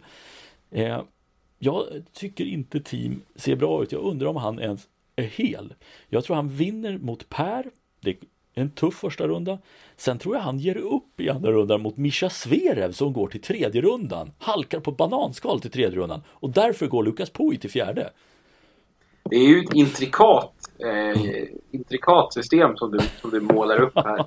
Eh, 0.71 1.01
jag 1.59 1.85
tycker 2.13 2.45
inte 2.45 2.79
Team 2.79 3.21
ser 3.35 3.55
bra 3.55 3.83
ut. 3.83 3.91
Jag 3.91 4.01
undrar 4.01 4.27
om 4.27 4.35
han 4.35 4.59
ens 4.59 4.87
är 5.15 5.23
hel. 5.23 5.73
Jag 6.09 6.23
tror 6.23 6.35
han 6.35 6.49
vinner 6.49 6.97
mot 6.97 7.29
Per. 7.29 7.65
Det 8.01 8.17
en 8.59 8.71
tuff 8.71 8.95
första 8.95 9.27
runda. 9.27 9.57
Sen 9.97 10.17
tror 10.19 10.35
jag 10.35 10.41
han 10.41 10.59
ger 10.59 10.77
upp 10.77 11.19
i 11.19 11.29
andra 11.29 11.51
rundan 11.51 11.81
mot 11.81 11.97
Mischa 11.97 12.29
Zverev 12.29 12.91
som 12.91 13.13
går 13.13 13.27
till 13.27 13.41
tredje 13.41 13.81
rundan. 13.81 14.31
Halkar 14.39 14.79
på 14.79 14.91
bananskal 14.91 15.61
till 15.61 15.71
tredje 15.71 15.99
rundan. 15.99 16.21
Och 16.29 16.49
därför 16.49 16.87
går 16.87 17.03
Lukas 17.03 17.29
Puy 17.29 17.57
till 17.57 17.69
fjärde. 17.69 18.09
Det 19.23 19.35
är 19.35 19.47
ju 19.47 19.59
ett 19.59 19.73
intrikat, 19.73 20.53
eh, 20.85 21.21
intrikat 21.71 22.33
system 22.33 22.77
som 22.77 22.91
du, 22.91 22.99
som 23.21 23.29
du 23.29 23.39
målar 23.39 23.81
upp 23.81 23.95
här. 23.95 24.25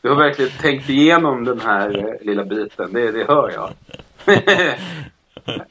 Du 0.00 0.08
har 0.08 0.16
verkligen 0.16 0.50
tänkt 0.60 0.88
igenom 0.88 1.44
den 1.44 1.60
här 1.60 1.98
eh, 1.98 2.26
lilla 2.26 2.44
biten, 2.44 2.92
det, 2.92 3.10
det 3.10 3.24
hör 3.24 3.50
jag. 3.50 3.70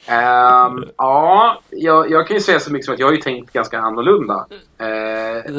Ehm, 0.07 0.83
ja, 0.97 1.61
jag, 1.69 2.11
jag 2.11 2.27
kan 2.27 2.37
ju 2.37 2.41
säga 2.41 2.59
så 2.59 2.71
mycket 2.71 2.85
som 2.85 2.93
att 2.93 2.99
jag 2.99 3.07
har 3.07 3.13
ju 3.13 3.21
tänkt 3.21 3.53
ganska 3.53 3.79
annorlunda. 3.79 4.47
Eh, 4.77 5.53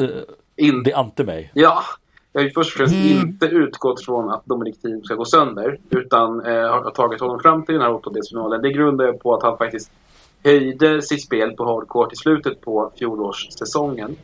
in, 0.55 0.83
Det 0.83 0.93
ante 0.93 1.23
mig. 1.23 1.51
Ja, 1.53 1.83
jag 2.35 2.41
har 2.41 2.45
ju 2.45 2.51
först 2.53 2.73
och 2.73 2.77
främst 2.77 2.95
inte 2.95 3.45
utgått 3.45 4.05
från 4.05 4.29
att 4.29 4.45
Dominic 4.45 4.81
Thiem 4.81 5.03
ska 5.03 5.15
gå 5.15 5.25
sönder. 5.25 5.79
Utan 5.89 6.45
eh, 6.45 6.69
har 6.69 6.91
tagit 6.91 7.21
honom 7.21 7.39
fram 7.39 7.65
till 7.65 7.73
den 7.75 7.81
här 7.81 7.93
åttondelsfinalen. 7.93 8.61
Det 8.61 8.71
grundar 8.71 9.05
jag 9.05 9.19
på 9.19 9.35
att 9.35 9.43
han 9.43 9.57
faktiskt 9.57 9.91
höjde 10.43 11.01
sitt 11.01 11.23
spel 11.23 11.51
på 11.51 11.65
hardcore 11.65 12.09
i 12.11 12.15
slutet 12.15 12.61
på 12.61 12.91
fjolårssäsongen. 12.99 14.15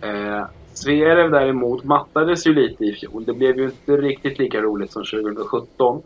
Eh, 0.00 0.46
Zverev 0.72 1.30
däremot 1.30 1.84
mattades 1.84 2.46
ju 2.46 2.54
lite 2.54 2.84
i 2.84 2.92
fjol. 2.92 3.24
Det 3.24 3.32
blev 3.32 3.58
ju 3.58 3.64
inte 3.64 3.96
riktigt 3.96 4.38
lika 4.38 4.60
roligt 4.60 4.92
som 4.92 5.04
2017. 5.04 6.02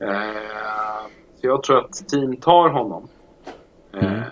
Eh, 0.00 0.08
så 1.40 1.46
jag 1.46 1.62
tror 1.62 1.78
att 1.78 2.08
team 2.08 2.36
tar 2.36 2.68
honom. 2.68 3.08
Eh, 3.92 4.12
Mm. 4.12 4.22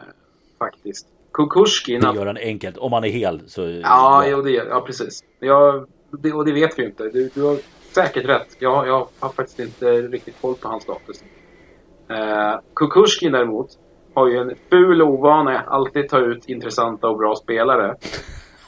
Faktiskt. 0.58 1.06
Kukushkin... 1.32 2.00
Det 2.00 2.14
gör 2.14 2.26
han 2.26 2.36
enkelt. 2.36 2.78
Om 2.78 2.92
han 2.92 3.04
är 3.04 3.08
hel 3.08 3.40
så... 3.46 3.62
Ja, 3.82 4.24
jo, 4.26 4.42
det, 4.42 4.50
ja 4.50 4.80
precis. 4.86 5.24
Jag, 5.40 5.86
det, 6.10 6.32
och 6.32 6.44
det 6.44 6.52
vet 6.52 6.78
vi 6.78 6.82
ju 6.82 6.88
inte. 6.88 7.04
Du, 7.04 7.30
du 7.34 7.42
har 7.42 7.58
säkert 7.92 8.24
rätt. 8.24 8.56
Jag, 8.58 8.88
jag 8.88 9.08
har 9.18 9.28
faktiskt 9.28 9.58
inte 9.58 10.02
riktigt 10.02 10.40
koll 10.40 10.54
på 10.54 10.68
hans 10.68 10.82
status. 10.82 11.22
Eh, 12.08 12.60
Kukushkin 12.74 13.32
däremot 13.32 13.70
har 14.14 14.28
ju 14.28 14.38
en 14.38 14.54
ful 14.70 15.02
ovana 15.02 15.58
att 15.58 15.68
alltid 15.68 16.08
ta 16.08 16.18
ut 16.18 16.48
intressanta 16.48 17.08
och 17.08 17.18
bra 17.18 17.36
spelare. 17.36 17.96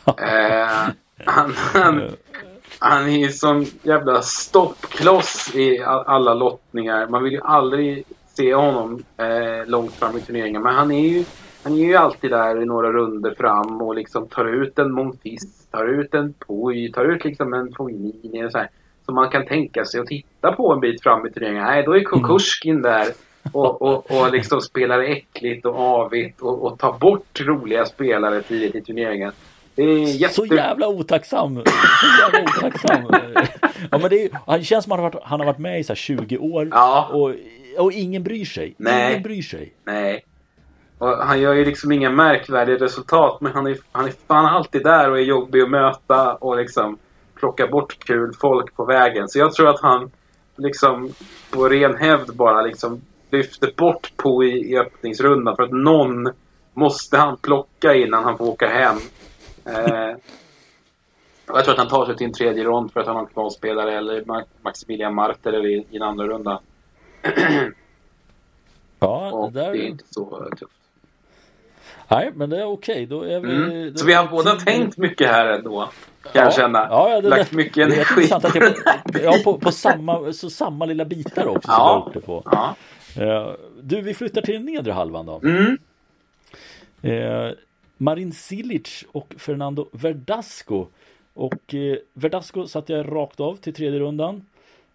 Eh, 0.07 0.89
han, 1.25 1.53
han, 1.57 2.03
han 2.79 3.09
är 3.09 3.19
ju 3.19 3.29
som 3.29 3.67
jävla 3.83 4.23
stoppkloss 4.23 5.55
i 5.55 5.83
alla 5.85 6.35
lottningar. 6.35 7.07
Man 7.07 7.23
vill 7.23 7.33
ju 7.33 7.41
aldrig 7.41 8.05
se 8.35 8.55
honom 8.55 9.05
eh, 9.17 9.67
långt 9.67 9.93
fram 9.93 10.17
i 10.17 10.21
turneringen. 10.21 10.63
Men 10.63 10.75
han 10.75 10.91
är 10.91 11.09
ju 11.09 11.25
han 11.63 11.73
är 11.73 11.85
ju 11.85 11.97
alltid 11.97 12.31
där 12.31 12.63
i 12.63 12.65
några 12.65 12.93
runder 12.93 13.35
fram 13.39 13.83
och 13.83 13.95
liksom 13.95 14.29
tar 14.29 14.45
ut 14.45 14.79
en 14.79 14.93
Monfils, 14.93 15.67
tar 15.71 15.87
ut 15.87 16.15
en 16.15 16.35
Puy, 16.49 16.93
tar 16.93 17.05
ut 17.05 17.25
liksom 17.25 17.55
en 17.55 17.73
Fognini 17.77 18.45
och 18.47 18.53
så 18.53 18.59
här. 18.59 18.69
Som 19.05 19.15
man 19.15 19.31
kan 19.31 19.47
tänka 19.47 19.85
sig 19.85 20.01
att 20.01 20.07
titta 20.07 20.53
på 20.53 20.73
en 20.73 20.81
bit 20.81 21.03
fram 21.03 21.27
i 21.27 21.31
turneringen. 21.31 21.65
Nej, 21.65 21.83
då 21.83 21.97
är 21.97 22.01
Kukushkin 22.01 22.83
där 22.83 23.07
och, 23.53 23.83
och, 23.83 24.11
och 24.11 24.33
liksom 24.33 24.61
spelar 24.61 25.01
äckligt 25.01 25.67
och 25.67 25.79
avigt 25.79 26.41
och, 26.41 26.63
och 26.67 26.79
tar 26.79 26.99
bort 26.99 27.41
roliga 27.41 27.87
spelare 27.87 28.43
tidigt 28.43 28.75
i 28.75 28.81
turneringen. 28.81 29.33
Det 29.75 29.83
är 29.83 30.21
jätte... 30.21 30.35
Så 30.35 30.47
jävla 30.47 30.89
otacksam! 30.89 31.57
Så 31.57 32.07
jävla 32.23 32.51
otacksam! 32.51 33.03
Ja, 33.91 33.99
men 33.99 34.11
det 34.11 34.25
är, 34.25 34.31
han 34.47 34.65
känns 34.65 34.85
som 34.85 34.93
att 34.93 34.99
han 34.99 35.05
har 35.05 35.11
varit, 35.13 35.23
han 35.25 35.41
har 35.41 35.47
varit 35.47 35.59
med 35.59 35.81
i 35.81 35.85
så 35.85 35.93
här 35.93 35.97
20 35.97 36.39
år 36.39 36.69
Ja. 36.71 37.11
och, 37.13 37.35
och 37.85 37.93
ingen 37.93 38.23
bryr 38.23 38.45
sig. 38.45 38.75
Nej. 38.77 39.11
Ingen 39.11 39.23
bryr 39.23 39.43
sig. 39.43 39.73
Nej. 39.85 40.25
Och 41.01 41.09
han 41.17 41.41
gör 41.41 41.55
ju 41.55 41.65
liksom 41.65 41.93
inga 41.93 42.11
märkvärdiga 42.11 42.77
resultat 42.77 43.41
men 43.41 43.53
han 43.53 43.67
är, 43.67 43.79
han 43.93 44.05
är 44.07 44.13
fan 44.29 44.47
alltid 44.47 44.83
där 44.83 45.11
och 45.11 45.19
är 45.19 45.23
jobbig 45.23 45.61
att 45.61 45.71
möta 45.71 46.35
och 46.35 46.57
liksom 46.57 46.99
plockar 47.35 47.67
bort 47.69 47.99
kul 48.05 48.35
folk 48.41 48.77
på 48.77 48.85
vägen. 48.85 49.29
Så 49.29 49.39
jag 49.39 49.53
tror 49.53 49.69
att 49.69 49.81
han 49.81 50.11
liksom 50.57 51.13
på 51.51 51.69
ren 51.69 51.97
hävd 51.97 52.37
bara 52.37 52.63
liksom 52.63 53.01
lyfter 53.31 53.73
bort 53.77 54.13
på 54.17 54.45
i, 54.45 54.73
i 54.73 54.79
öppningsrundan 54.79 55.57
för 55.57 55.63
att 55.63 55.73
någon 55.73 56.29
måste 56.73 57.17
han 57.19 57.37
plocka 57.37 57.95
innan 57.95 58.25
han 58.25 58.39
får 58.39 58.49
åka 58.49 58.69
hem. 58.69 58.97
Eh, 59.65 60.15
och 61.49 61.59
jag 61.59 61.65
tror 61.65 61.73
att 61.73 61.79
han 61.79 61.89
tar 61.89 62.07
sig 62.07 62.17
till 62.17 62.27
en 62.27 62.33
tredje 62.33 62.65
rond 62.65 62.93
för 62.93 63.01
att 63.01 63.07
han 63.07 63.17
har 63.17 63.23
en 63.23 63.29
kvalspelare 63.29 63.99
eller 63.99 64.23
Ma- 64.23 64.45
Maximilian 64.63 65.15
Marter 65.15 65.67
i, 65.67 65.87
i 65.91 65.97
en 65.97 66.03
andra 66.03 66.27
runda. 66.27 66.61
Ja, 69.03 69.31
Och 69.33 69.53
det 69.53 69.61
där... 69.61 69.73
det 69.73 69.79
är 69.79 69.89
inte 69.89 70.05
så 70.11 70.49
tufft. 70.59 70.80
Nej, 72.11 72.31
men 72.35 72.51
det 72.51 72.59
är 72.61 72.65
okej. 72.65 73.07
Då 73.07 73.23
är 73.23 73.41
vi... 73.41 73.55
Mm. 73.57 73.93
då- 73.93 73.99
Så 73.99 74.07
vi 74.07 74.13
har 74.13 74.27
båda 74.29 74.55
tänkt 74.55 74.97
mycket 74.97 75.29
här 75.29 75.47
ändå. 75.47 75.89
Kan 76.33 76.43
jag 76.45 76.55
känna. 76.55 76.79
Ja, 76.79 77.11
ja, 77.11 77.21
det, 77.21 77.29
Lagt 77.29 77.51
det- 77.51 77.57
mycket 77.57 77.75
det 77.75 77.83
energi. 77.83 78.01
intressant 78.23 78.45
att 78.45 78.53
det, 79.13 79.23
ja, 79.23 79.35
på, 79.45 79.59
på, 79.59 79.73
samma, 79.73 80.33
så 80.33 80.51
samma 80.51 80.85
lilla 80.85 81.05
bitar 81.05 81.47
också 81.47 81.67
som 81.71 81.75
Ja. 81.79 82.11
det 82.15 82.21
på. 82.21 82.43
Ja. 82.45 82.75
Eh, 83.23 83.51
du, 83.83 84.01
vi 84.01 84.15
flyttar 84.15 84.41
till 84.43 84.55
den 84.55 84.65
nedre 84.65 84.93
halvan 84.93 85.27
då. 85.27 85.41
Mm. 85.45 85.79
Eh, 87.03 87.53
Marin 87.97 88.33
Cilic 88.33 89.05
och 89.13 89.35
Fernando 89.39 89.89
Verdasco. 89.93 90.87
Och 91.35 91.75
eh, 91.75 91.97
Verdasco 92.13 92.67
satte 92.67 92.93
jag 92.93 93.07
rakt 93.13 93.41
av 93.41 93.57
till 93.57 93.75
tredje 93.75 94.01
rundan. 94.01 94.47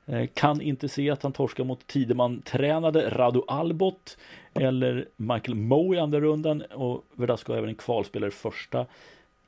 Eh, 0.05 0.25
kan 0.33 0.61
inte 0.61 0.89
se 0.89 1.09
att 1.11 1.23
han 1.23 1.31
torskar 1.31 1.63
mot 1.63 1.87
Tideman-tränade 1.87 3.09
Radu 3.09 3.41
Albot 3.47 4.17
eller 4.55 5.07
Michael 5.15 5.55
Moe 5.55 5.95
i 5.95 5.99
andra 5.99 6.19
rundan 6.19 6.61
och 6.61 7.05
Verdasco 7.13 7.51
har 7.51 7.57
även 7.57 7.69
en 7.69 7.75
kvalspelare 7.75 8.27
i 8.27 8.31
första. 8.31 8.85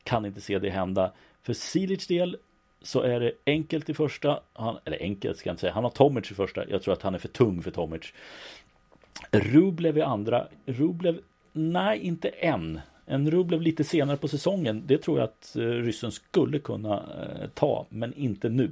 Kan 0.03 0.25
inte 0.25 0.41
se 0.41 0.59
det 0.59 0.69
hända. 0.69 1.11
För 1.43 1.53
Silic 1.53 2.07
del 2.07 2.37
så 2.81 3.01
är 3.01 3.19
det 3.19 3.31
enkelt 3.45 3.89
i 3.89 3.93
första. 3.93 4.39
Han, 4.53 4.77
eller 4.85 5.01
enkelt 5.01 5.37
ska 5.37 5.49
jag 5.49 5.53
inte 5.53 5.61
säga. 5.61 5.73
Han 5.73 5.83
har 5.83 5.91
Tomic 5.91 6.31
i 6.31 6.35
första. 6.35 6.69
Jag 6.69 6.81
tror 6.81 6.93
att 6.93 7.01
han 7.01 7.15
är 7.15 7.19
för 7.19 7.27
tung 7.27 7.61
för 7.61 7.71
Tomic. 7.71 8.13
Rublev 9.31 9.97
i 9.97 10.01
andra. 10.01 10.47
Rublev, 10.65 11.19
nej 11.51 11.99
inte 11.99 12.29
än. 12.29 12.79
En 13.05 13.31
Rublev 13.31 13.61
lite 13.61 13.83
senare 13.83 14.17
på 14.17 14.27
säsongen. 14.27 14.83
Det 14.85 14.97
tror 14.97 15.19
jag 15.19 15.23
att 15.23 15.55
eh, 15.55 15.61
ryssen 15.61 16.11
skulle 16.11 16.59
kunna 16.59 16.95
eh, 16.95 17.49
ta, 17.53 17.85
men 17.89 18.13
inte 18.13 18.49
nu. 18.49 18.71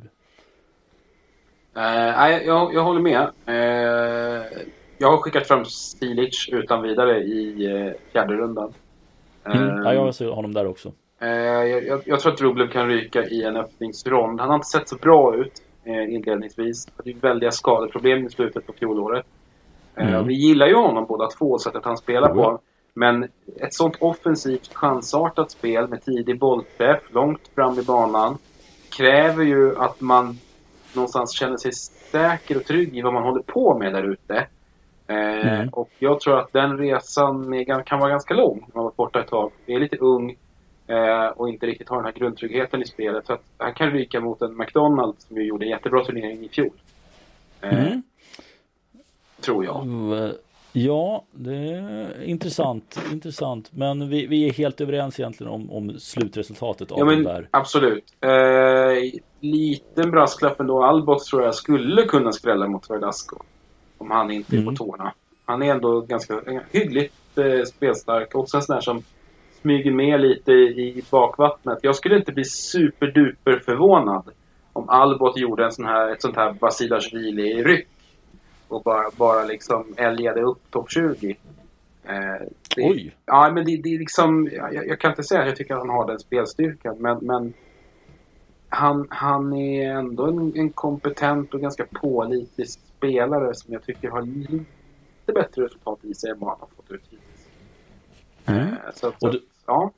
Uh, 1.77 1.83
jag, 2.45 2.73
jag 2.73 2.83
håller 2.83 3.01
med. 3.01 3.21
Uh 3.21 4.67
jag 4.97 5.11
har 5.11 5.17
skickat 5.17 5.47
fram 5.47 5.65
Stilic 5.65 6.49
utan 6.51 6.81
vidare 6.81 7.19
i 7.19 7.65
eh, 7.65 7.91
fjärde 8.11 8.33
rundan. 8.35 8.73
Mm. 9.43 9.83
Ja, 9.83 9.93
jag 9.93 10.15
ser 10.15 10.27
honom 10.29 10.53
där 10.53 10.67
också. 10.67 10.91
eh, 11.21 11.29
jag, 11.29 11.85
jag, 11.85 12.01
jag 12.05 12.19
tror 12.19 12.33
att 12.33 12.41
Rublev 12.41 12.67
kan 12.69 12.87
ryka 12.89 13.23
i 13.23 13.43
en 13.43 13.57
öppningsrond. 13.57 14.39
Han 14.39 14.49
har 14.49 14.55
inte 14.55 14.67
sett 14.67 14.89
så 14.89 14.95
bra 14.95 15.35
ut 15.35 15.61
eh, 15.83 16.13
inledningsvis. 16.13 16.85
Det 17.03 17.09
är 17.09 17.13
väldiga 17.15 17.51
skadeproblem 17.51 18.25
i 18.25 18.29
slutet 18.29 18.67
på 18.67 18.73
fjolåret. 18.73 19.25
Eh, 19.95 20.07
Mm. 20.07 20.27
Vi 20.27 20.33
gillar 20.33 20.67
ju 20.67 20.75
honom 20.75 21.05
båda 21.05 21.27
två, 21.27 21.57
sättet 21.59 21.85
han 21.85 21.97
spelar 21.97 22.29
Ja. 22.29 22.33
på. 22.35 22.59
Men 22.93 23.23
ett 23.59 23.73
sånt 23.73 23.95
offensivt 23.99 24.73
chansartat 24.73 25.51
spel 25.51 25.87
med 25.87 26.01
tidig 26.01 26.39
bollträff 26.39 27.01
långt 27.13 27.47
fram 27.55 27.79
i 27.79 27.83
banan 27.83 28.37
kräver 28.97 29.43
ju 29.43 29.77
att 29.77 30.01
man 30.01 30.37
någonstans 30.93 31.33
känner 31.37 31.57
sig 31.57 31.71
säker 32.11 32.57
och 32.57 32.65
trygg 32.65 32.97
i 32.97 33.01
vad 33.01 33.13
man 33.13 33.23
håller 33.23 33.41
på 33.41 33.77
med 33.79 33.93
där 33.93 34.11
ute. 34.11 34.47
Eh, 35.07 35.55
Mm. 35.55 35.69
Och 35.69 35.89
jag 35.99 36.19
tror 36.19 36.39
att 36.39 36.53
den 36.53 36.77
resan 36.77 37.65
kan 37.85 37.99
vara 37.99 38.09
ganska 38.09 38.33
lång. 38.33 38.59
Man 38.59 38.71
har 38.73 38.83
varit 38.83 38.95
borta 38.95 39.19
ett 39.19 39.27
tag. 39.27 39.51
Det 39.65 39.73
är 39.73 39.79
lite 39.79 39.97
ung. 39.97 40.37
Eh, 40.87 41.27
och 41.35 41.49
inte 41.49 41.65
riktigt 41.65 41.89
har 41.89 41.95
den 41.97 42.05
här 42.05 42.11
grundtryggheten 42.19 42.81
i 42.81 42.85
spelet. 42.85 43.25
Så 43.25 43.33
att 43.33 43.41
han 43.57 43.73
kan 43.73 43.91
ryka 43.91 44.19
mot 44.19 44.41
en 44.41 44.57
McDonalds 44.57 45.23
som 45.27 45.37
ju 45.37 45.43
gjorde 45.47 45.65
en 45.65 45.69
jättebra 45.69 46.05
turnering 46.05 46.43
i 46.45 46.49
fjol. 46.49 46.71
Eh, 47.61 47.85
Mm. 47.85 48.03
Tror 49.41 49.65
jag. 49.65 49.85
Ja, 50.73 51.23
det 51.31 51.55
är 51.55 52.23
intressant. 52.23 52.99
intressant. 53.11 53.69
Men 53.73 54.09
vi, 54.09 54.27
vi 54.27 54.49
är 54.49 54.53
helt 54.53 54.81
överens 54.81 55.19
egentligen 55.19 55.53
om, 55.53 55.71
om 55.71 55.99
slutresultatet 55.99 56.91
av 56.91 56.99
Ja 56.99 57.05
men 57.05 57.23
där. 57.23 57.47
absolut. 57.51 58.03
Eh, 58.21 59.19
liten 59.39 60.11
brasklapp 60.11 60.59
ändå. 60.59 60.83
Albot 60.83 61.23
tror 61.25 61.43
jag 61.43 61.55
skulle 61.55 62.01
kunna 62.01 62.31
skrälla 62.31 62.67
mot 62.67 62.89
Verdasco. 62.89 63.37
Om 64.05 64.11
han 64.11 64.31
inte 64.31 64.55
är 64.55 64.61
Mm. 64.61 64.75
på 64.75 64.85
tårna. 64.85 65.13
Han 65.45 65.63
är 65.63 65.71
ändå 65.71 66.01
ganska 66.01 66.41
hyggligt 66.71 67.37
eh, 67.37 67.63
spelstark. 67.63 68.35
Också 68.35 68.57
en 68.57 68.63
sån 68.63 68.73
där 68.75 68.81
som 68.81 69.03
smyger 69.61 69.91
med 69.91 70.21
lite 70.21 70.51
i 70.51 71.03
bakvattnet. 71.11 71.79
Jag 71.81 71.95
skulle 71.95 72.17
inte 72.17 72.31
bli 72.31 72.43
superduper 72.45 73.59
förvånad 73.65 74.29
om 74.73 74.89
Albot 74.89 75.37
gjorde 75.37 75.65
en 75.65 75.71
sån 75.71 75.85
här, 75.85 76.11
ett 76.11 76.21
sånt 76.21 76.35
här 76.35 76.53
Basilashvili-ryck. 76.53 77.87
Och 78.67 78.83
bara, 78.83 79.09
bara 79.17 79.43
liksom 79.43 79.93
älgade 79.97 80.41
upp 80.41 80.71
topp 80.71 80.91
20. 80.91 81.29
Eh, 82.03 82.15
det, 82.75 82.89
Oj! 82.89 83.15
Ja, 83.25 83.51
men 83.53 83.65
det, 83.65 83.77
det 83.83 83.89
är 83.95 83.99
liksom... 83.99 84.49
Jag, 84.51 84.87
jag 84.87 84.99
kan 84.99 85.11
inte 85.11 85.23
säga 85.23 85.41
att 85.41 85.47
jag 85.47 85.55
tycker 85.55 85.73
att 85.73 85.79
han 85.79 85.89
har 85.89 86.07
den 86.07 86.19
spelstyrkan, 86.19 86.95
men, 86.99 87.17
men 87.21 87.53
han, 88.69 89.07
han 89.09 89.53
är 89.53 89.91
ändå 89.91 90.25
en, 90.25 90.53
en 90.55 90.69
kompetent 90.69 91.53
och 91.53 91.61
ganska 91.61 91.85
pålitlig 92.01 92.67
spelare 93.09 93.53
som 93.55 93.73
jag 93.73 93.83
tycker 93.83 94.09
har 94.09 94.21
lite 94.21 94.65
bättre 95.33 95.65
resultat 95.65 95.99
i 96.05 96.13
sig 96.13 96.29
än 96.31 96.39
vad 96.39 96.49
han 96.49 96.59
har 96.59 96.67
fått 96.75 96.91
ut 96.91 97.01
hittills. 97.03 97.47
Mm. 98.45 98.59
Eh, 98.67 98.73
Så, 98.95 99.07
att- 99.07 99.19
så, 99.19 99.29
du- 99.31 99.45
ja, 99.65 99.91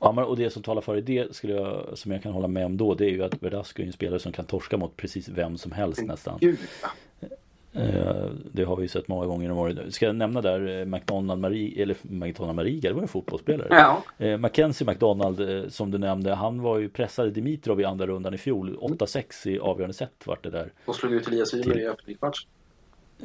Ja, 0.00 0.12
men, 0.12 0.24
och 0.24 0.36
det 0.36 0.50
som 0.50 0.62
talar 0.62 0.80
för 0.82 0.96
det 1.00 1.34
skulle 1.36 1.52
jag, 1.52 1.98
som 1.98 2.12
jag 2.12 2.22
kan 2.22 2.32
hålla 2.32 2.48
med 2.48 2.66
om 2.66 2.76
då, 2.76 2.94
det 2.94 3.04
är 3.04 3.10
ju 3.10 3.22
att 3.24 3.42
Verdasco 3.42 3.82
är 3.82 3.86
en 3.86 3.92
spelare 3.92 4.18
som 4.18 4.32
kan 4.32 4.44
torska 4.44 4.76
mot 4.76 4.96
precis 4.96 5.28
vem 5.28 5.58
som 5.58 5.72
helst 5.72 6.02
nästan. 6.02 6.38
gud 6.40 6.58
ja. 6.82 6.88
Eh, 7.76 8.30
Det 8.52 8.64
har 8.64 8.76
vi 8.76 8.88
sett 8.88 9.08
många 9.08 9.26
gånger 9.26 9.42
genom 9.42 9.58
åren. 9.58 9.92
Ska 9.92 10.06
jag 10.06 10.16
nämna 10.16 10.40
där 10.40 10.78
eh, 10.80 10.84
McDonald 10.84 11.40
Marie, 11.40 11.82
eller 11.82 11.96
McDonald 12.02 12.56
Mariga, 12.56 12.88
det 12.90 12.94
var 12.94 13.02
en 13.02 13.08
fotbollsspelare. 13.08 13.68
ja. 13.70 14.02
Eh, 14.26 14.38
Mackenzie 14.38 14.86
McDonald 14.86 15.72
som 15.72 15.90
du 15.90 15.98
nämnde, 15.98 16.34
han 16.34 16.62
var 16.62 16.78
ju 16.78 16.88
pressade 16.88 17.30
Dimitrov 17.30 17.80
i 17.80 17.84
andra 17.84 18.06
rundan 18.06 18.34
i 18.34 18.38
fjol. 18.38 18.76
8-6 18.80 19.48
i 19.48 19.58
avgörande 19.58 19.94
set 19.94 20.26
vart 20.26 20.42
det 20.42 20.50
där. 20.50 20.72
Och 20.84 20.94
slog 20.96 21.12
ut 21.12 21.28
Elias 21.28 21.54
Ymer 21.54 21.78
i 21.78 21.86
öppningsmatch. 21.88 22.46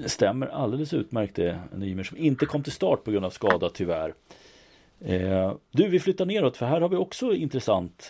Stämmer 0.06 0.48
alldeles 0.48 0.94
utmärkt 0.94 1.36
det. 1.36 1.60
En 1.74 1.84
Ymer 1.84 2.04
som 2.04 2.18
inte 2.18 2.46
kom 2.46 2.64
till 2.64 2.72
start 2.72 3.04
på 3.04 3.12
grund 3.12 3.26
av 3.26 3.30
skada 3.30 3.70
tyvärr. 3.70 4.14
Du, 5.72 5.88
vi 5.90 6.00
flyttar 6.00 6.26
neråt 6.26 6.58
för 6.58 6.66
här 6.66 6.82
har 6.82 6.90
vi 6.90 6.96
också 6.96 7.34
intressant. 7.34 8.08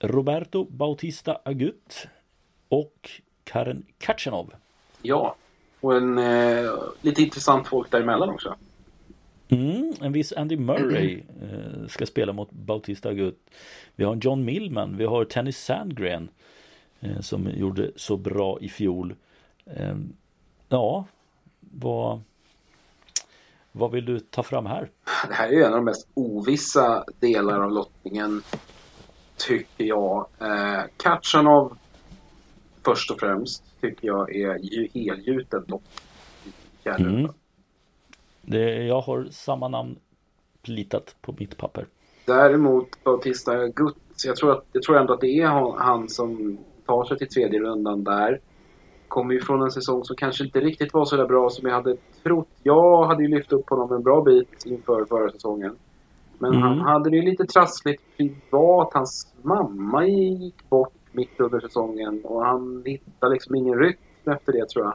Roberto 0.00 0.64
Bautista 0.64 1.38
Agut 1.44 2.06
och 2.68 3.10
Karen 3.44 3.86
Kachanov. 3.98 4.52
Ja. 5.02 5.36
Och 5.80 5.96
en 5.96 6.18
eh, 6.18 6.72
lite 7.00 7.22
intressant 7.22 7.68
folk 7.68 7.90
däremellan 7.90 8.30
också. 8.30 8.56
Mm, 9.48 9.92
en 10.00 10.12
viss 10.12 10.32
Andy 10.32 10.56
Murray 10.56 11.22
eh, 11.42 11.86
ska 11.88 12.06
spela 12.06 12.32
mot 12.32 12.50
Bautista 12.50 13.08
Agut. 13.08 13.50
Vi 13.96 14.04
har 14.04 14.18
John 14.22 14.44
Millman, 14.44 14.96
vi 14.96 15.04
har 15.04 15.24
Tennis 15.24 15.64
Sandgren 15.64 16.28
eh, 17.00 17.20
som 17.20 17.50
gjorde 17.56 17.90
så 17.96 18.16
bra 18.16 18.58
i 18.60 18.68
fjol. 18.68 19.14
Eh, 19.66 19.96
ja, 20.68 21.04
vad, 21.60 22.20
vad 23.72 23.90
vill 23.90 24.04
du 24.04 24.20
ta 24.20 24.42
fram 24.42 24.66
här? 24.66 24.90
Det 25.28 25.34
här 25.34 25.48
är 25.48 25.52
ju 25.52 25.62
en 25.62 25.72
av 25.72 25.78
de 25.78 25.84
mest 25.84 26.08
ovissa 26.14 27.04
delar 27.20 27.60
av 27.60 27.72
lottningen. 27.72 28.42
Tycker 29.36 29.84
jag. 29.84 30.26
Eh, 30.38 30.80
Kachanov 30.96 31.76
först 32.84 33.10
och 33.10 33.20
främst 33.20 33.64
tycker 33.80 34.06
jag 34.06 34.34
är 34.34 34.58
ju 34.58 34.88
helgjuten 34.94 35.64
i 36.44 36.50
fjärde 36.82 37.04
Mm. 37.04 37.30
Det, 38.42 38.84
jag 38.84 39.00
har 39.00 39.26
samma 39.30 39.68
namn 39.68 39.96
plitat 40.62 41.16
på 41.20 41.34
mitt 41.38 41.56
papper. 41.56 41.86
Däremot 42.24 43.04
Bautista 43.04 43.68
Guts, 43.68 44.24
jag 44.24 44.36
tror, 44.36 44.52
att, 44.52 44.64
jag 44.72 44.82
tror 44.82 44.98
ändå 44.98 45.12
att 45.14 45.20
det 45.20 45.40
är 45.40 45.46
han, 45.46 45.74
han 45.78 46.08
som 46.08 46.58
tar 46.86 47.04
sig 47.04 47.18
till 47.18 47.28
tredje 47.28 47.60
rundan 47.60 48.04
där. 48.04 48.40
Kommer 49.08 49.34
ju 49.34 49.40
från 49.40 49.62
en 49.62 49.70
säsong 49.70 50.04
som 50.04 50.16
kanske 50.16 50.44
inte 50.44 50.60
riktigt 50.60 50.92
var 50.92 51.04
så 51.04 51.16
där 51.16 51.26
bra 51.26 51.50
som 51.50 51.68
jag 51.68 51.74
hade 51.74 51.96
trott. 52.22 52.48
Jag 52.62 53.04
hade 53.06 53.22
ju 53.22 53.28
lyft 53.28 53.52
upp 53.52 53.70
honom 53.70 53.92
en 53.92 54.02
bra 54.02 54.22
bit 54.22 54.66
inför 54.66 55.04
förra 55.04 55.30
säsongen. 55.30 55.76
Men 56.38 56.50
Mm. 56.54 56.62
han 56.62 56.78
hade 56.80 57.10
det 57.10 57.16
ju 57.16 57.22
lite 57.22 57.44
trassligt 57.44 58.02
privat. 58.16 58.90
Hans 58.94 59.34
mamma 59.42 60.06
gick 60.06 60.68
bort 60.68 60.94
mitt 61.12 61.40
under 61.40 61.60
säsongen 61.60 62.20
och 62.24 62.44
han 62.44 62.82
hittade 62.86 63.32
liksom 63.32 63.54
ingen 63.54 63.78
rytm 63.78 63.96
efter 64.32 64.52
det 64.52 64.68
tror 64.68 64.84
jag. 64.84 64.94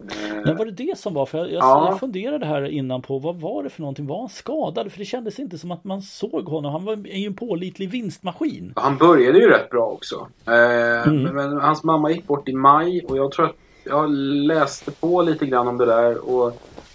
Eh, 0.00 0.42
Men 0.44 0.56
var 0.56 0.64
det 0.64 0.70
det 0.70 0.98
som 0.98 1.14
var? 1.14 1.26
För 1.26 1.38
jag, 1.38 1.52
jag, 1.52 1.62
Ja. 1.62 1.88
jag 1.90 2.00
funderade 2.00 2.46
här 2.46 2.62
innan 2.64 3.02
på 3.02 3.18
vad 3.18 3.36
var 3.40 3.62
det 3.62 3.70
för 3.70 3.80
någonting? 3.80 4.06
Var 4.06 4.18
han 4.18 4.28
skadad? 4.28 4.92
För 4.92 4.98
det 4.98 5.04
kändes 5.04 5.38
inte 5.38 5.58
som 5.58 5.70
att 5.70 5.84
man 5.84 6.02
såg 6.02 6.44
honom. 6.48 6.72
Han 6.72 6.84
var 6.84 6.96
ju 6.96 7.26
en 7.26 7.34
pålitlig 7.34 7.90
vinstmaskin. 7.90 8.72
Han 8.76 8.96
började 8.96 9.38
ju 9.38 9.48
rätt 9.50 9.70
bra 9.70 9.86
också. 9.86 10.28
Eh, 10.46 11.08
Mm. 11.08 11.22
men, 11.22 11.34
men 11.34 11.60
hans 11.60 11.84
mamma 11.84 12.10
gick 12.10 12.26
bort 12.26 12.48
i 12.48 12.52
maj 12.52 13.04
och 13.08 13.16
jag 13.16 13.32
tror 13.32 13.46
att 13.46 13.56
jag 13.84 14.10
läste 14.10 14.90
på 14.90 15.22
lite 15.22 15.46
grann 15.46 15.68
om 15.68 15.78
det 15.78 15.86
där 15.86 16.30
och 16.30 16.52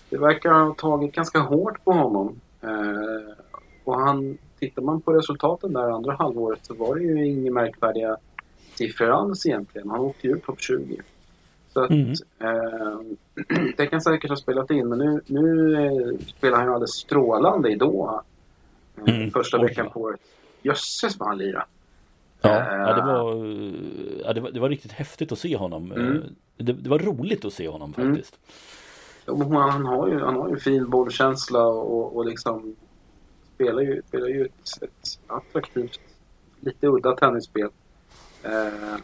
det 0.10 0.18
verkar 0.18 0.50
ha 0.54 0.74
tagit 0.74 1.12
ganska 1.16 1.39
hårt 1.39 1.84
på 1.84 1.91
honom. 1.91 2.36
Eh, 2.62 3.34
och 3.84 4.00
han, 4.00 4.38
tittar 4.60 4.82
man 4.82 5.02
på 5.02 5.14
resultaten 5.14 5.74
där 5.74 5.89
andra 5.89 6.14
halvåret 6.14 6.60
så 6.66 6.74
var 6.74 6.96
det 6.96 7.02
ju 7.04 7.28
inga 7.28 7.52
märkvärdiga 7.52 8.18
siffror 8.78 9.09
alls 9.09 9.45
egentligen. 9.45 9.89
Han 9.89 9.99
åkte 9.99 10.28
ju 10.28 10.36
upp 10.36 10.45
topp 10.45 10.61
20. 10.61 11.01
Så 11.74 11.84
att, 11.84 11.89
Mm. 11.89 12.11
eh, 12.39 12.99
det 13.78 13.88
kan 13.88 14.01
säkert 14.01 14.30
ha 14.30 14.38
spelat 14.38 14.71
in 14.71 14.89
men 14.89 14.99
nu, 14.99 15.21
nu 15.26 15.74
eh, 15.86 16.19
spelar 16.28 16.57
han 16.57 16.67
ju 16.67 16.74
alldeles 16.74 16.91
strålande 16.95 17.69
i 17.71 17.76
Doha. 17.76 18.24
Eh, 19.07 19.15
Mm. 19.15 19.32
Första 19.32 19.57
Oj, 19.59 19.63
veckan 19.67 19.86
ja. 19.86 19.91
på 19.91 19.99
året. 20.01 20.19
Jösses 20.61 21.19
vad 21.19 21.30
han 21.30 21.38
lirade. 21.38 21.65
Ja, 22.41 22.49
Eh. 22.49 22.78
ja, 22.78 22.93
det, 22.93 23.01
var, 23.01 23.36
ja 24.26 24.34
det, 24.34 24.41
var, 24.41 24.51
det 24.51 24.59
var 24.59 24.69
riktigt 24.69 24.91
häftigt 24.91 25.32
att 25.32 25.39
se 25.39 25.57
honom. 25.57 25.91
Mm. 25.91 26.15
Eh, 26.15 26.21
Det, 26.57 26.74
det 26.74 26.89
var 26.89 26.99
roligt 26.99 27.45
att 27.45 27.53
se 27.53 27.67
honom 27.67 27.93
Mm. 27.97 28.11
faktiskt. 28.13 28.39
Ja, 29.26 29.36
men 29.36 29.51
Han 29.51 29.86
har 29.86 30.07
ju, 30.07 30.19
han 30.19 30.36
har 30.36 30.49
ju 30.49 30.59
fin 30.59 30.89
bollkänsla 30.89 31.67
och, 31.67 32.15
och 32.15 32.26
liksom 32.26 32.76
spelar 33.55 33.82
ju, 33.82 34.01
spelar 34.07 34.28
ju 34.28 34.45
ett, 34.45 34.84
ett 34.84 35.19
attraktivt, 35.28 35.99
lite 36.59 36.88
udda 36.88 37.15
tennisspel. 37.15 37.69
Eh, 38.44 38.98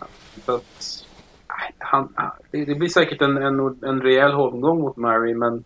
han, 1.78 2.14
det, 2.52 2.66
det 2.66 2.76
blir 2.76 2.90
säkert 2.90 3.22
en, 3.22 3.38
en, 3.38 3.84
en 3.84 4.02
rejäl 4.02 4.32
holmgång 4.32 4.82
mot 4.82 4.98
Murray 4.98 5.36
men 5.36 5.64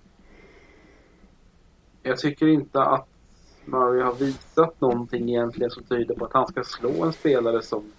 jag 2.04 2.18
tycker 2.18 2.48
inte 2.48 2.82
att 2.82 3.08
Murray 3.66 4.02
har 4.02 4.14
visat 4.14 4.82
någonting 4.82 5.30
egentligen 5.30 5.70
som 5.70 5.84
tyder 5.84 6.16
på 6.16 6.26
att 6.26 6.34
han 6.34 6.48
ska 6.48 6.64
slå 6.64 7.04
en 7.04 7.14
spelare 7.14 7.62
som 7.62 7.92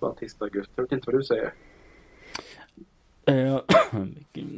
Batista 0.00 0.44
August. 0.44 0.70
Jag 0.74 0.82
vet 0.82 0.92
inte 0.92 1.10
vad 1.10 1.20
du 1.20 1.24
säger. 1.24 1.52
Eh, 3.26 3.60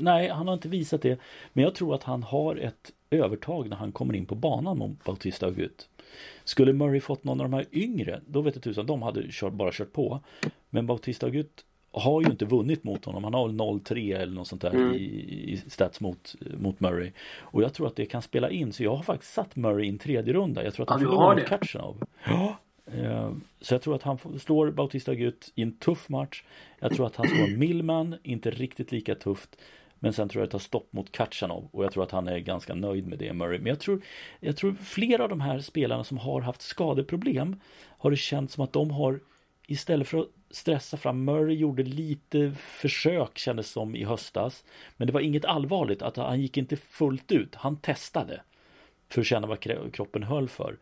nej, 0.01 0.29
han 0.29 0.47
har 0.47 0.55
inte 0.55 0.69
visat 0.69 1.03
det. 1.03 1.19
Men 1.53 1.65
jag 1.65 1.75
tror 1.75 1.95
att 1.95 2.03
han 2.03 2.23
har 2.23 2.57
ett 2.57 2.93
övertag 3.11 3.69
när 3.69 3.77
han 3.77 3.93
kommer 3.93 4.15
in 4.15 4.27
på 4.27 4.35
banan 4.35 4.79
mot 4.79 5.05
Bautista 5.05 5.47
Agut. 5.47 5.89
Skulle 6.45 6.73
Murray 6.73 7.01
fått 7.01 7.25
någon 7.25 7.41
av 7.41 7.51
de 7.51 7.57
här 7.57 7.67
yngre, 7.73 8.21
då 8.27 8.41
vet 8.41 8.55
jag 8.55 8.65
tusan, 8.65 8.87
de 8.87 9.03
hade 9.03 9.23
kört, 9.31 9.53
bara 9.53 9.71
kört 9.73 9.93
på. 9.93 10.21
Men 10.71 10.87
Bautista 10.87 11.27
Agut 11.27 11.65
har 11.93 12.21
ju 12.23 12.27
inte 12.31 12.45
vunnit 12.45 12.85
mot 12.85 13.05
honom. 13.05 13.25
Han 13.25 13.35
har 13.35 13.47
väl 13.49 13.57
0-3 13.57 14.17
eller 14.19 14.33
något 14.35 14.49
sånt 14.49 14.63
där 14.63 14.71
Mm. 14.75 14.95
i, 14.95 14.99
i 15.53 15.57
stats 15.71 16.01
mot, 16.01 16.35
mot 16.59 16.81
Murray. 16.81 17.11
Och 17.41 17.63
jag 17.63 17.75
tror 17.75 17.87
att 17.87 17.97
det 17.97 18.07
kan 18.07 18.23
spela 18.23 18.51
in. 18.51 18.73
Så 18.73 18.83
jag 18.85 18.97
har 18.97 19.03
faktiskt 19.03 19.33
satt 19.33 19.57
Murray 19.57 19.87
i 19.87 19.89
en 19.89 19.99
tredje 19.99 20.33
runda. 20.33 20.65
Jag 20.65 20.75
tror 20.75 20.85
att 20.85 20.89
Ja, 20.89 20.93
han 20.95 21.01
du 21.01 21.07
förlorar 21.07 21.37
mot. 21.37 21.47
Kachanov. 21.47 22.03
Ja. 22.25 22.57
Eh, 22.95 23.33
Så 23.61 23.75
jag 23.75 23.83
tror 23.83 23.95
att 23.95 24.03
han 24.03 24.19
slår 24.41 24.71
Bautista 24.71 25.11
Agut 25.13 25.53
i 25.55 25.63
en 25.63 25.73
tuff 25.77 26.09
match. 26.09 26.45
Jag 26.81 26.95
tror 26.95 27.07
att 27.07 27.17
han 27.17 27.27
slår 27.29 27.57
Millman, 27.57 28.15
inte 28.23 28.51
riktigt 28.51 28.93
lika 28.93 29.15
tufft. 29.15 29.57
Men 30.03 30.13
sen 30.13 30.29
tror 30.29 30.43
jag 30.43 30.49
det 30.49 30.53
tar 30.53 30.59
stopp 30.59 30.93
mot 30.93 31.13
Kachanov 31.13 31.69
och 31.73 31.85
jag 31.85 31.93
tror 31.93 32.03
att 32.03 32.11
han 32.11 32.29
är 32.29 32.39
ganska 32.39 32.75
nöjd 32.75 33.07
med 33.07 33.19
det 33.19 33.33
Murray. 33.33 33.59
Men 33.59 33.67
jag 33.67 33.81
tror, 33.81 34.03
jag 34.41 34.57
tror 34.57 34.73
flera 34.73 35.23
av 35.23 35.29
de 35.29 35.41
här 35.41 35.61
spelarna 35.61 36.05
som 36.05 36.19
har 36.19 36.41
haft 36.41 36.63
skadeproblem 36.63 37.61
har 37.99 38.11
det 38.11 38.17
känts 38.17 38.55
som 38.55 38.65
att 38.65 38.73
de 38.73 38.91
har 38.91 39.21
istället 39.67 40.09
för 40.09 40.19
att 40.19 40.29
stressa 40.51 40.97
fram, 40.97 41.25
Murray 41.25 41.57
gjorde 41.57 41.83
lite 41.83 42.53
försök 42.57 43.39
kändes 43.39 43.71
som 43.71 43.97
i 43.97 44.05
höstas. 44.05 44.65
Men 44.97 45.07
det 45.07 45.13
var 45.13 45.21
inget 45.21 45.45
allvarligt, 45.45 46.03
att 46.03 46.17
han 46.17 46.41
gick 46.41 46.57
inte 46.57 46.77
fullt 46.77 47.33
ut. 47.33 47.55
Han 47.55 47.77
testade 47.77 48.41
för 49.09 49.21
att 49.21 49.27
känna 49.27 49.47
vad 49.47 49.61
kroppen 49.93 50.23
höll 50.23 50.49
för. 50.49 50.77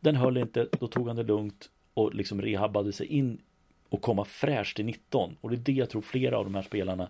Den 0.00 0.16
höll 0.16 0.36
inte, 0.36 0.68
då 0.80 0.86
tog 0.86 1.06
han 1.06 1.16
det 1.16 1.22
lugnt 1.22 1.70
och 1.94 2.14
liksom 2.14 2.42
rehabbade 2.42 2.92
sig 2.92 3.06
in 3.06 3.40
och 3.88 4.02
komma 4.02 4.24
fräscht 4.24 4.76
till 4.76 4.84
19. 4.84 5.36
Och 5.40 5.50
det 5.50 5.56
är 5.56 5.60
det 5.60 5.72
jag 5.72 5.90
tror 5.90 6.02
flera 6.02 6.38
av 6.38 6.44
de 6.44 6.54
här 6.54 6.62
spelarna 6.62 7.08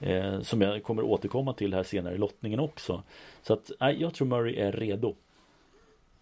eh, 0.00 0.40
som 0.40 0.60
jag 0.60 0.82
kommer 0.82 1.02
återkomma 1.02 1.52
till 1.54 1.74
här 1.74 1.82
senare 1.82 2.14
i 2.14 2.18
lottningen 2.18 2.60
också. 2.60 3.02
Så 3.42 3.52
att 3.52 3.70
nej, 3.80 3.96
jag 4.00 4.14
tror 4.14 4.28
Murray 4.28 4.56
är 4.56 4.72
redo. 4.72 5.14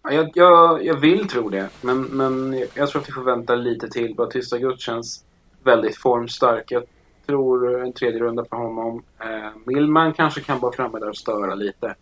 Jag, 0.03 0.31
jag, 0.33 0.85
jag 0.85 0.99
vill 0.99 1.27
tro 1.27 1.49
det, 1.49 1.69
men, 1.81 2.01
men 2.01 2.65
jag 2.73 2.89
tror 2.89 3.01
att 3.01 3.07
vi 3.07 3.13
får 3.13 3.23
vänta 3.23 3.55
lite 3.55 3.89
till. 3.89 4.15
Bara 4.15 4.27
Tysta 4.27 4.57
Guds 4.57 4.83
känns 4.83 5.25
väldigt 5.63 5.97
formstark. 5.97 6.71
Jag 6.71 6.83
tror 7.25 7.83
en 7.83 7.93
tredje 7.93 8.19
runda 8.19 8.45
för 8.45 8.57
honom. 8.57 9.03
Eh, 9.19 9.49
Millman 9.65 10.13
kanske 10.13 10.41
kan 10.41 10.59
vara 10.59 10.71
framme 10.71 10.99
där 10.99 11.09
och 11.09 11.17
störa 11.17 11.55
lite. 11.55 11.95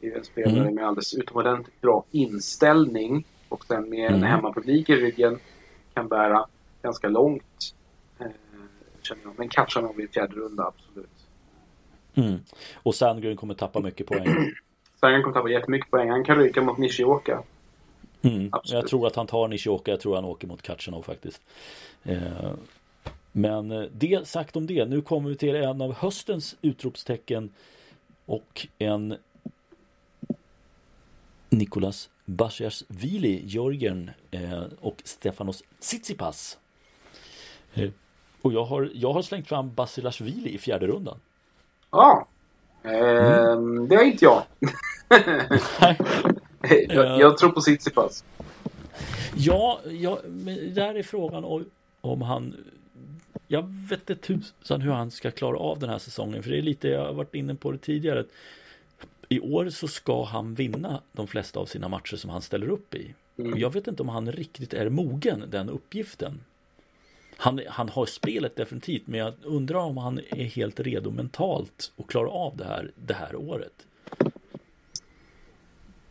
Det 0.00 0.06
är 0.06 0.10
ju 0.10 0.16
en 0.16 0.24
spelare 0.24 0.60
mm. 0.60 0.74
med 0.74 0.86
alldeles 0.86 1.14
utomordentligt 1.14 1.80
bra 1.80 2.04
inställning 2.10 3.24
och 3.48 3.64
sen 3.64 3.90
med 3.90 4.08
mm. 4.08 4.14
en 4.14 4.22
hemmapublik 4.22 4.88
i 4.88 4.96
ryggen 4.96 5.38
kan 5.94 6.08
bära 6.08 6.46
ganska 6.82 7.08
långt. 7.08 7.74
Eh, 8.18 8.26
känner 9.02 9.22
jag. 9.24 9.34
Men 9.38 9.48
Katjanov 9.48 10.00
i 10.00 10.08
fjärde 10.08 10.34
runda, 10.34 10.64
absolut. 10.66 11.28
Mm. 12.14 12.38
Och 12.74 12.94
Sandgren 12.94 13.36
kommer 13.36 13.54
tappa 13.54 13.80
mycket 13.80 14.06
poäng. 14.06 14.26
Sandgren 15.00 15.22
kommer 15.22 15.34
tappa 15.34 15.48
jättemycket 15.48 15.90
poäng. 15.90 16.10
Han 16.10 16.24
kan 16.24 16.38
ryka 16.38 16.62
mot 16.62 16.78
Nishioka. 16.78 17.42
Mm. 18.22 18.50
Jag 18.64 18.86
tror 18.86 19.06
att 19.06 19.16
han 19.16 19.26
tar 19.26 19.48
Nishioka. 19.48 19.90
Jag 19.90 20.00
tror 20.00 20.14
han 20.14 20.24
åker 20.24 20.48
mot 20.48 20.62
Katjanov 20.62 21.02
faktiskt. 21.02 21.42
Eh, 22.02 22.50
men 23.32 23.70
eh, 23.70 23.82
det 23.92 24.28
sagt 24.28 24.56
om 24.56 24.66
det. 24.66 24.84
Nu 24.84 25.02
kommer 25.02 25.28
vi 25.30 25.36
till 25.36 25.56
en 25.56 25.82
av 25.82 25.94
höstens 25.94 26.56
utropstecken 26.62 27.52
och 28.26 28.66
en 28.78 29.16
Nikolas 31.50 32.10
Vili, 32.88 33.42
Jörgen 33.46 34.10
och 34.80 35.02
Stefanos 35.04 35.62
Tsitsipas. 35.80 36.58
Och 38.42 38.52
jag 38.52 38.64
har, 38.64 38.90
jag 38.94 39.12
har 39.12 39.22
slängt 39.22 39.48
fram 39.48 39.70
Vili 40.20 40.54
i 40.54 40.58
fjärde 40.58 40.86
rundan. 40.86 41.18
Ja, 41.90 42.26
eh, 42.82 43.52
mm. 43.52 43.88
det 43.88 43.96
har 43.96 44.02
inte 44.02 44.24
jag. 44.24 44.42
jag, 46.88 47.20
jag, 47.20 47.38
tror 47.38 47.50
på 47.50 47.60
Tsitsipas. 47.60 48.24
Ja, 49.34 49.80
ja, 49.84 50.18
men 50.24 50.74
där 50.74 50.94
är 50.94 51.02
frågan 51.02 51.44
om, 51.44 51.64
om 52.00 52.22
han 52.22 52.54
jag 53.48 53.62
vet 53.88 54.10
inte 54.10 54.16
tusan 54.16 54.80
hur 54.80 54.92
han 54.92 55.10
ska 55.10 55.30
klara 55.30 55.58
av 55.58 55.78
den 55.78 55.90
här 55.90 55.98
säsongen. 55.98 56.42
För 56.42 56.50
det 56.50 56.58
är 56.58 56.62
lite, 56.62 56.88
jag 56.88 57.06
har 57.06 57.12
varit 57.12 57.34
inne 57.34 57.54
på 57.54 57.72
det 57.72 57.78
tidigare. 57.78 58.24
I 59.28 59.40
år 59.40 59.68
så 59.70 59.88
ska 59.88 60.24
han 60.24 60.54
vinna 60.54 61.02
de 61.12 61.26
flesta 61.26 61.60
av 61.60 61.66
sina 61.66 61.88
matcher 61.88 62.16
som 62.16 62.30
han 62.30 62.42
ställer 62.42 62.68
upp 62.68 62.94
i. 62.94 63.14
Mm. 63.38 63.52
Och 63.52 63.58
jag 63.58 63.72
vet 63.72 63.86
inte 63.86 64.02
om 64.02 64.08
han 64.08 64.32
riktigt 64.32 64.74
är 64.74 64.88
mogen 64.88 65.44
den 65.48 65.68
uppgiften. 65.68 66.40
Han, 67.40 67.60
han 67.68 67.88
har 67.88 68.06
spelet 68.06 68.56
definitivt, 68.56 69.06
men 69.06 69.20
jag 69.20 69.34
undrar 69.44 69.78
om 69.78 69.96
han 69.96 70.20
är 70.30 70.44
helt 70.44 70.80
redo 70.80 71.10
mentalt 71.10 71.92
och 71.96 72.10
klarar 72.10 72.28
av 72.28 72.56
det 72.56 72.64
här, 72.64 72.90
det 72.94 73.14
här 73.14 73.36
året. 73.36 73.86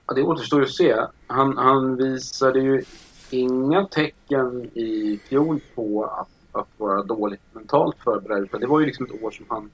Ja, 0.06 0.14
det 0.16 0.24
återstår 0.24 0.62
att 0.62 0.72
se. 0.72 0.96
Han, 1.28 1.58
han 1.58 1.96
visade 1.96 2.60
ju 2.60 2.84
inga 3.30 3.86
tecken 3.86 4.64
i 4.74 5.20
fjol 5.30 5.60
på 5.76 6.06
att 6.06 6.30
att 6.60 6.68
vara 6.78 7.04
dåligt 7.04 7.42
mentalt 7.54 7.98
förberedd. 8.04 8.48
Det 8.52 8.68
var 8.68 8.80
ju 8.80 8.86
liksom 8.86 9.06
ett 9.06 9.24
år 9.24 9.32
som 9.32 9.46
han 9.50 9.70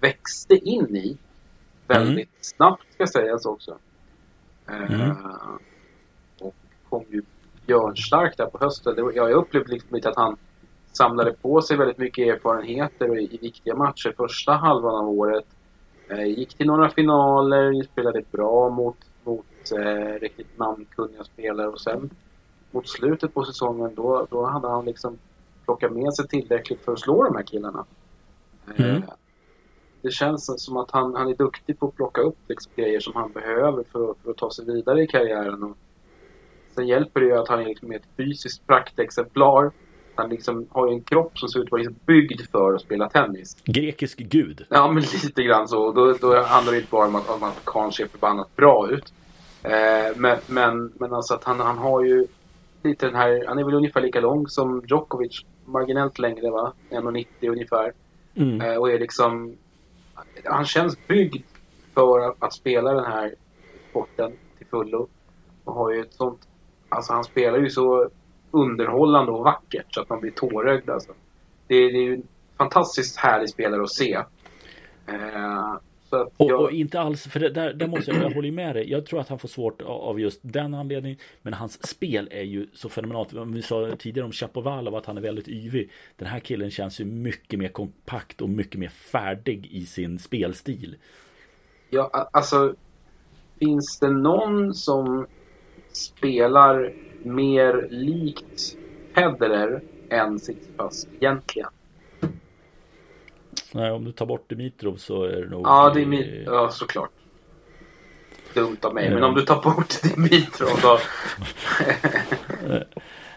växte 0.00 0.54
in 0.54 0.96
i 0.96 1.18
väldigt 1.86 2.16
mm. 2.16 2.28
snabbt 2.40 2.92
ska 2.94 3.06
sägas 3.06 3.46
också. 3.46 3.78
Mm. 4.66 5.00
Uh, 5.00 5.58
och 6.38 6.54
kom 6.88 7.04
ju 7.10 7.22
björnstark 7.66 8.36
där 8.36 8.46
på 8.46 8.58
hösten. 8.58 9.04
Var, 9.04 9.12
jag 9.12 9.30
upplevde 9.30 9.72
liksom 9.72 9.88
lite 9.96 10.08
att 10.08 10.16
han 10.16 10.36
samlade 10.92 11.32
på 11.32 11.62
sig 11.62 11.76
väldigt 11.76 11.98
mycket 11.98 12.34
erfarenheter 12.34 13.18
i, 13.18 13.34
i 13.34 13.38
viktiga 13.38 13.74
matcher 13.74 14.14
första 14.16 14.52
halvan 14.52 14.94
av 14.94 15.08
året. 15.08 15.46
Uh, 16.12 16.26
gick 16.26 16.54
till 16.54 16.66
några 16.66 16.88
finaler, 16.88 17.82
spelade 17.82 18.22
bra 18.30 18.68
mot, 18.68 18.96
mot 19.24 19.72
uh, 19.78 20.20
riktigt 20.20 20.58
namnkunniga 20.58 21.24
spelare 21.24 21.68
och 21.68 21.80
sen 21.80 22.10
mot 22.70 22.88
slutet 22.88 23.34
på 23.34 23.44
säsongen 23.44 23.94
då, 23.94 24.26
då 24.30 24.46
hade 24.46 24.68
han 24.68 24.84
liksom 24.84 25.18
plocka 25.64 25.90
med 25.90 26.14
sig 26.14 26.28
tillräckligt 26.28 26.80
för 26.80 26.92
att 26.92 27.00
slå 27.00 27.24
de 27.24 27.36
här 27.36 27.42
killarna. 27.42 27.84
Mm. 28.76 28.96
Eh, 28.96 29.02
det 30.02 30.10
känns 30.10 30.64
som 30.64 30.76
att 30.76 30.90
han, 30.90 31.14
han 31.14 31.28
är 31.28 31.34
duktig 31.34 31.78
på 31.78 31.86
att 31.86 31.94
plocka 31.94 32.20
upp 32.20 32.38
liksom 32.48 32.72
grejer 32.76 33.00
som 33.00 33.12
han 33.14 33.32
behöver 33.32 33.84
för, 33.92 34.14
för 34.24 34.30
att 34.30 34.36
ta 34.36 34.50
sig 34.50 34.64
vidare 34.64 35.02
i 35.02 35.06
karriären. 35.06 35.62
Och 35.62 35.76
sen 36.74 36.86
hjälper 36.86 37.20
det 37.20 37.26
ju 37.26 37.36
att 37.36 37.48
han 37.48 37.60
är 37.60 37.64
liksom 37.64 37.92
ett 37.92 38.06
fysiskt 38.16 38.66
praktexemplar. 38.66 39.70
Han 40.14 40.30
liksom 40.30 40.66
har 40.70 40.88
ju 40.88 40.94
en 40.94 41.02
kropp 41.02 41.38
som 41.38 41.48
ser 41.48 41.60
ut 41.60 41.64
att 41.64 41.72
vara 41.72 41.82
liksom 41.82 41.98
byggd 42.06 42.40
för 42.52 42.74
att 42.74 42.80
spela 42.80 43.08
tennis. 43.08 43.56
Grekisk 43.64 44.18
gud. 44.18 44.66
Ja, 44.68 44.92
men 44.92 45.02
lite 45.24 45.42
grann 45.42 45.68
så. 45.68 45.92
Då, 45.92 46.12
då 46.12 46.42
handlar 46.42 46.72
det 46.72 46.78
inte 46.78 46.90
bara 46.90 47.06
om 47.06 47.14
att, 47.14 47.30
om 47.30 47.42
att 47.42 47.64
Karn 47.64 47.92
ser 47.92 48.06
förbannat 48.06 48.56
bra 48.56 48.90
ut. 48.90 49.12
Eh, 49.62 50.16
men, 50.16 50.38
men, 50.46 50.92
men 50.94 51.14
alltså 51.14 51.34
att 51.34 51.44
han, 51.44 51.60
han 51.60 51.78
har 51.78 52.04
ju 52.04 52.26
lite 52.82 53.06
den 53.06 53.14
här, 53.14 53.44
han 53.48 53.58
är 53.58 53.64
väl 53.64 53.74
ungefär 53.74 54.00
lika 54.00 54.20
lång 54.20 54.48
som 54.48 54.82
Djokovic 54.86 55.44
marginellt 55.64 56.18
längre 56.18 56.50
va? 56.50 56.72
1,90 56.90 57.26
ungefär. 57.42 57.92
Mm. 58.34 58.60
Eh, 58.60 58.76
och 58.76 58.90
är 58.90 58.98
liksom... 58.98 59.56
Han 60.44 60.64
känns 60.64 61.06
byggd 61.06 61.44
för 61.94 62.20
att, 62.20 62.36
att, 62.38 62.52
spela 62.52 62.92
den 62.92 63.04
här 63.04 63.34
sporten 63.90 64.32
till 64.58 64.66
fullo. 64.66 65.08
Och 65.64 65.74
har 65.74 65.92
ju 65.92 66.00
ett 66.00 66.14
sånt... 66.14 66.48
Alltså 66.88 67.12
han 67.12 67.24
spelar 67.24 67.58
ju 67.58 67.70
så 67.70 68.10
underhållande 68.52 69.32
och 69.32 69.44
vackert 69.44 69.86
så 69.90 70.00
att 70.00 70.08
man 70.08 70.20
blir 70.20 70.30
tårögd 70.30 70.90
alltså. 70.90 71.12
Det, 71.66 71.74
det 71.74 71.98
är 71.98 72.02
ju 72.02 72.14
en 72.14 72.22
fantastiskt 72.56 73.16
härlig 73.16 73.48
spelare 73.48 73.82
att 73.82 73.90
se. 73.90 74.14
Eh, 75.06 75.76
och, 76.36 76.50
och, 76.50 76.72
inte 76.72 77.00
alls, 77.00 77.22
för 77.22 77.40
det, 77.40 77.50
där, 77.50 77.72
där 77.72 77.86
måste 77.86 78.10
jag, 78.10 78.22
jag 78.22 78.30
håller 78.30 78.52
med 78.52 78.76
dig. 78.76 78.90
Jag 78.90 79.06
tror 79.06 79.20
att 79.20 79.28
han 79.28 79.38
får 79.38 79.48
svårt 79.48 79.82
av 79.82 80.20
just 80.20 80.40
den 80.42 80.74
anledningen. 80.74 81.18
Men 81.42 81.54
hans 81.54 81.86
spel 81.86 82.28
är 82.30 82.42
ju 82.42 82.66
så 82.74 82.88
fenomenalt. 82.88 83.32
Vi 83.32 83.62
sa 83.62 83.96
tidigare 83.98 84.26
om 84.26 84.32
Chapovalov 84.32 84.94
att 84.94 85.06
han 85.06 85.16
är 85.16 85.20
väldigt 85.20 85.48
yvig. 85.48 85.90
Den 86.16 86.28
här 86.28 86.40
killen 86.40 86.70
känns 86.70 87.00
ju 87.00 87.04
mycket 87.04 87.58
mer 87.58 87.68
kompakt 87.68 88.40
och 88.40 88.48
mycket 88.48 88.80
mer 88.80 88.88
färdig 88.88 89.66
i 89.70 89.86
sin 89.86 90.18
spelstil. 90.18 90.96
Ja, 91.90 92.28
alltså. 92.32 92.74
Finns 93.58 93.98
det 93.98 94.10
någon 94.10 94.74
som 94.74 95.26
spelar 95.92 96.92
mer 97.24 97.88
likt 97.90 98.76
Federer 99.14 99.82
än 100.08 100.38
Tsitsipas 100.38 101.06
egentligen? 101.20 101.68
Nej, 103.74 103.90
om 103.90 104.04
du 104.04 104.12
tar 104.12 104.26
bort 104.26 104.48
Dimitrov 104.48 104.96
så 104.96 105.24
är 105.24 105.40
det 105.40 105.48
nog... 105.48 105.66
Ja, 105.66 105.92
Dimit 105.94 106.26
ja 106.46 106.70
såklart. 106.70 107.10
Dumt 108.54 108.76
av 108.80 108.94
mig, 108.94 109.06
mm. 109.06 109.14
men 109.14 109.24
om 109.24 109.34
du 109.34 109.42
tar 109.42 109.62
bort 109.62 110.02
Dimitrov 110.02 110.80
då... 110.82 110.98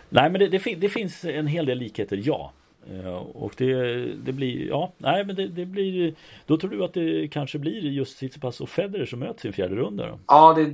nej, 0.10 0.30
men 0.30 0.34
det, 0.34 0.48
det, 0.48 0.76
det, 0.76 0.90
finns 0.90 1.26
en 1.26 1.48
hel 1.48 1.66
del 1.66 1.78
likheter, 1.78 2.22
ja. 2.24 2.54
Eh, 2.92 3.16
och 3.16 3.54
det, 3.58 4.06
det 4.06 4.32
blir, 4.32 4.68
ja, 4.68 4.94
nej 4.98 5.26
men 5.26 5.36
det, 5.36 5.66
blir 5.66 6.14
Då 6.46 6.58
tror 6.58 6.72
du 6.72 6.84
att 6.84 6.94
det 6.94 7.28
kanske 7.28 7.60
blir 7.60 7.82
just 7.82 8.18
Tsitsipas 8.18 8.62
och 8.62 8.70
Federer 8.70 9.06
som 9.06 9.20
möts 9.20 9.46
i 9.46 9.48
en 9.48 9.54
fjärde 9.54 9.76
runda 9.76 10.08
då? 10.08 10.20
Ja, 10.28 10.54
det, 10.54 10.66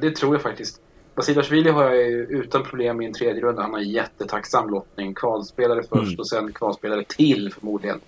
det 0.00 0.16
tror 0.16 0.34
jag 0.34 0.42
faktiskt. 0.42 0.82
Basilashvili 1.16 1.70
har 1.70 1.84
jag 1.84 1.96
ju 1.96 2.26
utan 2.30 2.62
problem 2.62 3.00
i 3.00 3.06
en 3.06 3.12
tredje 3.12 3.42
runda. 3.42 3.62
Han 3.62 3.72
har 3.72 3.80
jättetacksam 3.80 4.70
lottning. 4.70 5.14
Kvalspelare 5.14 5.82
först 5.82 6.08
mm. 6.08 6.18
och 6.18 6.28
sen 6.28 6.52
kvalspelare 6.52 7.04
till 7.04 7.52
förmodligen. 7.52 8.00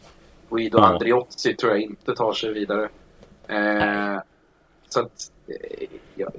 Guido 0.51 0.79
ja. 0.79 0.87
Andriozzi 0.87 1.55
tror 1.55 1.73
jag 1.73 1.81
inte 1.81 2.15
tar 2.15 2.33
sig 2.33 2.53
vidare. 2.53 2.89
Eh, 3.47 4.21
så 4.89 5.01
att 5.01 5.33
eh, 5.47 5.89
ja, 6.15 6.31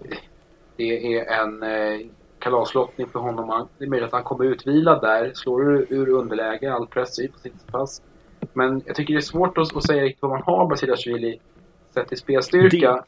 det 0.76 1.18
är 1.18 1.42
en 1.42 1.64
eh, 1.64 2.08
kalaslottning 2.40 3.08
för 3.08 3.20
honom. 3.20 3.68
Det 3.78 3.86
är 3.86 3.90
möjligt 3.90 4.08
att 4.08 4.14
han 4.14 4.24
kommer 4.24 4.46
utvilad 4.46 5.02
där. 5.02 5.32
Slår 5.34 5.72
ur, 5.72 5.86
ur 5.90 6.10
underläge, 6.10 6.74
all 6.74 6.88
press 6.88 7.16
på 7.34 7.40
sitt 7.40 7.68
pass. 7.68 8.02
Men 8.54 8.82
jag 8.86 8.96
tycker 8.96 9.14
det 9.14 9.20
är 9.20 9.22
svårt 9.22 9.58
att, 9.58 9.76
att 9.76 9.88
säga 9.88 10.04
riktigt 10.04 10.22
vad 10.22 10.32
man 10.32 10.42
har 10.42 10.70
Basilashvili 10.70 11.40
sett 11.94 12.08
till 12.08 12.18
spelstyrka. 12.18 12.92
Det, 12.92 13.04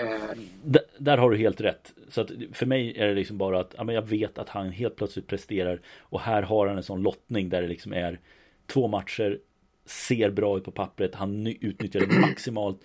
eh, 0.00 0.80
där 0.98 1.18
har 1.18 1.30
du 1.30 1.36
helt 1.36 1.60
rätt. 1.60 1.94
Så 2.08 2.20
att 2.20 2.30
för 2.52 2.66
mig 2.66 2.98
är 2.98 3.06
det 3.06 3.14
liksom 3.14 3.38
bara 3.38 3.60
att 3.60 3.74
ja, 3.78 3.92
jag 3.92 4.08
vet 4.08 4.38
att 4.38 4.48
han 4.48 4.70
helt 4.70 4.96
plötsligt 4.96 5.26
presterar 5.26 5.80
och 5.98 6.20
här 6.20 6.42
har 6.42 6.66
han 6.66 6.76
en 6.76 6.82
sån 6.82 7.02
lottning 7.02 7.48
där 7.48 7.62
det 7.62 7.68
liksom 7.68 7.92
är 7.92 8.20
två 8.66 8.88
matcher 8.88 9.38
ser 9.84 10.30
bra 10.30 10.56
ut 10.58 10.64
på 10.64 10.70
pappret, 10.70 11.14
han 11.14 11.46
utnyttjar 11.46 12.00
det 12.00 12.20
maximalt 12.20 12.80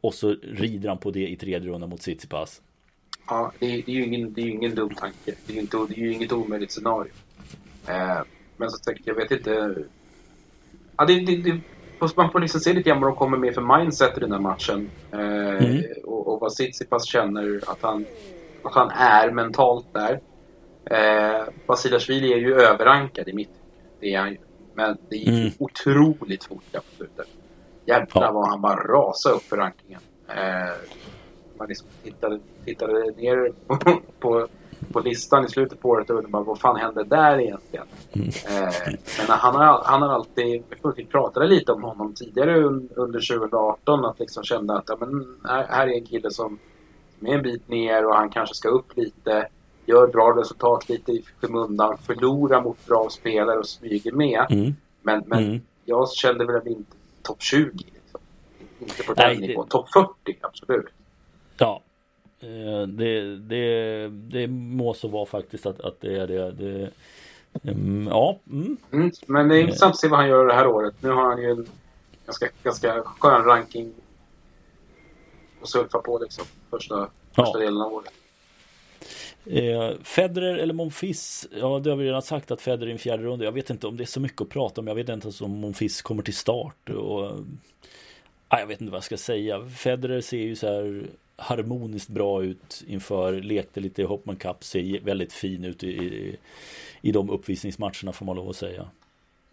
och 0.00 0.14
så 0.14 0.36
rider 0.42 0.88
han 0.88 0.98
på 0.98 1.10
det 1.10 1.28
i 1.28 1.36
tredje 1.36 1.70
rundan 1.70 1.90
mot 1.90 2.00
Tsitsipas. 2.00 2.62
Ja, 3.26 3.52
det 3.58 3.66
är, 3.66 3.82
det 3.86 3.92
är 3.92 3.96
ju 3.96 4.04
ingen, 4.04 4.32
det 4.32 4.40
är 4.40 4.46
ingen 4.46 4.74
dum 4.74 4.94
tanke. 4.94 5.34
Det 5.46 5.52
är 5.52 5.54
ju, 5.54 5.60
inte, 5.60 5.76
det 5.88 5.94
är 5.94 5.98
ju 5.98 6.12
inget 6.12 6.32
omöjligt 6.32 6.70
scenario. 6.70 7.12
Eh, 7.88 8.22
men 8.56 8.70
som 8.70 8.78
sagt, 8.78 9.00
jag 9.04 9.14
vet 9.14 9.30
inte. 9.30 9.74
Ja, 10.96 11.04
det, 11.04 11.20
det, 11.20 11.60
man 12.16 12.30
får 12.30 12.40
liksom 12.40 12.60
se 12.60 12.72
lite 12.72 12.88
grann 12.88 13.00
vad 13.00 13.10
de 13.10 13.16
kommer 13.16 13.38
med 13.38 13.54
för 13.54 13.78
mindset 13.78 14.16
i 14.16 14.20
den 14.20 14.32
här 14.32 14.38
matchen. 14.38 14.90
Eh, 15.12 15.64
mm. 15.64 15.82
och, 16.04 16.28
och 16.28 16.40
vad 16.40 16.52
Tsitsipas 16.52 17.06
känner 17.06 17.60
att 17.66 17.82
han, 17.82 18.06
att 18.62 18.74
han 18.74 18.90
är 18.90 19.30
mentalt 19.30 19.86
där. 19.92 20.20
Eh, 20.90 21.44
Vasilashvili 21.66 22.32
är 22.32 22.38
ju 22.38 22.54
överankad 22.54 23.28
i 23.28 23.32
mitt 23.32 23.50
Det 24.00 24.14
är 24.14 24.20
han 24.20 24.30
ju. 24.30 24.38
Men 24.74 24.98
det 25.08 25.16
gick 25.16 25.28
mm. 25.28 25.50
otroligt 25.58 26.44
fort 26.44 26.72
på 26.72 26.96
slutet. 26.96 27.26
Jävlar 27.84 28.22
ja. 28.22 28.32
vad 28.32 28.48
han 28.48 28.60
bara 28.60 28.76
rasade 28.76 29.34
upp 29.34 29.42
för 29.42 29.56
rankingen. 29.56 30.00
Eh, 30.28 30.74
man 31.58 31.68
liksom 31.68 31.88
tittade, 32.02 32.40
tittade 32.64 33.10
ner 33.10 33.52
på, 33.66 34.00
på 34.20 34.48
listan 35.04 35.44
i 35.44 35.48
slutet 35.48 35.80
på 35.80 35.88
året 35.88 36.10
och 36.10 36.16
undrade 36.16 36.44
vad 36.44 36.60
fan 36.60 36.76
hände 36.76 37.04
där 37.04 37.40
egentligen? 37.40 37.86
Mm. 38.12 38.28
Eh, 38.28 38.94
men 39.18 39.38
han 39.38 39.54
har, 39.54 39.82
han 39.84 40.02
har 40.02 40.08
alltid, 40.08 40.62
vi 40.96 41.04
pratade 41.04 41.46
lite 41.46 41.72
om 41.72 41.82
honom 41.82 42.14
tidigare 42.14 42.62
under 42.96 43.36
2018 43.36 44.04
att 44.04 44.20
liksom 44.20 44.44
kände 44.44 44.76
att 44.76 44.84
ja, 44.86 44.96
men 45.00 45.36
här, 45.44 45.66
här 45.68 45.86
är 45.86 45.92
en 45.92 46.06
kille 46.06 46.30
som, 46.30 46.58
som 47.18 47.26
är 47.26 47.34
en 47.34 47.42
bit 47.42 47.68
ner 47.68 48.06
och 48.06 48.14
han 48.14 48.30
kanske 48.30 48.54
ska 48.54 48.68
upp 48.68 48.96
lite 48.96 49.48
gör 49.86 50.06
bra 50.06 50.36
resultat 50.40 50.88
lite 50.88 51.12
i 51.12 51.24
skymundan, 51.40 51.98
förlorar 51.98 52.62
mot 52.62 52.86
bra 52.86 53.08
spelare 53.10 53.58
och 53.58 53.68
smyger 53.68 54.12
med. 54.12 54.46
Mm. 54.50 54.74
Men, 55.02 55.22
men 55.26 55.44
Mm. 55.44 55.60
jag 55.84 56.10
kände 56.10 56.44
väl 56.44 56.68
inte 56.68 56.96
topp 57.22 57.42
20. 57.42 57.70
Liksom. 57.76 58.20
Inte 58.78 59.02
på 59.02 59.14
den 59.14 59.36
nivån. 59.36 59.68
Topp 59.68 59.88
40, 59.92 60.38
absolut. 60.40 60.86
Ja. 61.56 61.82
Eh, 62.40 62.86
Det, 62.86 63.36
det, 63.36 64.08
det 64.08 64.46
må 64.48 64.94
så 64.94 65.08
vara 65.08 65.26
faktiskt 65.26 65.66
att, 65.66 65.80
att 65.80 66.00
det 66.00 66.16
är 66.16 66.26
det. 66.26 66.50
det 66.50 66.90
mm, 67.62 68.06
ja. 68.06 68.38
Mm. 68.50 68.76
Mm. 68.92 69.10
Men 69.26 69.48
det 69.48 69.56
är 69.56 69.60
intressant 69.60 69.94
att 69.94 70.00
se 70.00 70.08
vad 70.08 70.18
han 70.18 70.28
gör 70.28 70.46
det 70.46 70.54
här 70.54 70.66
året. 70.66 70.94
Nu 71.00 71.10
har 71.10 71.24
han 71.24 71.42
ju 71.42 71.50
en 71.50 71.66
ganska, 72.26 72.48
ganska 72.62 73.02
skön 73.02 73.44
ranking 73.44 73.92
att 75.62 75.68
surfa 75.68 75.98
på 75.98 76.18
liksom. 76.18 76.44
Första, 76.70 77.10
första 77.32 77.58
delen 77.58 77.80
av 77.80 77.92
året. 77.92 78.12
Eh, 79.50 79.90
Federer 80.02 80.56
eller 80.58 80.74
Monfils? 80.74 81.48
Ja, 81.60 81.78
det 81.78 81.90
har 81.90 81.96
vi 81.96 82.04
redan 82.04 82.22
sagt 82.22 82.50
att 82.50 82.60
Federer 82.60 82.88
är 82.88 82.92
en 82.92 82.98
fjärde 82.98 83.22
runda. 83.22 83.44
Jag 83.44 83.52
vet 83.52 83.70
inte 83.70 83.86
om 83.86 83.96
det 83.96 84.04
är 84.04 84.06
så 84.06 84.20
mycket 84.20 84.40
att 84.40 84.48
prata 84.48 84.80
om. 84.80 84.86
Jag 84.86 84.94
vet 84.94 85.08
inte 85.08 85.26
ens 85.26 85.40
om 85.40 85.50
Monfils 85.50 86.02
kommer 86.02 86.22
till 86.22 86.36
start. 86.36 86.90
Och, 86.90 87.32
nej, 88.52 88.60
jag 88.60 88.66
vet 88.66 88.80
inte 88.80 88.90
vad 88.90 88.96
jag 88.98 89.04
ska 89.04 89.16
säga. 89.16 89.66
Federer 89.68 90.20
ser 90.20 90.36
ju 90.36 90.56
så 90.56 90.66
här 90.66 91.06
harmoniskt 91.36 92.08
bra 92.08 92.42
ut 92.42 92.84
inför, 92.86 93.32
lekte 93.32 93.80
lite 93.80 94.02
i 94.02 94.04
Hopman 94.04 94.36
Cup, 94.36 94.64
ser 94.64 95.00
väldigt 95.00 95.32
fin 95.32 95.64
ut 95.64 95.84
i, 95.84 95.88
i, 95.88 96.36
i 97.00 97.12
de 97.12 97.30
uppvisningsmatcherna 97.30 98.12
får 98.12 98.26
man 98.26 98.36
lov 98.36 98.50
att 98.50 98.56
säga. 98.56 98.86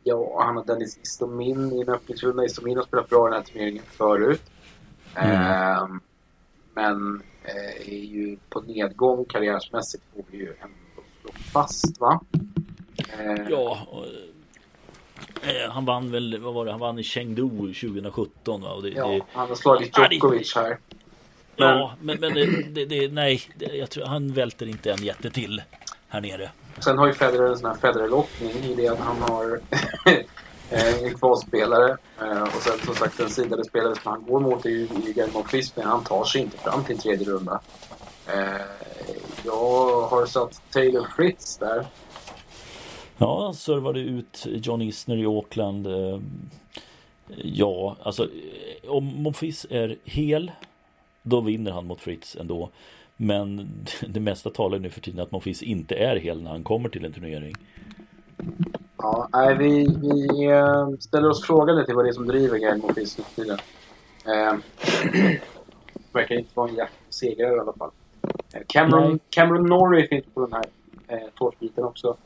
Ja, 0.03 0.43
han 0.45 0.57
och 0.57 0.65
Dennis 0.65 0.97
Istomin 1.03 1.71
i 1.71 1.81
en 1.81 1.89
öppningsrunda. 1.89 2.45
Istomin 2.45 2.77
har 2.77 2.83
spelat 2.83 3.09
bra 3.09 3.27
i 3.27 3.31
den 3.31 3.39
här 3.41 3.47
turneringen 3.47 3.83
förut. 3.83 4.41
Mm. 5.15 5.35
Ehm, 5.35 5.99
men 6.73 7.21
eh, 7.43 7.89
är 7.93 8.03
ju 8.03 8.37
på 8.49 8.61
nedgång 8.61 9.25
karriärsmässigt 9.25 10.03
får 10.15 10.23
vi 10.31 10.37
ju 10.37 10.53
ändå 10.61 11.03
slå 11.21 11.31
fast 11.53 11.99
va? 11.99 12.21
Ehm, 13.19 13.47
Ja, 13.49 13.87
och, 13.91 14.05
eh, 15.47 15.71
han 15.71 15.85
vann 15.85 16.11
väl, 16.11 16.39
vad 16.41 16.53
var 16.53 16.65
det, 16.65 16.71
han 16.71 16.79
vann 16.79 16.99
i 16.99 17.03
Chengdu 17.03 17.49
2017 17.49 18.61
va? 18.61 18.81
Det, 18.81 18.89
ja, 18.89 19.07
det, 19.07 19.21
han 19.31 19.49
har 19.49 19.55
slagit 19.55 19.97
Ja, 19.97 20.07
Djokovic 20.11 20.55
här. 20.55 20.77
Ja, 21.55 21.95
men, 22.01 22.19
men 22.19 22.33
det, 22.73 22.85
det, 22.85 23.13
nej, 23.13 23.41
jag 23.57 23.89
tror 23.89 24.05
han 24.05 24.33
välter 24.33 24.65
inte 24.65 24.91
en 24.91 25.03
jätte 25.03 25.29
till 25.29 25.61
här 26.07 26.21
nere. 26.21 26.51
Sen 26.79 26.97
har 26.97 27.07
ju 27.07 27.13
Federer 27.13 27.47
en 27.47 27.57
sån 27.57 27.69
här 27.69 27.77
Federer-lottning 27.77 28.49
i 28.49 28.73
det 28.75 28.87
att 28.87 28.99
han 28.99 29.21
har 29.21 29.59
eh, 30.69 31.03
en 31.03 31.13
kvalspelare 31.13 31.97
eh, 32.21 32.41
och 32.41 32.61
sen 32.61 32.79
som 32.85 32.95
sagt 32.95 33.17
den 33.17 33.29
sidade 33.29 33.65
spelare 33.65 33.95
som 33.95 34.11
han 34.11 34.25
går 34.25 34.39
mot 34.39 34.65
är 34.65 34.69
ju 34.69 34.87
Fist, 35.51 35.75
men 35.77 35.85
han 35.85 36.03
tar 36.03 36.25
sig 36.25 36.41
inte 36.41 36.57
fram 36.57 36.83
till 36.83 36.95
en 36.95 37.01
tredje 37.01 37.27
runda. 37.27 37.61
Eh, 38.27 38.61
jag 39.45 40.01
har 40.01 40.25
satt 40.25 40.61
Taylor 40.71 41.07
Fritz 41.15 41.57
där. 41.57 41.85
Ja, 43.17 43.53
servade 43.53 43.99
ut 43.99 44.45
John 44.45 44.81
Isner 44.81 45.17
i 45.17 45.25
Auckland. 45.25 45.87
Ja, 47.37 47.95
alltså 48.03 48.27
om 48.87 49.05
Monfils 49.05 49.65
är 49.69 49.97
hel 50.03 50.51
då 51.23 51.41
vinner 51.41 51.71
han 51.71 51.87
mot 51.87 52.01
Fritz 52.01 52.35
ändå. 52.35 52.69
Men 53.17 53.69
det 54.07 54.19
mesta 54.19 54.49
talar 54.49 54.79
nu 54.79 54.89
för 54.89 55.01
tiden 55.01 55.19
att 55.19 55.31
Monfils 55.31 55.61
inte 55.63 55.95
är 55.95 56.15
hel 56.15 56.41
när 56.41 56.51
han 56.51 56.63
kommer 56.63 56.89
till 56.89 57.05
en 57.05 57.13
turnering. 57.13 57.55
Ja, 58.97 59.29
nej, 59.33 59.57
vi, 59.57 59.87
vi 60.01 60.45
eh, 60.45 60.87
ställer 60.99 61.29
oss 61.29 61.47
frågande 61.47 61.85
till 61.85 61.95
vad 61.95 62.05
det 62.05 62.09
är 62.09 62.13
som 62.13 62.27
driver 62.27 62.59
of 62.85 62.95
Fist 62.95 63.17
nu 63.17 63.23
tiden. 63.35 63.57
Eh, 64.25 64.53
verkar 66.11 66.35
inte 66.35 66.51
vara 66.53 66.69
en 66.69 66.75
jaktsegrare 66.75 67.55
i 67.55 67.59
alla 67.59 67.73
fall. 67.73 67.91
Eh, 68.53 68.61
Cameron. 68.67 69.19
Cameron 69.29 69.65
Norrie 69.65 70.07
finns 70.07 70.25
på 70.33 70.41
den 70.41 70.53
här 70.53 70.65
eh, 71.07 71.29
tårtbiten 71.37 71.83
också. 71.83 72.17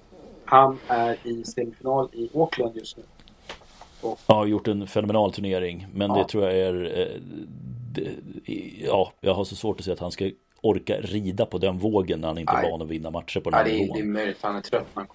Han 0.45 0.77
är 0.87 1.17
i 1.23 1.43
semifinal 1.43 2.09
i 2.13 2.29
Auckland 2.33 2.75
just 2.75 2.97
nu. 2.97 3.03
Ja, 4.01 4.17
har 4.27 4.45
gjort 4.45 4.67
en 4.67 4.87
fenomenal 4.87 5.33
turnering. 5.33 5.87
Men 5.93 6.09
Ja. 6.11 6.17
det 6.17 6.27
tror 6.27 6.43
jag 6.43 6.57
är 6.57 6.99
eh, 6.99 7.21
Ja, 8.85 9.11
jag 9.21 9.33
har 9.33 9.43
så 9.45 9.55
svårt 9.55 9.79
att 9.79 9.85
se 9.85 9.91
att 9.91 9.99
han 9.99 10.11
ska 10.11 10.29
orka 10.61 10.97
rida 11.01 11.45
på 11.45 11.57
den 11.57 11.77
vågen 11.79 12.21
när 12.21 12.27
han 12.27 12.37
inte 12.37 12.53
är 12.53 12.71
van 12.71 12.81
att 12.81 12.87
vinna 12.87 13.09
matcher 13.11 13.39
på 13.39 13.49
den 13.49 13.57
här 13.57 13.63
det, 13.65 13.69
är, 13.71 13.77
det 13.77 13.83
är 13.83 13.93
nivån. 13.93 14.11
möjligt 14.13 14.37
han 14.41 14.55
är 14.55 14.61
trött 14.61 14.87
han. 14.93 15.07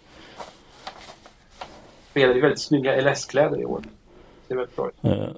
Spelar 2.11 2.37
i 2.37 2.41
väldigt 2.41 2.61
snygga 2.61 3.01
LS-kläder 3.01 3.61
i 3.61 3.64
år. 3.64 3.83
Det 4.49 4.55
är 4.55 4.59
väldigt 4.59 4.76
bra 4.76 4.89
ut. 4.89 4.95
Eh, 5.05 5.28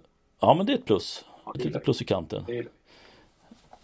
Ja, 0.40 0.54
men 0.54 0.66
det 0.66 0.72
är 0.72 0.74
ett 0.74 0.84
plus. 0.84 1.24
Ett 1.56 1.64
litet 1.64 1.84
plus 1.84 2.02
i 2.02 2.04
kanten. 2.04 2.44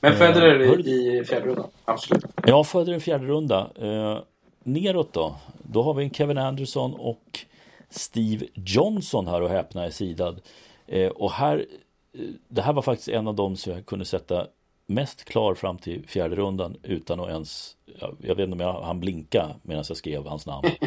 Men 0.00 0.12
Eh, 0.12 0.18
Federer 0.18 0.58
hörru- 0.58 0.86
i, 0.86 1.18
i 1.18 1.24
fjärde 1.24 1.46
rundan. 1.46 1.66
Absolut. 1.84 2.24
Ja, 2.46 2.64
föder 2.64 2.92
en 2.92 3.00
fjärde 3.00 3.24
runda. 3.26 3.70
Eh, 3.80 4.18
neråt 4.62 5.12
då. 5.12 5.36
Då 5.62 5.82
har 5.82 5.94
vi 5.94 6.04
en 6.04 6.11
Kevin 6.11 6.38
Anderson 6.38 6.94
och 6.94 7.38
Steve 7.90 8.46
Johnson 8.54 9.26
här 9.26 9.42
och 9.42 9.48
häpna 9.48 9.86
i 9.86 9.92
sidad. 9.92 10.40
Eh, 10.86 11.08
och 11.08 11.30
här, 11.32 11.56
eh, 11.58 11.64
det 12.48 12.62
här 12.62 12.72
var 12.72 12.82
faktiskt 12.82 13.08
en 13.08 13.28
av 13.28 13.34
dem 13.34 13.56
som 13.56 13.72
jag 13.72 13.86
kunde 13.86 14.04
sätta 14.04 14.46
mest 14.86 15.24
klar 15.24 15.54
fram 15.54 15.78
till 15.78 16.06
fjärde 16.08 16.36
rundan 16.36 16.76
utan 16.82 17.20
att 17.20 17.28
ens, 17.28 17.76
jag, 18.00 18.16
jag 18.20 18.34
vet 18.34 18.44
inte 18.44 18.52
om 18.52 18.61
jag 18.61 18.82
han 18.82 19.00
blinka 19.00 19.54
medan 19.62 19.84
jag 19.88 19.96
skrev 19.96 20.26
hans 20.26 20.46
namn. 20.46 20.68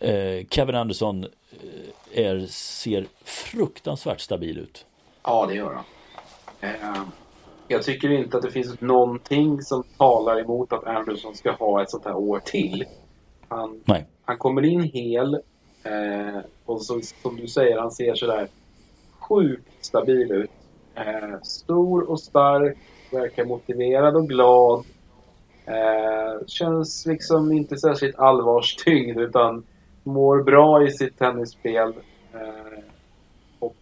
Eh, 0.00 0.46
Kevin 0.50 0.74
Anderson 0.74 1.24
eh, 1.24 2.24
är, 2.26 2.46
ser 2.46 3.06
fruktansvärt 3.24 4.20
stabil 4.20 4.58
ut. 4.58 4.86
Ja, 5.22 5.46
det 5.46 5.54
gör 5.54 5.74
han. 5.74 5.84
Eh, 6.60 7.02
jag 7.68 7.82
tycker 7.82 8.10
inte 8.10 8.36
att 8.36 8.42
det 8.42 8.50
finns 8.50 8.80
någonting 8.80 9.62
som 9.62 9.82
talar 9.98 10.40
emot 10.40 10.72
att 10.72 10.84
Anderson 10.84 11.34
ska 11.34 11.52
ha 11.52 11.82
ett 11.82 11.90
sånt 11.90 12.04
här 12.04 12.16
år 12.16 12.38
till. 12.38 12.84
Han, 13.48 13.80
Nej. 13.84 14.06
han 14.24 14.38
kommer 14.38 14.64
in 14.64 14.82
hel 14.82 15.34
eh, 15.82 16.40
och 16.64 16.82
så, 16.82 17.00
som 17.22 17.36
du 17.36 17.48
säger, 17.48 17.78
han 17.78 17.90
ser 17.90 18.14
sådär 18.14 18.48
sjukt 19.28 19.84
stabil 19.84 20.32
ut. 20.32 20.50
Eh, 20.94 21.40
stor 21.42 22.10
och 22.10 22.20
stark, 22.20 22.76
verkar 23.12 23.44
motiverad 23.44 24.16
och 24.16 24.28
glad. 24.28 24.84
Eh, 25.64 26.46
känns 26.46 27.06
liksom 27.06 27.52
inte 27.52 27.76
särskilt 27.76 28.18
allvarstyngd 28.18 29.20
utan 29.20 29.66
mår 30.02 30.42
bra 30.42 30.86
i 30.86 30.90
sitt 30.90 31.18
tennisspel. 31.18 31.94
Eh, 32.32 32.82
och 33.58 33.76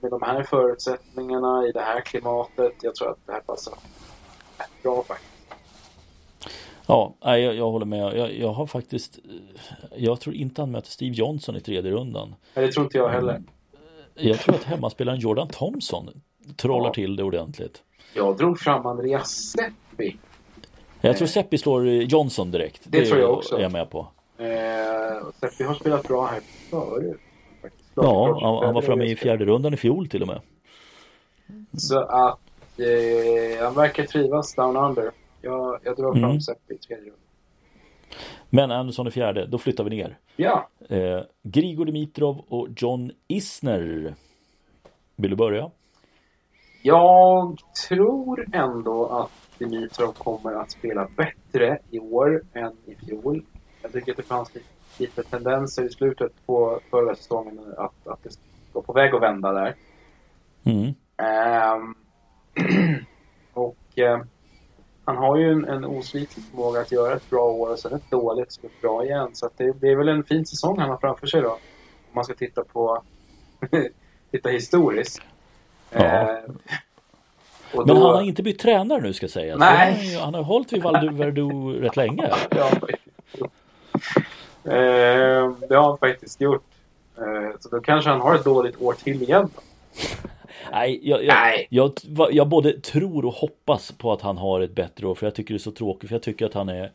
med 0.00 0.10
de 0.10 0.22
här 0.22 0.42
förutsättningarna 0.42 1.66
i 1.66 1.72
det 1.72 1.80
här 1.80 2.00
klimatet, 2.00 2.72
jag 2.82 2.94
tror 2.94 3.10
att 3.10 3.26
det 3.26 3.32
här 3.32 3.40
passar 3.40 3.74
rätt 4.58 4.82
bra 4.82 5.02
faktiskt. 5.02 5.31
Ja, 6.86 7.14
nej, 7.24 7.42
jag, 7.42 7.54
jag 7.54 7.70
håller 7.70 7.86
med. 7.86 8.16
Jag, 8.18 8.38
jag 8.38 8.52
har 8.52 8.66
faktiskt 8.66 9.18
Jag 9.96 10.20
tror 10.20 10.34
inte 10.34 10.62
han 10.62 10.70
möter 10.70 10.90
Steve 10.90 11.14
Johnson 11.14 11.56
i 11.56 11.60
tredje 11.60 11.90
rundan. 11.90 12.34
Men 12.54 12.64
det 12.64 12.72
tror 12.72 12.84
inte 12.86 12.98
jag 12.98 13.08
heller. 13.08 13.42
Jag 14.14 14.38
tror 14.38 14.54
att 14.54 14.64
hemmaspelaren 14.64 15.18
Jordan 15.20 15.48
Thompson 15.48 16.20
trollar 16.56 16.88
Ja. 16.88 16.92
till 16.94 17.16
det 17.16 17.22
ordentligt. 17.22 17.82
Jag 18.14 18.36
drog 18.36 18.58
fram 18.60 18.86
Andreas 18.86 19.30
Seppi. 19.30 20.16
Jag 21.00 21.16
tror 21.16 21.28
Seppi 21.28 21.58
slår 21.58 21.86
Johnson 21.88 22.50
direkt. 22.50 22.80
Det 22.84 23.06
tror 23.06 23.20
jag 23.20 23.30
också. 23.30 23.56
är 23.56 23.60
jag 23.62 23.72
med 23.72 23.90
på. 23.90 24.06
Eh, 24.38 24.46
Seppi 25.40 25.64
har 25.64 25.74
spelat 25.74 26.08
bra 26.08 26.26
här 26.26 26.40
förut. 26.70 27.20
Ja, 27.94 28.38
han, 28.42 28.64
han 28.64 28.74
var 28.74 28.82
framme 28.82 29.04
i 29.04 29.16
fjärde 29.16 29.44
rundan 29.44 29.74
i 29.74 29.76
fjol 29.76 30.08
till 30.08 30.22
och 30.22 30.28
med. 30.28 30.40
Så 31.78 31.98
att 31.98 32.38
eh, 32.78 33.64
han 33.64 33.74
verkar 33.74 34.04
trivas 34.06 34.54
down 34.54 34.76
under. 34.76 35.10
Jag, 35.42 35.78
jag 35.84 35.96
drar 35.96 36.12
fram 36.12 36.24
Mm. 36.24 36.40
Seppi 36.40 36.74
i 36.74 36.78
tredje 36.78 37.04
rundan. 37.04 37.18
Men 38.50 38.70
Anderson 38.70 39.06
i 39.06 39.10
fjärde, 39.10 39.46
då 39.46 39.58
flyttar 39.58 39.84
vi 39.84 39.90
ner. 39.90 40.18
Ja, 40.36 40.68
Eh, 40.88 41.20
Grigor 41.42 41.84
Dimitrov 41.84 42.44
och 42.48 42.68
John 42.76 43.10
Isner. 43.28 44.14
Vill 45.16 45.30
du 45.30 45.36
börja? 45.36 45.70
jag 46.82 47.58
tror 47.88 48.46
ändå 48.52 49.06
att 49.06 49.58
Dimitrov 49.58 50.12
kommer 50.12 50.52
att 50.52 50.70
spela 50.70 51.08
bättre 51.16 51.78
i 51.90 51.98
år 51.98 52.42
än 52.52 52.72
i 52.86 52.94
fjol. 52.94 53.44
Jag 53.82 53.92
tycker 53.92 54.12
att 54.12 54.16
det 54.16 54.22
fanns 54.22 54.54
lite, 54.54 54.66
lite 54.98 55.22
tendenser 55.22 55.84
i 55.84 55.88
slutet 55.88 56.32
på 56.46 56.80
förra 56.90 57.14
säsongen 57.14 57.74
att, 57.78 58.06
att 58.06 58.22
det 58.22 58.36
var 58.72 58.82
på 58.82 58.92
väg 58.92 59.14
att 59.14 59.22
vända 59.22 59.52
där. 59.52 59.74
Mm. 60.64 60.94
Ehm, 61.16 61.94
och 63.52 63.98
eh, 63.98 64.20
han 65.04 65.16
har 65.16 65.36
ju 65.36 65.52
en, 65.52 65.64
en 65.64 65.84
osviklig 65.84 66.44
förmåga 66.50 66.80
att 66.80 66.92
göra 66.92 67.14
ett 67.14 67.30
bra 67.30 67.44
år 67.44 67.70
och 67.72 67.78
sen 67.78 67.94
ett 67.94 68.10
dåligt 68.10 68.52
som 68.52 68.64
ett 68.66 68.80
bra 68.80 69.04
igen. 69.04 69.30
Så 69.32 69.50
det, 69.56 69.72
det 69.80 69.88
är 69.88 69.96
väl 69.96 70.08
en 70.08 70.24
fin 70.24 70.46
säsong 70.46 70.78
han 70.78 70.90
har 70.90 70.96
framför 70.96 71.26
sig 71.26 71.42
då. 71.42 71.50
Om 71.50 71.58
man 72.12 72.24
ska 72.24 72.34
titta 72.34 72.64
på 72.64 73.02
titta 74.30 74.48
historiskt. 74.48 75.20
Ja. 75.90 76.00
Eh, 76.00 76.36
Och 77.74 77.86
Men 77.86 77.96
han 77.96 78.06
har 78.06 78.22
inte 78.22 78.42
blivit 78.42 78.60
tränare 78.60 79.00
nu 79.00 79.12
ska 79.12 79.28
sägas. 79.28 79.58
Nej. 79.58 80.14
Han, 80.14 80.24
han 80.24 80.34
har 80.34 80.42
hållit 80.42 80.72
vid 80.72 80.82
Valdu 80.82 81.80
rätt 81.80 81.96
länge. 81.96 82.30
Ja, 82.50 82.70
eh, 84.64 85.52
det 85.68 85.74
har 85.74 85.82
han 85.82 85.98
faktiskt 85.98 86.40
gjort. 86.40 86.64
Eh, 87.18 87.56
så 87.60 87.68
då 87.68 87.80
kanske 87.80 88.10
han 88.10 88.20
har 88.20 88.34
ett 88.34 88.44
dåligt 88.44 88.82
år 88.82 88.92
till 88.92 89.22
igen. 89.22 89.50
Då. 89.54 89.60
Nej, 90.72 91.00
jag, 91.02 91.24
jag, 91.24 91.34
Nej. 91.34 91.66
Jag, 91.70 91.92
jag, 92.30 92.48
både 92.48 92.80
tror 92.80 93.24
och 93.24 93.32
hoppas 93.32 93.92
på 93.92 94.12
att 94.12 94.22
han 94.22 94.38
har 94.38 94.60
ett 94.60 94.74
bättre 94.74 95.06
år. 95.06 95.14
För 95.14 95.26
jag 95.26 95.34
tycker 95.34 95.54
det 95.54 95.56
är 95.56 95.58
så 95.58 95.70
tråkigt. 95.70 96.08
För 96.08 96.14
jag 96.14 96.22
tycker 96.22 96.46
att 96.46 96.54
han 96.54 96.68
är 96.68 96.90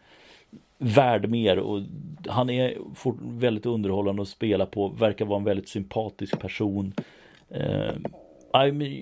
värd 0.78 1.30
mer. 1.30 1.60
Och 1.60 1.82
han 2.28 2.50
är 2.50 2.78
väldigt 3.40 3.66
underhållande 3.66 4.22
att 4.22 4.28
spela 4.28 4.66
på. 4.66 4.88
Verkar 4.88 5.26
vara 5.26 5.40
en 5.40 5.46
väldigt 5.46 5.70
sympatisk 5.70 6.40
person. 6.40 6.94
Eh, 7.50 7.94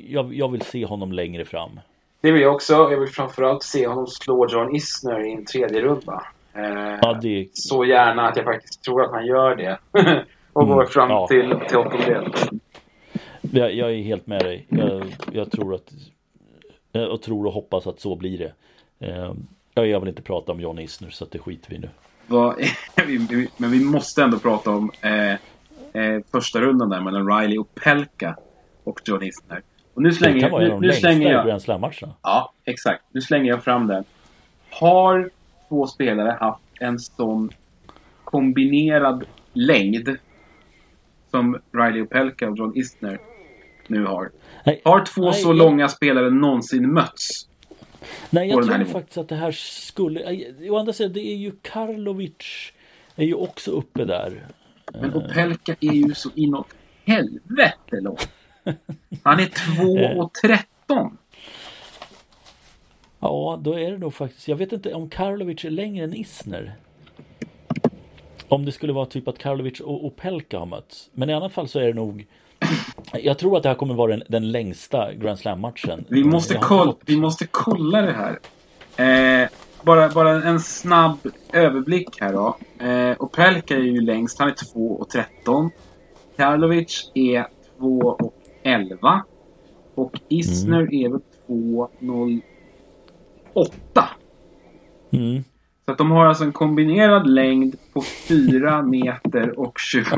jag, 0.07 0.33
jag 0.33 0.51
vill 0.51 0.61
se 0.61 0.85
honom 0.85 1.11
längre 1.11 1.45
fram. 1.45 1.79
Det 2.21 2.31
vill 2.31 2.41
jag 2.41 2.55
också. 2.55 2.73
Jag 2.73 2.99
vill 2.99 3.09
framförallt 3.09 3.63
se 3.63 3.87
honom 3.87 4.07
slå 4.07 4.47
John 4.49 4.75
Isner 4.75 5.27
i 5.27 5.31
en 5.31 5.45
tredje 5.45 5.81
runda. 5.81 6.23
Eh, 6.53 6.99
ja, 7.01 7.19
det... 7.21 7.47
Så 7.53 7.85
gärna 7.85 8.27
att 8.27 8.35
jag 8.35 8.45
faktiskt 8.45 8.83
tror 8.83 9.03
att 9.03 9.11
han 9.11 9.25
gör 9.25 9.55
det. 9.55 9.77
och 10.53 10.63
mm, 10.63 10.75
går 10.75 10.85
fram 10.85 11.09
ja. 11.09 11.27
till, 11.27 11.55
till 11.67 11.77
åttondel. 11.77 12.33
Jag, 13.51 13.75
jag 13.75 13.91
är 13.91 14.03
helt 14.03 14.27
med 14.27 14.39
dig. 14.39 14.65
Jag, 14.69 15.15
jag 15.33 15.51
tror 15.51 15.75
att 15.75 15.93
jag 16.91 17.21
tror 17.21 17.45
och 17.45 17.53
hoppas 17.53 17.87
att 17.87 17.99
så 17.99 18.15
blir 18.15 18.37
det. 18.37 18.53
Eh, 18.99 19.33
jag 19.73 19.99
vill 19.99 20.09
inte 20.09 20.21
prata 20.21 20.51
om 20.51 20.59
John 20.59 20.79
Isner 20.79 21.09
så 21.09 21.25
det 21.25 21.39
skiter 21.39 21.69
vi 21.69 21.77
nu. 21.77 21.89
Men 23.57 23.71
vi 23.71 23.83
måste 23.83 24.23
ändå 24.23 24.39
prata 24.39 24.71
om 24.71 24.91
eh, 25.01 25.31
eh, 26.03 26.21
första 26.31 26.61
rundan 26.61 26.89
där 26.89 27.01
mellan 27.01 27.39
Riley 27.39 27.57
och 27.57 27.75
Pelka 27.75 28.37
och 28.83 29.01
John 29.05 29.23
Isner. 29.23 29.61
Och 29.93 30.01
nu 30.01 30.11
slänger, 30.11 30.35
det 30.35 30.41
kan 30.41 30.51
vara 30.51 30.65
en 30.65 30.71
av 30.71 30.81
de 30.81 30.87
längsta 30.87 31.13
Grand 31.13 31.61
Slam-matcherna. 31.61 32.13
Ja, 32.21 32.53
exakt. 32.65 33.03
Nu 33.11 33.21
slänger 33.21 33.49
jag 33.49 33.63
fram 33.63 33.87
den. 33.87 34.03
Har 34.69 35.29
två 35.69 35.87
spelare 35.87 36.37
haft 36.39 36.61
en 36.79 36.99
sån 36.99 37.49
kombinerad 38.23 39.23
längd 39.53 40.17
som 41.31 41.59
Riley 41.71 42.01
Opelka 42.01 42.49
och 42.49 42.57
John 42.57 42.77
Isner 42.77 43.19
nu 43.89 44.05
har? 44.05 44.31
Nej, 44.63 44.81
har 44.85 45.05
två 45.05 45.21
nej, 45.21 45.33
så 45.33 45.49
jag... 45.49 45.55
långa 45.55 45.89
spelare 45.89 46.29
någonsin 46.29 46.93
mötts? 46.93 47.47
Nej, 48.29 48.49
jag 48.49 48.65
tror 48.65 48.85
faktiskt 48.85 49.17
att 49.17 49.29
det 49.29 49.35
här 49.35 49.51
skulle... 49.51 50.45
Å 50.69 50.77
andra 50.77 50.93
sidan, 50.93 51.13
det 51.13 51.19
är 51.19 51.35
ju 51.35 51.51
Karlovic 51.61 52.71
är 53.15 53.25
ju 53.25 53.33
också 53.33 53.71
uppe 53.71 54.05
där. 54.05 54.47
Men 54.93 55.15
Opelka 55.15 55.75
är 55.79 55.93
ju 55.93 56.13
så 56.13 56.29
inåt 56.35 56.67
helvete 57.05 58.01
lång. 58.01 58.17
Han 59.23 59.39
är 59.39 59.45
2,13. 59.45 61.17
Ja, 63.19 63.59
då 63.61 63.79
är 63.79 63.91
det 63.91 63.97
nog 63.97 64.13
faktiskt. 64.13 64.47
Jag 64.47 64.55
vet 64.55 64.73
inte 64.73 64.93
om 64.93 65.09
Karlovic 65.09 65.65
är 65.65 65.69
längre 65.69 66.03
än 66.03 66.13
Isner. 66.13 66.75
Om 68.47 68.65
det 68.65 68.71
skulle 68.71 68.93
vara 68.93 69.05
typ 69.05 69.27
att 69.27 69.37
Karlovic 69.37 69.79
och 69.79 70.05
Opelka 70.05 70.59
har 70.59 70.65
mötts. 70.65 71.09
Men 71.13 71.29
i 71.29 71.33
alla 71.33 71.49
fall 71.49 71.67
så 71.67 71.79
är 71.79 71.87
det 71.87 71.93
nog 71.93 72.27
jag 73.13 73.37
tror 73.37 73.57
att 73.57 73.63
det 73.63 73.69
här 73.69 73.75
kommer 73.75 73.93
vara 73.93 74.11
den, 74.11 74.23
den 74.27 74.51
längsta 74.51 75.13
Grand 75.13 75.39
Slam-matchen. 75.39 76.05
Vi, 76.09 76.23
måste 76.23 76.55
koll, 76.55 76.87
fått... 76.87 77.01
vi 77.05 77.17
måste 77.17 77.47
kolla 77.51 78.01
det 78.01 78.13
här. 78.13 78.39
Eh, 79.43 79.49
bara, 79.81 80.09
bara 80.09 80.43
en 80.43 80.59
snabb 80.59 81.17
överblick 81.53 82.21
här 82.21 82.33
då. 82.33 82.57
Eh, 82.85 83.15
Opelka 83.19 83.75
är 83.75 83.79
ju 83.79 84.01
längst, 84.01 84.39
han 84.39 84.47
är 84.47 84.53
2,13. 84.53 85.69
Karlovic 86.37 87.11
är 87.13 87.47
2,11. 87.79 89.21
Och 89.95 90.19
Isner 90.29 90.81
mm. 90.81 90.93
är 90.93 91.09
väl 91.09 91.21
2,08. 91.47 92.41
Mm. 95.11 95.43
Så 95.85 95.91
att 95.91 95.97
de 95.97 96.11
har 96.11 96.25
alltså 96.25 96.43
en 96.43 96.51
kombinerad 96.51 97.29
längd 97.29 97.75
på 97.93 98.01
4 98.01 98.81
meter 98.83 99.59
och 99.59 99.79
21 99.79 100.17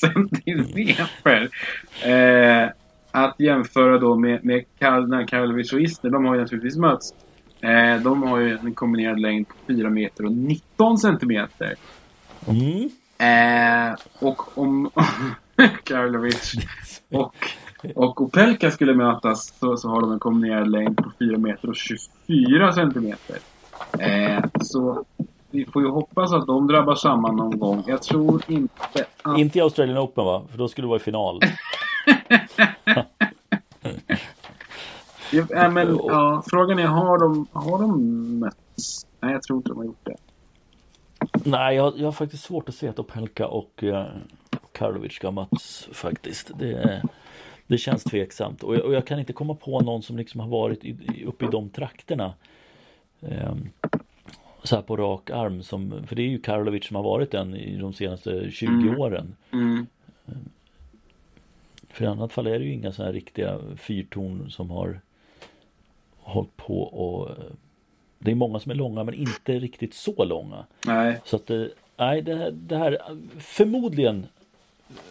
centimeter. 0.00 1.48
Eh, 2.04 2.70
att 3.10 3.40
jämföra 3.40 3.98
då 3.98 4.16
med, 4.16 4.44
med 4.44 4.64
Karlovic 4.78 5.72
och 5.72 5.80
Isner, 5.80 6.10
de 6.10 6.24
har 6.24 6.34
ju 6.34 6.40
naturligtvis 6.40 6.76
mötts. 6.76 7.14
Eh, 7.60 8.02
de 8.02 8.22
har 8.22 8.38
ju 8.38 8.58
en 8.58 8.74
kombinerad 8.74 9.20
längd 9.20 9.48
på 9.48 9.54
4 9.66 9.90
meter 9.90 10.24
och 10.24 10.32
19 10.32 10.98
centimeter. 10.98 11.74
Mm. 12.46 12.90
Eh, 13.18 13.96
och 14.20 14.58
om 14.58 14.90
Karlovic 15.84 16.52
och, 17.10 17.34
och 17.94 18.20
Opelka 18.20 18.70
skulle 18.70 18.94
mötas 18.94 19.54
så, 19.60 19.76
så 19.76 19.88
har 19.88 20.00
de 20.00 20.12
en 20.12 20.18
kombinerad 20.18 20.70
längd 20.70 20.96
på 20.96 21.12
4 21.18 21.38
meter 21.38 21.68
och 21.68 21.76
24 21.76 22.72
centimeter. 22.72 23.36
Eh, 23.98 24.44
så 24.60 25.04
vi 25.50 25.64
får 25.64 25.82
ju 25.82 25.88
hoppas 25.88 26.32
att 26.32 26.46
de 26.46 26.66
drabbar 26.66 26.94
samman 26.94 27.36
någon 27.36 27.58
gång. 27.58 27.84
Jag 27.86 28.02
tror 28.02 28.42
inte 28.48 29.06
att... 29.22 29.38
Inte 29.38 29.58
i 29.58 29.60
Australian 29.60 29.98
Open 29.98 30.24
va? 30.24 30.42
För 30.50 30.58
då 30.58 30.68
skulle 30.68 30.84
det 30.84 30.88
vara 30.88 31.00
i 31.00 31.02
final. 31.02 31.40
ja, 35.50 35.70
men, 35.70 35.98
ja, 36.06 36.42
frågan 36.46 36.78
är, 36.78 36.86
har 36.86 37.18
de, 37.18 37.46
har 37.52 37.78
de 37.78 38.38
mötts? 38.38 39.06
Nej, 39.20 39.32
jag 39.32 39.42
tror 39.42 39.56
inte 39.56 39.68
de 39.68 39.78
har 39.78 39.84
gjort 39.84 40.06
det. 40.06 40.16
Nej, 41.44 41.76
jag, 41.76 41.98
jag 41.98 42.06
har 42.06 42.12
faktiskt 42.12 42.44
svårt 42.44 42.68
att 42.68 42.74
se 42.74 42.88
att 42.88 42.98
Opelka 42.98 43.46
och 43.46 43.84
eh, 43.84 44.06
Karlovic 44.72 45.12
ska 45.12 45.30
mötts 45.30 45.88
faktiskt. 45.92 46.50
Det, 46.58 47.02
det 47.66 47.78
känns 47.78 48.04
tveksamt. 48.04 48.62
Och 48.62 48.74
jag, 48.74 48.84
och 48.84 48.94
jag, 48.94 49.06
kan 49.06 49.18
inte 49.18 49.32
komma 49.32 49.54
på 49.54 49.80
någon 49.80 50.02
som 50.02 50.16
liksom 50.16 50.40
har 50.40 50.48
varit 50.48 50.84
i, 50.84 51.24
uppe 51.26 51.44
i 51.44 51.48
de 51.48 51.70
trakterna. 51.70 52.34
Um, 53.20 53.70
så 54.62 54.76
här 54.76 54.82
på 54.82 54.96
rak 54.96 55.30
arm 55.30 55.62
som, 55.62 56.06
för 56.06 56.16
det 56.16 56.22
är 56.22 56.28
ju 56.28 56.38
Karlovic 56.38 56.86
som 56.86 56.96
har 56.96 57.02
varit 57.02 57.30
den 57.30 57.54
i 57.54 57.76
de 57.76 57.92
senaste 57.92 58.50
20 58.50 58.66
mm. 58.66 59.00
åren. 59.00 59.36
Mm. 59.52 59.86
Ehm, 60.26 60.48
för 61.88 62.04
i 62.04 62.08
annat 62.08 62.32
fall 62.32 62.46
är 62.46 62.58
det 62.58 62.64
ju 62.64 62.72
inga 62.72 62.92
sådana 62.92 63.08
här 63.08 63.14
riktiga 63.14 63.58
fyrtorn 63.76 64.50
som 64.50 64.70
har 64.70 65.00
hållit 66.18 66.56
på 66.56 66.82
och 66.82 67.30
det 68.18 68.30
är 68.30 68.34
många 68.34 68.60
som 68.60 68.70
är 68.70 68.76
långa 68.76 69.04
men 69.04 69.14
inte 69.14 69.58
riktigt 69.58 69.94
så 69.94 70.24
långa. 70.24 70.64
Nej. 70.86 71.20
Så 71.24 71.36
att 71.36 71.50
nej, 71.96 72.22
det 72.22 72.34
här, 72.34 72.50
det 72.50 72.76
här 72.76 72.98
förmodligen 73.38 74.26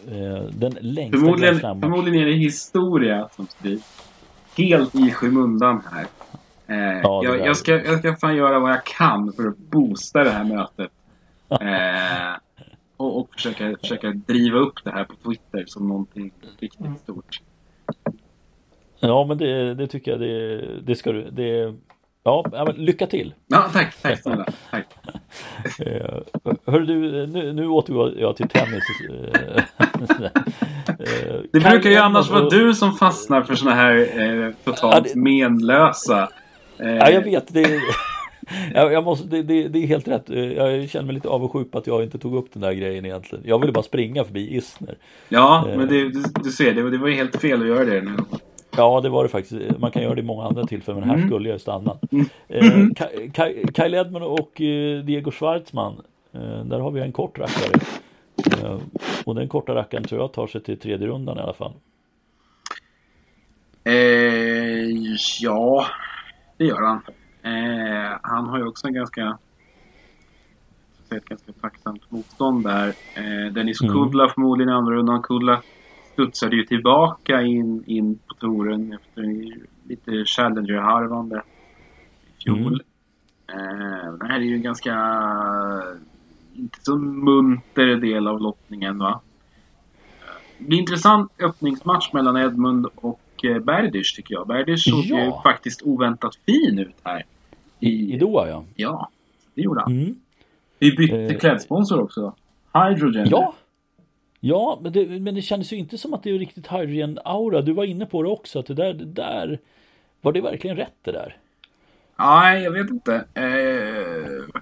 eh, 0.08 0.42
den 0.42 0.76
längsta 0.80 1.18
förmodligen, 1.18 1.60
förmodligen 1.60 2.20
är 2.20 2.26
det 2.26 2.32
historia 2.32 3.28
som 3.36 3.46
skrivs 3.46 4.10
helt 4.56 4.94
i 4.94 5.10
skymundan 5.10 5.82
här. 5.92 6.06
Eh, 6.68 7.00
ja, 7.02 7.20
jag, 7.24 7.46
jag, 7.46 7.56
ska, 7.56 7.72
jag 7.84 7.98
ska 7.98 8.16
fan 8.16 8.36
göra 8.36 8.58
vad 8.58 8.70
jag 8.70 8.84
kan 8.84 9.32
för 9.32 9.48
att 9.48 9.58
boosta 9.58 10.24
det 10.24 10.30
här 10.30 10.44
mötet. 10.44 10.90
Eh, 11.50 12.36
och, 12.96 13.20
och 13.20 13.28
försöka, 13.34 13.76
försöka 13.80 14.10
driva 14.10 14.58
upp 14.58 14.84
det 14.84 14.90
här 14.90 15.04
på 15.04 15.14
Twitter 15.14 15.64
som 15.66 15.88
någonting 15.88 16.32
riktigt 16.58 16.80
mm. 16.80 16.96
stort. 16.96 17.40
Ja, 19.00 19.24
men 19.28 19.38
det, 19.38 19.74
det 19.74 19.86
tycker 19.86 20.10
jag 20.10 20.20
det, 20.20 20.64
det 20.82 20.96
ska 20.96 21.12
du. 21.12 21.30
Det, 21.30 21.74
ja, 22.22 22.72
lycka 22.76 23.06
till! 23.06 23.34
Ja, 23.46 23.68
tack, 23.72 24.02
tack 24.02 24.22
snälla. 24.22 24.46
Tack. 24.70 24.86
Eh, 25.78 26.18
hör 26.66 26.80
du, 26.80 27.26
nu, 27.26 27.52
nu 27.52 27.68
återgår 27.68 28.14
jag 28.18 28.36
till 28.36 28.48
tennis. 28.48 28.84
det 31.52 31.60
brukar 31.60 31.90
ju 31.90 31.96
annars 31.96 32.30
vara 32.30 32.48
du 32.48 32.74
som 32.74 32.92
fastnar 32.92 33.42
för 33.42 33.54
såna 33.54 33.74
här 33.74 34.20
eh, 34.20 34.52
totalt 34.64 35.14
menlösa 35.14 36.28
Ja, 36.78 37.10
jag 37.10 37.20
vet. 37.20 37.54
Det 37.54 37.62
är, 37.62 37.80
jag 38.92 39.04
måste, 39.04 39.28
det, 39.28 39.42
det, 39.42 39.68
det, 39.68 39.78
är 39.78 39.86
helt 39.86 40.08
rätt. 40.08 40.28
Jag 40.28 40.90
känner 40.90 41.06
mig 41.06 41.14
lite 41.14 41.28
avundsjuk 41.28 41.70
på 41.70 41.78
att 41.78 41.86
jag 41.86 42.02
inte 42.02 42.18
tog 42.18 42.34
upp 42.34 42.52
den 42.52 42.62
där 42.62 42.72
grejen 42.72 43.04
egentligen. 43.04 43.44
Jag 43.46 43.58
ville 43.58 43.72
bara 43.72 43.82
springa 43.82 44.24
förbi 44.24 44.56
Isner. 44.56 44.96
Ja, 45.28 45.64
men 45.76 45.88
det, 45.88 46.08
du, 46.44 46.50
ser, 46.50 46.74
det, 46.74 46.90
det 46.90 46.98
var 46.98 47.08
ju 47.08 47.14
helt 47.14 47.40
fel 47.40 47.62
att 47.62 47.68
göra 47.68 47.84
det 47.84 48.00
nu. 48.00 48.16
Ja, 48.76 49.00
det 49.00 49.08
var 49.08 49.22
det 49.22 49.28
faktiskt. 49.28 49.78
Man 49.78 49.90
kan 49.90 50.02
göra 50.02 50.14
det 50.14 50.20
i 50.20 50.24
många 50.24 50.44
andra 50.44 50.66
tillfällen, 50.66 51.00
men 51.00 51.08
här 51.08 51.16
mm. 51.16 51.28
skulle 51.28 51.48
jag 51.48 51.60
stanna. 51.60 51.98
Mm. 52.48 52.94
Eh, 52.94 53.72
Kyle 53.76 53.94
Edmund 53.94 54.24
och 54.24 54.60
eh, 54.60 55.04
Diego 55.04 55.30
Schwartzman. 55.30 56.00
Eh, 56.32 56.64
där 56.64 56.80
har 56.80 56.90
vi 56.90 57.00
en 57.00 57.12
kort 57.12 57.38
rackare. 57.38 57.80
Eh, 58.62 58.78
och 59.24 59.34
den 59.34 59.48
korta 59.48 59.74
rackaren 59.74 60.04
tror 60.04 60.20
jag 60.20 60.32
tar 60.32 60.46
sig 60.46 60.62
till 60.62 60.78
tredje 60.78 61.06
rundan 61.06 61.38
i 61.38 61.40
alla 61.40 61.52
fall. 61.52 61.72
Eh, 63.84 64.88
ja, 65.40 65.86
det 66.58 66.64
gör 66.64 66.82
han. 66.82 67.02
Eh, 67.42 68.18
han 68.22 68.46
har 68.46 68.58
ju 68.58 68.66
också 68.66 68.86
en 68.86 68.94
ganska 68.94 69.38
ett 71.10 71.24
ganska 71.24 71.52
tacksamt 71.52 72.10
motstånd 72.10 72.64
där. 72.64 72.88
Eh, 72.88 73.52
Dennis 73.52 73.82
mm. 73.82 73.94
Kudla 73.94 74.28
förmodligen 74.28 74.72
i 74.72 74.76
andra 74.76 74.94
rundan. 74.94 75.22
Kudla 75.22 75.62
studsade 76.12 76.56
ju 76.56 76.64
tillbaka 76.64 77.42
in, 77.42 77.84
in 77.86 78.18
på 78.28 78.34
touren 78.34 78.92
efter 78.92 79.22
lite 79.88 80.24
Challenger-harvande 80.24 81.42
i 82.26 82.42
fjol. 82.42 82.82
Mm. 83.46 83.70
Eh, 83.70 84.12
det 84.12 84.26
här 84.26 84.40
är 84.40 84.44
ju 84.44 84.54
en 84.54 84.62
ganska 84.62 84.94
inte 86.54 86.78
så 86.82 86.96
munter 86.96 87.96
del 87.96 88.28
av 88.28 88.40
lottningen 88.40 88.98
va. 88.98 89.20
Det 90.58 90.64
blir 90.64 90.78
intressant 90.78 91.32
öppningsmatch 91.38 92.12
mellan 92.12 92.36
Edmund 92.36 92.86
och 92.94 93.20
och 93.38 93.44
eh, 93.44 93.58
Berdych 93.58 94.14
tycker 94.16 94.34
jag. 94.34 94.46
Berdych 94.46 94.78
såg 94.82 95.04
Ja. 95.04 95.24
ju 95.24 95.32
faktiskt 95.42 95.82
oväntat 95.82 96.36
fin 96.46 96.78
ut 96.78 96.94
här. 97.04 97.24
I, 97.80 98.14
i 98.14 98.18
Doha 98.18 98.48
ja. 98.48 98.64
Ja, 98.74 99.10
det 99.54 99.62
gjorde 99.62 99.80
han. 99.80 99.92
Mm. 99.92 100.14
Vi 100.78 100.96
bytte 100.96 101.16
Eh, 101.16 101.38
klädsponsor 101.38 102.00
också. 102.00 102.34
Hydrogen. 102.74 103.26
Ja. 103.30 103.54
Ja, 104.40 104.78
men 104.82 104.92
det, 104.92 105.06
men 105.20 105.34
det 105.34 105.42
kändes 105.42 105.72
ju 105.72 105.76
inte 105.76 105.98
som 105.98 106.14
att 106.14 106.22
det 106.22 106.30
är 106.30 106.38
riktigt 106.38 106.66
Hydrogen-aura. 106.66 107.62
Du 107.62 107.72
var 107.72 107.84
inne 107.84 108.06
på 108.06 108.22
det 108.22 108.28
också, 108.28 108.58
att 108.58 108.66
det 108.66 108.74
där, 108.74 108.94
det 108.94 109.04
där 109.04 109.58
var 110.20 110.32
det 110.32 110.40
verkligen 110.40 110.76
rätt 110.76 110.94
det 111.02 111.12
där? 111.12 111.36
Nej, 112.18 112.62
jag 112.62 112.70
vet 112.70 112.90
inte. 112.90 113.14
Eh, 113.34 114.60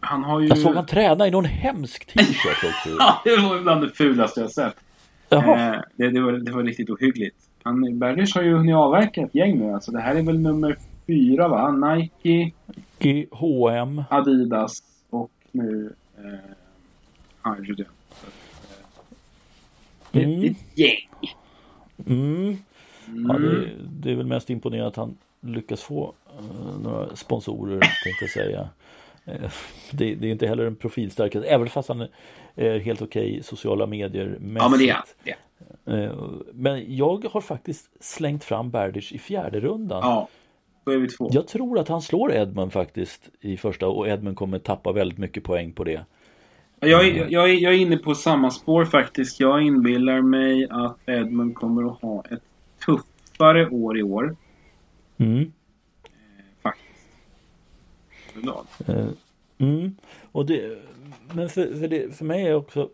han 0.00 0.24
har 0.24 0.40
ju... 0.40 0.46
Jag 0.48 0.58
såg 0.58 0.74
han 0.74 0.86
träna 0.86 1.26
i 1.26 1.30
någon 1.30 1.44
hemsk 1.44 2.06
t-shirt 2.06 2.64
också. 2.64 2.96
Ja, 2.98 3.20
det 3.24 3.36
var 3.36 3.60
bland 3.60 3.80
det 3.82 3.90
fulaste 3.90 4.40
jag 4.40 4.50
sett. 4.50 4.76
Eh, 5.28 5.40
det, 5.96 6.10
det, 6.10 6.20
var, 6.20 6.32
det 6.32 6.52
var 6.52 6.62
riktigt 6.62 6.90
ohyggligt. 6.90 7.36
Han, 7.62 7.98
Berdych 7.98 8.34
har 8.34 8.42
ju 8.42 8.54
hunnit 8.54 8.74
avverka 8.74 9.20
ett 9.22 9.34
gäng 9.34 9.58
nu. 9.58 9.72
Alltså, 9.72 9.92
det 9.92 10.00
här 10.00 10.14
är 10.14 10.22
väl 10.22 10.40
nummer 10.40 10.76
fyra 11.06 11.48
va? 11.48 11.70
Nike, 11.94 12.52
I 12.98 13.26
H&M. 13.30 14.04
Adidas 14.10 14.82
och 15.10 15.30
nu 15.52 15.92
eh, 16.18 17.52
Hydrogen. 17.54 17.86
Eh, 18.22 18.30
det 20.12 20.20
är 20.22 20.24
Mm. 20.26 20.44
ett 20.50 20.78
gäng. 20.78 21.08
Mm. 22.06 22.56
Ja, 23.28 23.38
det, 23.38 23.68
det 24.00 24.10
är 24.12 24.16
väl 24.16 24.26
mest 24.26 24.50
imponerande 24.50 24.88
att 24.88 24.96
han 24.96 25.16
lyckas 25.40 25.82
få 25.82 26.12
eh, 26.38 26.80
några 26.82 27.16
sponsorer, 27.16 27.80
tänkte 27.80 28.24
jag 28.24 28.30
säga. 28.30 28.68
Eh, 29.24 29.50
det, 29.90 30.14
det 30.14 30.26
är 30.28 30.32
inte 30.32 30.46
heller 30.46 30.64
en 30.64 30.76
profilstark, 30.76 31.34
även 31.34 31.68
fast 31.68 31.88
han 31.88 32.06
är 32.54 32.78
helt 32.78 33.02
okej 33.02 33.36
i 33.36 33.42
sociala 33.42 33.86
medier 33.86 34.38
Ja, 34.58 34.68
men 34.68 34.78
det 34.78 34.88
är 34.88 34.94
han. 34.94 35.04
Eh, 35.86 36.22
Men 36.52 36.96
jag 36.96 37.24
har 37.24 37.40
faktiskt 37.40 37.90
slängt 38.00 38.44
fram 38.44 38.70
Berdych 38.70 39.12
i 39.12 39.18
fjärde 39.18 39.60
rundan. 39.60 40.00
Ja, 40.02 40.28
då 40.84 40.92
är 40.92 40.98
vi 40.98 41.08
två. 41.08 41.30
Jag 41.32 41.48
tror 41.48 41.78
att 41.78 41.88
han 41.88 42.02
slår 42.02 42.32
Edmund 42.32 42.72
faktiskt 42.72 43.30
i 43.40 43.56
första 43.56 43.88
och 43.88 44.08
Edmund 44.08 44.36
kommer 44.36 44.58
tappa 44.58 44.92
väldigt 44.92 45.18
mycket 45.18 45.44
poäng 45.44 45.72
på 45.72 45.84
det. 45.84 46.04
Jag 46.80 47.08
är, 47.08 47.26
jag, 47.30 47.50
är, 47.50 47.54
jag 47.54 47.74
är 47.74 47.78
inne 47.78 47.96
på 47.96 48.14
samma 48.14 48.50
spår 48.50 48.84
faktiskt. 48.84 49.40
Jag 49.40 49.62
inbillar 49.62 50.20
mig 50.22 50.66
att 50.70 50.96
Edmund 51.06 51.54
kommer 51.54 51.90
att 51.90 52.00
ha 52.02 52.24
ett 52.30 52.42
tuffare 52.86 53.68
år 53.68 53.98
i 53.98 54.02
år. 54.02 54.36
Mm. 55.16 55.52
Faktiskt. 56.62 57.06
Överlag. 58.36 58.64
Eh, 58.86 59.08
Mm. 59.60 59.96
Och 60.32 60.46
det, 60.46 60.78
men 61.34 61.48
för, 61.48 61.80
för, 61.80 61.88
det, 61.88 62.16
för 62.16 62.24
mig 62.24 62.46
är 62.46 62.54
också 62.54 62.90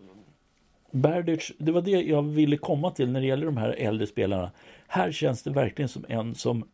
Berdych, 0.96 1.52
det 1.58 1.72
var 1.72 1.82
det 1.82 1.90
jag 1.90 2.22
ville 2.22 2.56
komma 2.56 2.90
till 2.90 3.10
när 3.10 3.20
det 3.20 3.26
gäller 3.26 3.46
de 3.46 3.56
här 3.56 3.70
äldre 3.78 4.06
spelarna. 4.06 4.50
Här 4.86 5.12
känns 5.12 5.42
det 5.42 5.50
verkligen 5.50 5.88
som 5.88 6.04
en 6.08 6.34
som 6.34 6.68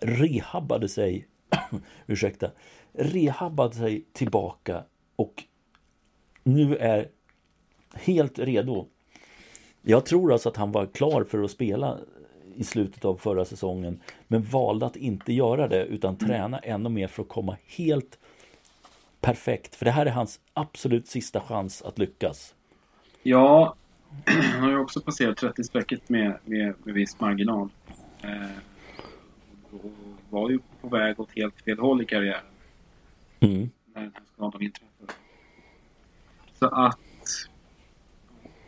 rehabbade 0.00 0.88
sig, 0.88 1.26
ursäkta, 2.06 2.50
rehabbade 2.92 3.74
sig 3.74 4.04
tillbaka 4.12 4.84
och 5.16 5.44
nu 6.42 6.76
är 6.76 7.08
helt 7.94 8.38
redo. 8.38 8.86
Jag 9.82 10.06
tror 10.06 10.32
alltså 10.32 10.48
att 10.48 10.56
han 10.56 10.72
var 10.72 10.86
klar 10.86 11.24
för 11.24 11.42
att 11.42 11.50
spela 11.50 11.98
i 12.56 12.64
slutet 12.64 13.04
av 13.04 13.16
förra 13.16 13.44
säsongen 13.44 14.00
men 14.26 14.42
valde 14.42 14.86
att 14.86 14.96
inte 14.96 15.32
göra 15.32 15.68
det 15.68 15.84
utan 15.84 16.16
träna 16.16 16.58
ännu 16.58 16.88
mer 16.88 17.08
för 17.08 17.22
att 17.22 17.28
komma 17.28 17.56
helt 17.66 18.18
perfekt. 19.20 19.74
För 19.74 19.84
det 19.84 19.90
här 19.90 20.06
är 20.06 20.10
hans 20.10 20.40
absolut 20.54 21.08
sista 21.08 21.40
chans 21.40 21.82
att 21.82 21.98
lyckas. 21.98 22.54
Ja, 23.26 23.74
han 24.52 24.62
har 24.62 24.70
ju 24.70 24.78
också 24.78 25.00
passerat 25.00 25.42
30-strecket 25.42 26.00
med, 26.06 26.38
med, 26.44 26.74
med 26.84 26.94
viss 26.94 27.20
marginal. 27.20 27.68
Eh, 28.22 28.58
och 29.70 29.92
var 30.30 30.50
ju 30.50 30.58
på 30.80 30.88
väg 30.88 31.20
åt 31.20 31.30
helt 31.36 31.62
fel 31.62 31.78
håll 31.78 32.02
i 32.02 32.04
karriären 32.04 32.40
Mm. 33.40 33.70
när 33.94 34.02
den 34.02 34.12
här 34.14 34.22
skadan 34.34 34.62
inträffade. 34.62 35.12
Så 36.58 36.66
att... 36.66 36.98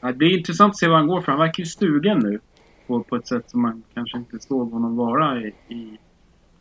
Ja, 0.01 0.13
det 0.13 0.25
är 0.25 0.39
intressant 0.39 0.71
att 0.71 0.79
se 0.79 0.89
vad 0.89 0.97
han 0.99 1.07
går 1.07 1.21
för. 1.21 1.33
Han 1.33 1.41
verkar 1.41 1.63
ju 1.63 1.67
stugen 1.67 2.19
nu. 2.19 2.41
På, 2.87 3.03
på 3.03 3.17
ett 3.17 3.29
sätt 3.29 3.51
som 3.51 3.63
man 3.63 3.83
kanske 3.95 4.19
inte 4.19 4.39
såg 4.41 4.73
honom 4.73 4.97
vara 4.97 5.41
i, 5.41 5.55
i, 5.69 5.99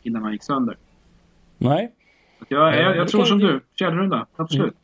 innan 0.03 0.23
han 0.23 0.31
gick 0.31 0.43
sönder. 0.43 0.77
Nej. 1.57 1.91
Att 2.39 2.51
jag, 2.51 2.73
Ja, 2.73 2.75
jag, 2.75 2.97
jag 2.97 3.07
tror 3.07 3.21
kan 3.21 3.27
som 3.27 3.39
du. 3.39 3.61
Fjärde 3.77 3.95
runda, 3.97 4.27
absolut. 4.35 4.75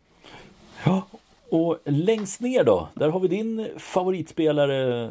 Ja. 0.86 1.08
Och 1.52 1.78
längst 1.86 2.42
ner 2.42 2.64
då, 2.64 2.90
där 2.94 3.10
har 3.10 3.20
vi 3.20 3.28
din 3.28 3.68
favoritspelare 3.78 5.10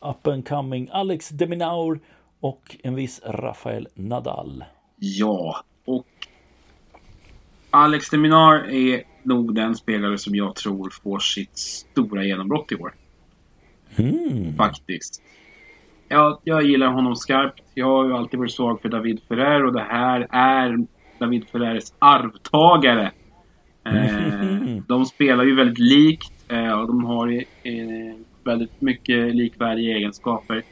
up 0.00 0.26
and 0.26 0.48
coming 0.48 0.88
Alex 0.92 1.28
Deminaur 1.28 2.00
och 2.40 2.76
en 2.82 2.94
viss 2.94 3.20
Rafael 3.24 3.88
Nadal. 3.94 4.64
Ja, 4.96 5.64
och 5.84 6.06
Alex 7.70 8.10
de 8.10 8.18
Minar 8.18 8.70
är 8.70 9.02
nog 9.22 9.54
den 9.54 9.74
spelare 9.74 10.18
som 10.18 10.34
jag 10.34 10.54
tror 10.54 10.90
får 11.02 11.18
sitt 11.18 11.58
stora 11.58 12.24
genombrott 12.24 12.72
i 12.72 12.74
år. 12.74 12.94
Mm. 13.96 14.56
Faktiskt. 14.56 15.22
Jag, 16.08 16.38
jag 16.44 16.62
gillar 16.62 16.92
honom 16.92 17.16
skarpt. 17.16 17.62
Jag 17.74 17.86
har 17.86 18.04
ju 18.04 18.12
alltid 18.12 18.38
varit 18.38 18.52
svag 18.52 18.82
för 18.82 18.88
David 18.88 19.20
Ferrer 19.28 19.64
och 19.64 19.72
det 19.72 19.86
här 19.90 20.26
är 20.30 20.86
David 21.18 21.48
Ferrers 21.48 21.92
arvtagare. 21.98 23.12
Eh, 23.96 24.82
de 24.86 25.06
spelar 25.06 25.44
ju 25.44 25.54
väldigt 25.54 25.78
likt 25.78 26.32
eh, 26.48 26.80
och 26.80 26.86
de 26.86 27.04
har 27.04 27.28
eh, 27.62 28.14
väldigt 28.44 28.80
mycket 28.80 29.34
likvärdiga 29.34 29.96
egenskaper. 29.96 30.62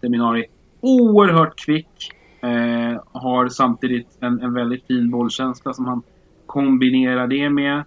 Deminar 0.00 0.36
är 0.36 0.44
oerhört 0.80 1.58
kvick. 1.58 2.12
Har 3.12 3.48
samtidigt 3.48 4.08
en, 4.20 4.40
en 4.40 4.54
väldigt 4.54 4.86
fin 4.86 5.10
bollkänsla 5.10 5.72
som 5.72 5.86
han 5.86 6.02
kombinerar 6.46 7.26
det 7.26 7.50
med. 7.50 7.84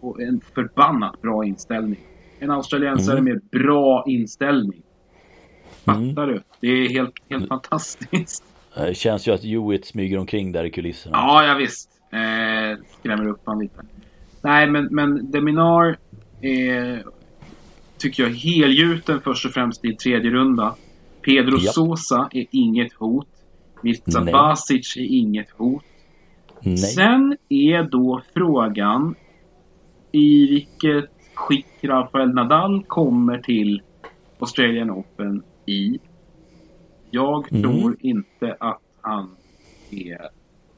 Och 0.00 0.20
en 0.22 0.40
förbannat 0.54 1.22
bra 1.22 1.44
inställning. 1.44 1.98
En 2.38 2.50
australiensare 2.50 3.18
Mm. 3.18 3.32
med 3.32 3.62
bra 3.62 4.04
inställning. 4.06 4.82
Mm. 5.88 6.08
Fattar 6.08 6.26
du? 6.26 6.42
Det 6.60 6.66
är 6.68 6.88
helt, 6.88 7.14
helt 7.30 7.48
fantastiskt. 7.48 8.44
Det 8.76 8.96
känns 8.96 9.28
ju 9.28 9.32
att 9.32 9.44
Hewitt 9.44 9.84
smyger 9.86 10.18
omkring 10.18 10.52
där 10.52 10.64
i 10.64 10.70
kulisserna. 10.70 11.16
Ja, 11.16 11.44
ja 11.46 11.54
visst. 11.54 11.90
Eh, 12.12 12.78
skrämmer 13.00 13.28
upp 13.28 13.40
han 13.44 13.58
lite. 13.58 13.82
Nej, 14.42 14.70
men, 14.70 14.88
men 14.90 15.30
Deminar 15.30 15.96
är, 16.40 17.04
tycker 17.98 18.22
jag, 18.22 18.30
helgjuten 18.30 19.20
först 19.20 19.46
och 19.46 19.52
främst 19.52 19.84
i 19.84 19.94
tredje 19.96 20.30
runda. 20.30 20.74
Pedro 21.24 21.58
Japp. 21.58 21.74
Sosa 21.74 22.28
är 22.32 22.46
inget 22.50 22.92
hot. 22.92 23.28
Mirza 23.82 24.20
Nej. 24.24 24.32
Basic 24.32 24.96
är 24.96 25.00
inget 25.16 25.50
hot. 25.50 25.84
Nej. 26.60 26.76
Sen 26.76 27.36
är 27.48 27.82
då 27.82 28.22
frågan 28.34 29.14
i 30.12 30.46
vilket 30.46 31.10
skick 31.34 31.66
Rafael 31.82 32.34
Nadal 32.34 32.84
kommer 32.84 33.38
till 33.38 33.82
Australian 34.38 34.90
Open 34.90 35.42
i. 35.66 35.98
Jag 37.10 37.52
Mm. 37.52 37.62
tror 37.62 37.96
inte 38.00 38.56
att 38.60 38.80
han 39.00 39.36
är 39.90 40.28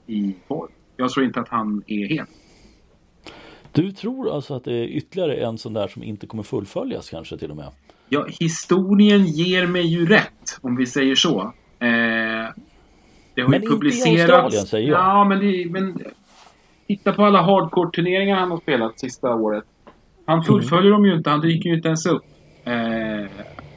i 0.06 0.34
form. 0.48 0.70
Jag 0.96 1.10
tror 1.10 1.26
inte 1.26 1.40
att 1.40 1.48
han 1.48 1.82
är 1.86 2.06
het. 2.08 2.28
Du 3.72 3.92
tror 3.92 4.34
alltså 4.34 4.54
att 4.54 4.64
det 4.64 4.72
är 4.72 4.84
ytterligare 4.84 5.34
en 5.36 5.58
sån 5.58 5.72
där 5.72 5.88
som 5.88 6.02
inte 6.02 6.26
kommer 6.26 6.42
fullföljas 6.42 7.10
kanske 7.10 7.38
till 7.38 7.50
och 7.50 7.56
med? 7.56 7.68
Ja, 8.08 8.26
historien 8.40 9.26
ger 9.26 9.66
mig 9.66 9.82
ju 9.86 10.06
rätt, 10.06 10.58
om 10.60 10.76
vi 10.76 10.86
säger 10.86 11.14
så. 11.14 11.40
Eh, 11.78 11.88
det 13.34 13.42
har 13.42 13.48
Men 13.48 13.50
ju 13.50 13.56
inte 13.56 13.66
i 13.66 13.70
publicerats... 13.70 14.20
Australien, 14.32 14.66
säger 14.66 14.88
jag. 14.90 15.00
Ja, 15.00 15.24
men, 15.24 15.38
det, 15.40 15.66
men 15.70 15.98
titta 16.86 17.12
på 17.12 17.24
alla 17.24 17.42
hardcore-turneringar 17.42 18.36
han 18.36 18.50
har 18.50 18.58
spelat 18.58 19.00
sista 19.00 19.34
året. 19.34 19.64
Han 20.26 20.34
Mm. 20.38 20.44
fullföljer 20.44 20.90
dem 20.92 21.04
ju 21.06 21.14
inte, 21.16 21.30
han 21.30 21.40
dyker 21.40 21.70
ju 21.70 21.76
inte 21.76 21.88
ens 21.88 22.06
upp. 22.06 22.22
Eh, 22.64 23.30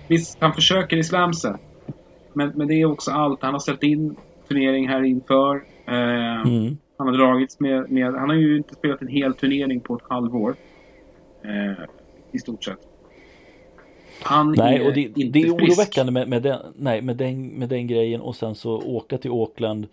visst, 0.07 0.38
han 0.41 0.53
försöker 0.53 0.97
i 0.97 1.03
slamsen. 1.03 1.57
Men, 2.34 2.49
men 2.55 2.68
det 2.68 2.74
är 2.82 2.86
också 2.86 3.11
allt. 3.11 3.41
Han 3.41 3.53
har 3.53 3.59
ställt 3.59 3.84
in 3.84 4.15
turnering 4.47 4.88
här 4.88 5.03
inför. 5.03 5.55
Eh, 5.88 6.41
Mm. 6.41 6.78
Han 6.98 7.08
har 7.08 7.14
dragits 7.14 7.60
med, 7.60 7.91
med... 7.91 8.14
Han 8.14 8.30
har 8.30 8.36
ju 8.36 8.58
inte 8.58 8.76
spelat 8.76 9.02
en 9.02 9.08
hel 9.08 9.34
turnering 9.34 9.80
på 9.80 9.95
ett 9.95 10.04
halvår. 10.10 10.56
Eh, 11.43 11.86
I 12.32 12.39
stort 12.39 12.64
sett. 12.64 12.80
Han 14.24 14.52
Nej, 14.58 14.78
är 14.78 14.88
och 14.88 14.93
det, 14.93 15.02
inte 15.02 15.24
det 15.24 15.41
är 15.41 15.52
oroväckande 15.52 16.12
med, 16.12 16.28
med, 16.28 16.41
den, 16.41 16.60
nej, 16.76 17.02
med, 17.02 17.18
den, 17.18 17.48
med 17.48 17.70
den 17.70 17.88
grejen 17.88 18.22
och 18.22 18.36
sen 18.36 18.56
så 18.56 18.82
åka 18.82 19.18
till 19.18 19.32
Auckland 19.32 19.88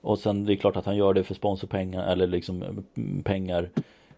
och 0.00 0.18
sen 0.18 0.44
det 0.44 0.52
är 0.52 0.56
klart 0.56 0.76
att 0.76 0.86
han 0.86 0.96
gör 0.96 1.14
det 1.14 1.24
för 1.24 1.34
sponsorpengar 1.34 2.12
eller 2.12 2.26
liksom 2.26 2.62
mm, 2.62 3.22
pengar. 3.22 3.68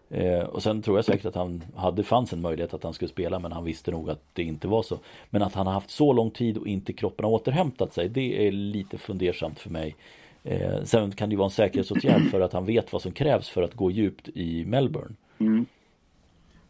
Eh, 0.09 0.39
och 0.39 0.63
sen 0.63 0.81
tror 0.81 0.97
jag 0.97 1.05
säkert 1.05 1.25
att 1.25 1.35
han 1.35 1.63
hade 1.75 2.03
fanns 2.03 2.33
en 2.33 2.41
möjlighet 2.41 2.73
att 2.73 2.83
han 2.83 2.93
skulle 2.93 3.09
spela 3.09 3.39
men 3.39 3.51
han 3.51 3.63
visste 3.63 3.91
nog 3.91 4.09
att 4.09 4.21
det 4.33 4.43
inte 4.43 4.67
var 4.67 4.83
så. 4.83 4.99
Men 5.29 5.41
att 5.41 5.53
han 5.53 5.67
har 5.67 5.73
haft 5.73 5.89
så 5.89 6.13
lång 6.13 6.31
tid 6.31 6.57
och 6.57 6.67
inte 6.67 6.93
kroppen 6.93 7.25
har 7.25 7.31
återhämtat 7.31 7.93
sig 7.93 8.09
det 8.09 8.47
är 8.47 8.51
lite 8.51 8.97
fundersamt 8.97 9.59
för 9.59 9.69
mig. 9.69 9.95
Eh, 10.43 10.83
sen 10.83 11.11
kan 11.11 11.29
det 11.29 11.33
ju 11.33 11.37
vara 11.37 11.45
en 11.45 11.51
säkerhetsåtgärd 11.51 12.29
för 12.31 12.41
att 12.41 12.53
han 12.53 12.65
vet 12.65 12.93
vad 12.93 13.01
som 13.01 13.11
krävs 13.11 13.49
för 13.49 13.63
att 13.63 13.73
gå 13.73 13.91
djupt 13.91 14.29
i 14.33 14.65
Melbourne. 14.65 15.15
Mm. 15.39 15.65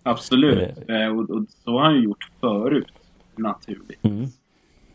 Absolut. 0.03 0.89
Eh, 0.89 1.07
och, 1.17 1.29
och 1.29 1.45
så 1.49 1.71
har 1.71 1.83
han 1.83 1.95
ju 1.95 2.03
gjort 2.03 2.29
förut. 2.39 2.93
Naturligt. 3.35 4.05
Mm. 4.05 4.25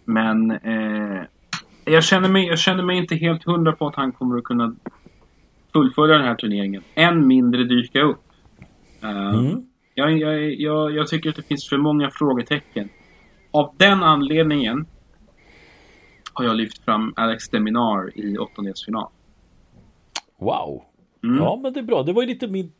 men 0.04 0.50
eh, 0.50 1.22
jag, 1.84 2.04
känner 2.04 2.28
mig, 2.28 2.46
jag 2.46 2.58
känner 2.58 2.82
mig 2.82 2.96
inte 2.96 3.14
helt 3.14 3.44
hundra 3.44 3.72
på 3.72 3.86
att 3.86 3.94
han 3.94 4.12
kommer 4.12 4.38
att 4.38 4.44
kunna 4.44 4.76
fullfölja 5.72 6.16
den 6.16 6.26
här 6.26 6.34
turneringen. 6.34 6.82
Än 6.94 7.26
mindre 7.26 7.64
dyka 7.64 8.02
upp. 8.02 8.22
Uh, 9.04 9.34
mm. 9.34 9.66
jag, 9.94 10.18
jag, 10.18 10.52
jag, 10.52 10.94
jag 10.94 11.08
tycker 11.08 11.30
att 11.30 11.36
det 11.36 11.42
finns 11.42 11.68
för 11.68 11.76
många 11.76 12.10
frågetecken. 12.10 12.88
Av 13.50 13.74
den 13.76 14.02
anledningen 14.02 14.86
har 16.38 16.44
jag 16.44 16.56
lyft 16.56 16.84
fram 16.84 17.12
Alex 17.16 17.48
Deminar 17.48 18.18
i 18.18 18.38
åttondelsfinal. 18.38 19.08
Wow! 20.38 20.82
Mm. 21.24 21.36
Ja 21.36 21.60
men 21.62 21.72
det 21.72 21.80
är 21.80 21.84
bra. 21.84 22.02
Det 22.02 22.12
var 22.12 22.22
ju 22.22 22.28
lite 22.28 22.48
min 22.48 22.72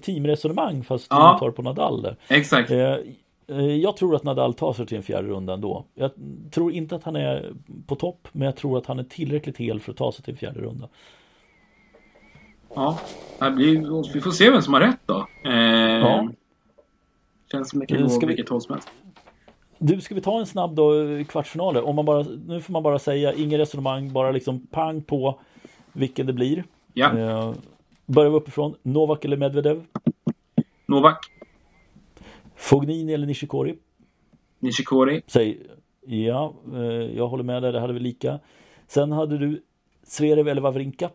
teamresonemang 0.00 0.84
fast 0.84 1.06
ja. 1.10 1.32
du 1.32 1.46
tar 1.46 1.50
på 1.50 1.62
Nadal 1.62 2.02
där. 2.02 2.16
Exakt. 2.28 2.70
Eh, 2.70 2.96
eh, 3.46 3.76
jag 3.76 3.96
tror 3.96 4.16
att 4.16 4.24
Nadal 4.24 4.54
tar 4.54 4.72
sig 4.72 4.86
till 4.86 4.96
en 4.96 5.02
fjärde 5.02 5.28
runda 5.28 5.54
ändå. 5.54 5.84
Jag 5.94 6.10
tror 6.50 6.72
inte 6.72 6.96
att 6.96 7.04
han 7.04 7.16
är 7.16 7.52
på 7.86 7.94
topp 7.94 8.28
men 8.32 8.46
jag 8.46 8.56
tror 8.56 8.78
att 8.78 8.86
han 8.86 8.98
är 8.98 9.04
tillräckligt 9.04 9.56
hel 9.56 9.80
för 9.80 9.92
att 9.92 9.98
ta 9.98 10.12
sig 10.12 10.24
till 10.24 10.34
en 10.34 10.38
fjärde 10.38 10.60
runda. 10.60 10.88
Ja, 12.74 12.98
blir, 13.38 14.12
vi 14.14 14.20
får 14.20 14.30
se 14.30 14.50
vem 14.50 14.62
som 14.62 14.74
har 14.74 14.80
rätt 14.80 15.00
då. 15.06 15.26
Eh, 15.44 15.52
ja. 15.54 16.28
Känns 17.52 17.70
som 17.70 17.80
det 17.80 17.86
kan 17.86 18.08
gå 18.08 18.26
vilket 18.26 18.48
håll 18.48 18.60
som 18.60 18.74
helst. 18.74 18.88
Du, 19.78 20.00
ska 20.00 20.14
vi 20.14 20.20
ta 20.20 20.38
en 20.38 20.46
snabb 20.46 20.74
då, 20.74 20.92
kvartsfinaler? 21.28 21.86
Om 21.86 21.96
man 21.96 22.04
bara, 22.04 22.26
nu 22.46 22.60
får 22.60 22.72
man 22.72 22.82
bara 22.82 22.98
säga, 22.98 23.34
ingen 23.34 23.58
resonemang, 23.58 24.12
bara 24.12 24.30
liksom 24.30 24.66
pang 24.66 25.02
på 25.02 25.40
vilken 25.92 26.26
det 26.26 26.32
blir. 26.32 26.64
Ja. 26.94 27.18
Eh, 27.18 27.52
börjar 28.06 28.30
vi 28.30 28.36
uppifrån. 28.36 28.74
Novak 28.82 29.24
eller 29.24 29.36
Medvedev? 29.36 29.84
Novak. 30.86 31.18
Fognini 32.56 33.14
eller 33.14 33.26
Nishikori? 33.26 33.78
Nishikori. 34.58 35.22
Säg, 35.26 35.58
ja, 36.06 36.54
eh, 36.74 36.82
jag 37.16 37.28
håller 37.28 37.44
med 37.44 37.62
där, 37.62 37.72
det 37.72 37.80
hade 37.80 37.92
vi 37.92 38.00
lika. 38.00 38.38
Sen 38.86 39.12
hade 39.12 39.38
du 39.38 39.62
Zverev 40.02 40.48
eller 40.48 40.60
Wawrinka? 40.60 41.10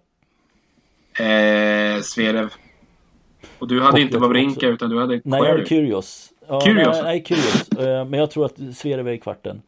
Eh, 1.19 2.01
Zverev. 2.01 2.53
Och 3.59 3.67
du 3.67 3.81
hade 3.81 3.93
och 3.93 3.99
inte 3.99 4.17
Wawrinka 4.17 4.67
utan 4.67 4.89
du 4.89 4.99
hade 4.99 5.21
Nej, 5.23 5.39
jag 5.39 5.49
hade 5.49 5.65
Kyrgios. 5.65 6.32
Ja, 6.47 6.61
Kyrgios? 6.61 7.01
Nej, 7.01 7.03
nej 7.03 7.23
Kyrgios. 7.25 7.69
Eh, 7.69 8.05
men 8.05 8.19
jag 8.19 8.31
tror 8.31 8.45
att 8.45 8.75
Zverev 8.75 9.07
är 9.07 9.11
i 9.11 9.19
kvarten. 9.19 9.61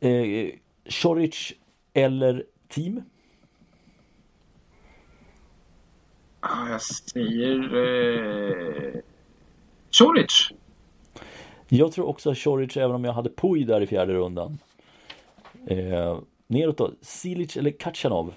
Eh, 0.00 0.48
Choric 0.88 1.52
eller 1.92 2.44
Team? 2.68 3.02
Ah, 6.40 6.68
jag 6.70 6.82
säger... 6.82 7.76
Eh... 7.76 9.00
Choric. 9.90 10.52
Jag 11.68 11.92
tror 11.92 12.06
också 12.06 12.34
Choric 12.34 12.76
även 12.76 12.96
om 12.96 13.04
jag 13.04 13.12
hade 13.12 13.30
Puj 13.30 13.64
där 13.64 13.80
i 13.80 13.86
fjärde 13.86 14.12
rundan. 14.12 14.58
Eh, 15.66 16.18
neråt 16.46 16.78
då, 16.78 16.92
Silic 17.00 17.56
eller 17.56 17.70
Kachanov? 17.70 18.34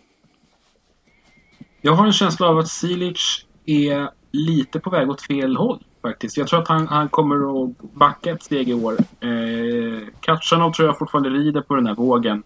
Jag 1.82 1.93
har 1.93 2.05
en 2.05 2.13
känsla 2.13 2.47
av 2.47 2.57
att 2.57 2.67
Silic 2.67 3.45
är 3.65 4.09
lite 4.32 4.80
på 4.80 4.89
väg 4.89 5.09
åt 5.09 5.22
fel 5.22 5.57
håll 5.57 5.84
faktiskt. 6.02 6.38
Jag 6.38 6.47
tror 6.47 6.62
att 6.62 6.68
han, 6.68 6.88
han 6.88 7.10
kommer 7.10 7.64
att 7.64 7.78
backa 7.78 8.32
ett 8.32 8.43
steg 8.43 8.70
i 8.70 8.74
år. 8.74 8.97
Eh, 9.20 10.08
Kachanov 10.20 10.74
tror 10.74 10.88
jag 10.88 10.97
fortfarande 10.97 11.30
rider 11.30 11.62
på 11.62 11.76
den 11.76 11.88
här 11.88 11.95
vågen 11.95 12.43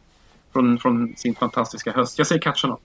från, 0.53 0.79
från 0.79 1.13
sin 1.17 1.35
fantastiska 1.35 1.91
höst. 1.91 2.17
Jag 2.17 2.27
säger 2.27 2.41
Kachanov. 2.41 2.79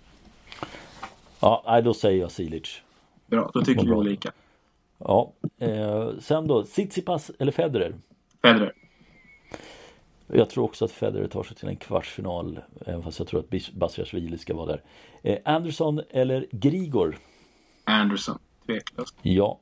Ja, 1.40 1.80
då 1.84 1.94
säger 1.94 2.20
jag 2.20 2.30
Silic. 2.30 2.82
Bra, 3.26 3.50
då 3.54 3.64
tycker 3.64 3.86
vi 3.86 3.92
olika. 3.92 4.32
Ja, 4.98 5.32
eh, 5.58 6.08
sen 6.20 6.46
då 6.46 6.62
Tsitsipas 6.62 7.30
eller 7.38 7.52
Federer? 7.52 7.94
Federer. 8.42 8.72
Jag 10.26 10.50
tror 10.50 10.64
också 10.64 10.84
att 10.84 10.92
Federer 10.92 11.28
tar 11.28 11.42
sig 11.42 11.56
till 11.56 11.68
en 11.68 11.76
kvartsfinal, 11.76 12.60
även 12.86 13.02
fast 13.02 13.18
jag 13.18 13.28
tror 13.28 13.40
att 13.40 13.72
Basiashvili 13.72 14.38
ska 14.38 14.54
vara 14.54 14.66
där. 14.66 14.82
Eh, 15.22 15.38
Anderson 15.44 16.00
eller 16.10 16.46
Grigor? 16.50 17.18
Anderson, 17.84 18.38
tveklöst. 18.66 19.16
Ja. 19.22 19.58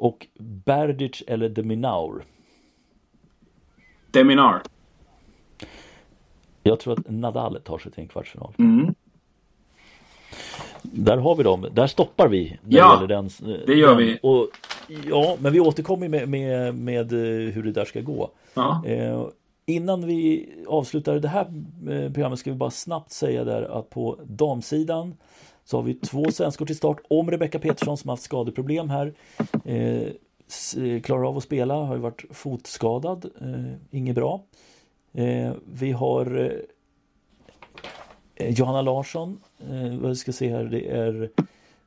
Och 0.00 0.26
Berdic 0.38 1.22
eller 1.26 1.48
Deminaur? 1.48 2.22
Deminar. 4.10 4.62
Jag 6.62 6.80
tror 6.80 6.92
att 6.92 7.10
Nadal 7.10 7.60
tar 7.64 7.78
sig 7.78 7.92
till 7.92 8.02
en 8.02 8.08
kvartsfinal. 8.08 8.54
Mm. 8.58 8.94
Där 10.82 11.16
har 11.16 11.36
vi 11.36 11.42
dem, 11.42 11.66
där 11.72 11.86
stoppar 11.86 12.28
vi. 12.28 12.58
När 12.62 12.78
ja, 12.78 12.96
det, 13.00 13.06
den, 13.06 13.30
det 13.66 13.74
gör 13.74 13.88
den. 13.88 13.98
vi. 13.98 14.18
Och, 14.22 14.48
ja, 15.08 15.36
men 15.40 15.52
vi 15.52 15.60
återkommer 15.60 16.08
med, 16.08 16.28
med, 16.28 16.74
med 16.74 17.12
eh, 17.12 17.52
hur 17.52 17.62
det 17.62 17.72
där 17.72 17.84
ska 17.84 18.00
gå. 18.00 18.30
Eh, 18.86 19.26
innan 19.66 20.06
vi 20.06 20.48
avslutar 20.66 21.14
det 21.18 21.28
här 21.28 21.46
eh, 21.90 22.12
programmet 22.12 22.38
ska 22.38 22.50
vi 22.50 22.56
bara 22.56 22.70
snabbt 22.70 23.12
säga 23.12 23.44
där 23.44 23.78
att 23.78 23.90
på 23.90 24.18
damsidan 24.24 25.14
så 25.70 25.76
har 25.76 25.82
vi 25.82 25.94
två 25.94 26.30
svenskor 26.30 26.66
till 26.66 26.76
start. 26.76 26.98
Om 27.08 27.30
Rebecka 27.30 27.58
Petersson 27.58 27.98
som 27.98 28.10
haft 28.10 28.22
skadeproblem 28.22 28.90
här 28.90 29.14
eh, 29.64 30.02
eh, 30.84 31.00
klarar 31.02 31.28
av 31.28 31.36
att 31.36 31.42
spela, 31.42 31.74
har 31.74 31.94
ju 31.94 32.00
varit 32.00 32.24
fotskadad, 32.30 33.30
eh, 33.40 33.72
inget 33.90 34.14
bra. 34.14 34.42
Eh, 35.12 35.52
vi 35.72 35.92
har 35.92 36.52
eh, 38.34 38.50
Johanna 38.50 38.82
Larsson 38.82 39.40
eh, 39.70 39.98
vad 40.00 40.18
ska 40.18 40.32
se 40.32 40.50
här, 40.50 40.64
det 40.64 40.90
är 40.90 41.30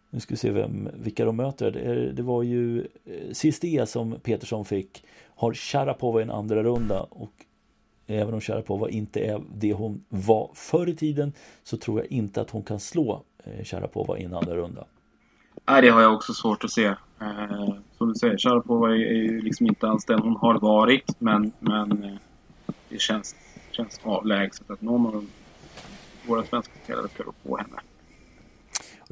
nu 0.09 0.19
ska 0.19 0.33
vi 0.33 0.37
se 0.37 0.51
vem, 0.51 0.89
vilka 0.93 1.25
de 1.25 1.35
möter. 1.35 1.71
Det, 1.71 1.79
är, 1.79 1.95
det 1.95 2.23
var 2.23 2.43
ju 2.43 2.87
eh, 3.05 3.63
e 3.63 3.85
som 3.85 4.19
Petersson 4.19 4.65
fick 4.65 5.03
har 5.35 5.53
Sharapova 5.53 6.19
i 6.19 6.23
en 6.23 6.31
andra 6.31 6.63
runda 6.63 7.01
och 7.01 7.33
även 8.07 8.33
om 8.33 8.41
Sharapova 8.41 8.89
inte 8.89 9.19
är 9.19 9.41
det 9.55 9.73
hon 9.73 10.05
var 10.09 10.51
förr 10.55 10.89
i 10.89 10.95
tiden 10.95 11.33
så 11.63 11.77
tror 11.77 11.99
jag 11.99 12.11
inte 12.11 12.41
att 12.41 12.49
hon 12.49 12.63
kan 12.63 12.79
slå 12.79 13.23
eh, 13.43 13.63
Sharapova 13.63 14.17
i 14.17 14.23
en 14.23 14.33
andra 14.33 14.55
runda. 14.55 14.85
Nej, 15.67 15.81
det 15.81 15.89
har 15.89 16.01
jag 16.01 16.13
också 16.13 16.33
svårt 16.33 16.63
att 16.63 16.71
se. 16.71 16.85
Eh, 16.85 17.75
som 17.97 18.07
du 18.07 18.15
säger, 18.15 18.37
Sharapova 18.37 18.89
är, 18.89 18.95
ju 18.95 19.41
liksom 19.41 19.67
inte 19.67 19.87
alls 19.87 20.05
den 20.05 20.19
hon 20.19 20.35
har 20.35 20.59
varit 20.59 21.19
men, 21.19 21.51
men 21.59 22.03
eh, 22.03 22.13
det 22.89 23.01
känns, 23.01 23.35
känns 23.71 23.99
avlägset 24.03 24.69
att 24.69 24.81
någon 24.81 25.15
av 25.15 25.27
våra 26.27 26.43
svenska 26.43 26.73
spelare 26.83 27.07
ska 27.07 27.23
på 27.43 27.57
henne. 27.57 27.79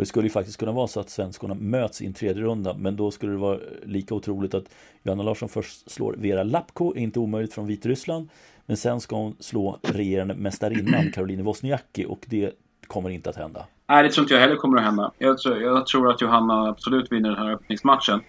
Och 0.01 0.03
det 0.03 0.09
skulle 0.09 0.25
ju 0.25 0.31
faktiskt 0.31 0.57
kunna 0.57 0.71
vara 0.71 0.87
så 0.87 0.99
att 0.99 1.09
svenskorna 1.09 1.53
möts 1.53 2.01
i 2.01 2.05
en 2.05 2.13
tredje 2.13 2.43
runda 2.43 2.73
men 2.73 2.95
då 2.95 3.11
skulle 3.11 3.31
det 3.31 3.37
vara 3.37 3.59
lika 3.83 4.15
otroligt 4.15 4.53
att 4.53 4.63
Johanna 5.03 5.23
Larsson 5.23 5.49
först 5.49 5.91
slår 5.91 6.15
Vera 6.17 6.43
Lapko, 6.43 6.95
inte 6.95 7.19
omöjligt 7.19 7.53
från 7.53 7.67
Vitryssland 7.67 8.29
men 8.65 8.77
sen 8.77 9.01
ska 9.01 9.15
hon 9.15 9.35
slå 9.39 9.79
regerande 9.81 10.33
mästarinnan 10.33 11.11
Caroline 11.13 11.43
Wozniacki 11.43 12.05
och 12.05 12.25
det 12.27 12.51
kommer 12.87 13.09
inte 13.09 13.29
att 13.29 13.35
hända. 13.35 13.65
Nej, 13.87 14.03
det 14.03 14.09
tror 14.09 14.23
inte 14.23 14.33
jag 14.33 14.41
heller 14.41 14.55
kommer 14.55 14.77
att 14.77 14.83
hända. 14.83 15.11
Jag 15.17 15.37
tror, 15.37 15.61
jag 15.61 15.87
tror 15.87 16.11
att 16.11 16.21
Johanna 16.21 16.69
absolut 16.69 17.11
vinner 17.11 17.29
den 17.29 17.37
här 17.37 17.51
öppningsmatchen. 17.51 18.21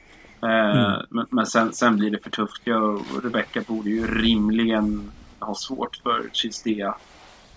Eh, 0.42 0.48
mm. 0.48 1.06
Men, 1.10 1.26
men 1.30 1.46
sen, 1.46 1.72
sen, 1.72 1.96
blir 1.96 2.10
det 2.10 2.18
för 2.18 2.30
tufft. 2.30 2.62
Jag 2.64 2.94
och 2.94 3.24
Rebecca 3.24 3.60
borde 3.68 3.90
ju 3.90 4.06
rimligen 4.06 5.10
ha 5.38 5.54
svårt 5.54 5.96
för 5.96 6.30
Chistea 6.32 6.94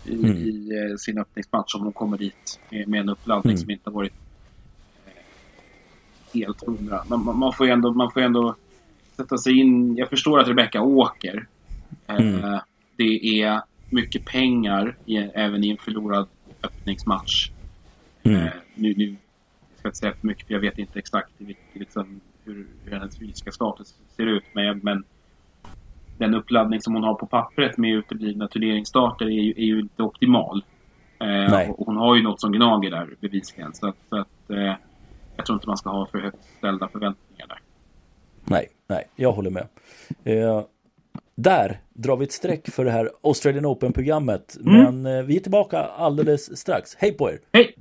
i, 0.06 0.14
mm. 0.14 0.38
i 0.38 0.70
eh, 0.91 0.95
sin 0.97 1.18
öppningsmatch 1.18 1.76
om 1.76 1.84
de 1.84 1.93
kommer 1.93 2.18
dit 2.18 2.60
med, 2.70 2.99
en 2.99 3.10
uppladdning 3.10 3.51
mm. 3.51 3.62
som 3.62 3.70
inte 3.70 3.89
har 3.89 3.93
varit 3.93 4.14
eh, 5.06 5.14
helt 6.34 6.66
hundra. 6.66 7.03
Man, 7.10 7.38
man, 7.38 7.53
får 7.53 7.66
ju 7.66 7.74
ändå, 7.74 7.93
man 7.93 8.12
får 8.12 8.22
ändå 8.22 8.56
sätta 9.16 9.38
sig 9.38 9.60
in. 9.60 9.95
Jag 9.97 10.10
förstår 10.10 10.39
att 10.39 10.47
Rebecca 10.47 10.82
åker. 10.82 11.47
Eh, 12.08 12.16
mm. 12.16 12.60
det 12.95 13.41
är 13.41 13.62
mycket 13.89 14.26
pengar 14.26 14.97
i, 15.06 15.18
även 15.18 15.64
i 15.64 15.70
en 15.70 15.78
förlorad 15.78 16.28
öppningsmatch. 16.64 17.49
Mm. 18.24 18.49
nu, 18.76 18.93
nu 18.97 19.16
jag 19.70 19.80
ska 19.80 19.88
inte 19.88 19.97
säga 19.97 20.14
för 20.14 20.28
mycket 20.28 20.47
för 20.47 20.53
jag 20.53 20.62
vet 20.62 20.78
inte 20.78 20.99
exakt 20.99 21.32
liksom, 21.74 22.22
hur, 22.43 22.68
hur 22.84 22.91
hennes 22.91 23.18
fysiska 23.18 23.51
status 23.51 23.95
ser 24.16 24.26
ut. 24.26 24.43
Men, 24.53 24.80
men 24.84 25.03
den 26.18 26.34
uppladdning 26.34 26.82
som 26.82 26.93
hon 26.93 27.03
har 27.03 27.13
på 27.13 27.26
pappret 27.26 27.78
med 27.78 27.91
uteblivna 27.91 28.47
turneringsstarter 28.47 29.26
är 29.26 29.41
ju, 29.41 29.51
är 29.51 29.66
ju 29.66 29.80
inte 29.80 30.03
optimal. 30.03 30.63
Eh, 31.20 31.70
och 31.70 31.86
hon 31.86 31.97
har 31.97 32.16
ju 32.16 32.24
något 32.24 32.41
som 32.41 32.51
gnager 32.51 32.91
där 32.91 33.09
bevisligen. 33.20 33.74
Så 33.74 33.88
att, 33.88 33.95
så 34.09 34.18
att 34.18 34.49
eh, 34.49 34.74
jag 35.36 35.45
tror 35.45 35.55
inte 35.55 35.68
man 35.68 35.78
ska 35.78 35.89
ha 35.89 36.05
för 36.05 36.20
högt 36.20 36.43
ställda 36.57 36.88
förväntningar 36.88 37.47
där. 37.47 37.59
Nej, 38.45 38.68
nej, 38.88 39.03
jag 39.16 39.32
håller 39.32 39.49
med. 39.49 39.68
Eh, 40.24 40.61
där 41.36 41.80
drar 41.93 42.18
vi 42.18 42.26
ett 42.26 42.32
streck 42.32 42.70
för 42.70 42.86
det 42.86 42.91
här 42.91 43.09
Australian 43.24 43.66
Open-programmet. 43.66 44.57
Mm. 44.66 44.84
Men 44.84 45.18
eh, 45.18 45.24
vi 45.24 45.36
är 45.36 45.39
tillbaka 45.39 45.80
alldeles 45.80 46.57
strax. 46.57 46.95
Hej 46.95 47.11
på 47.11 47.30
er! 47.30 47.39
Hej! 47.53 47.76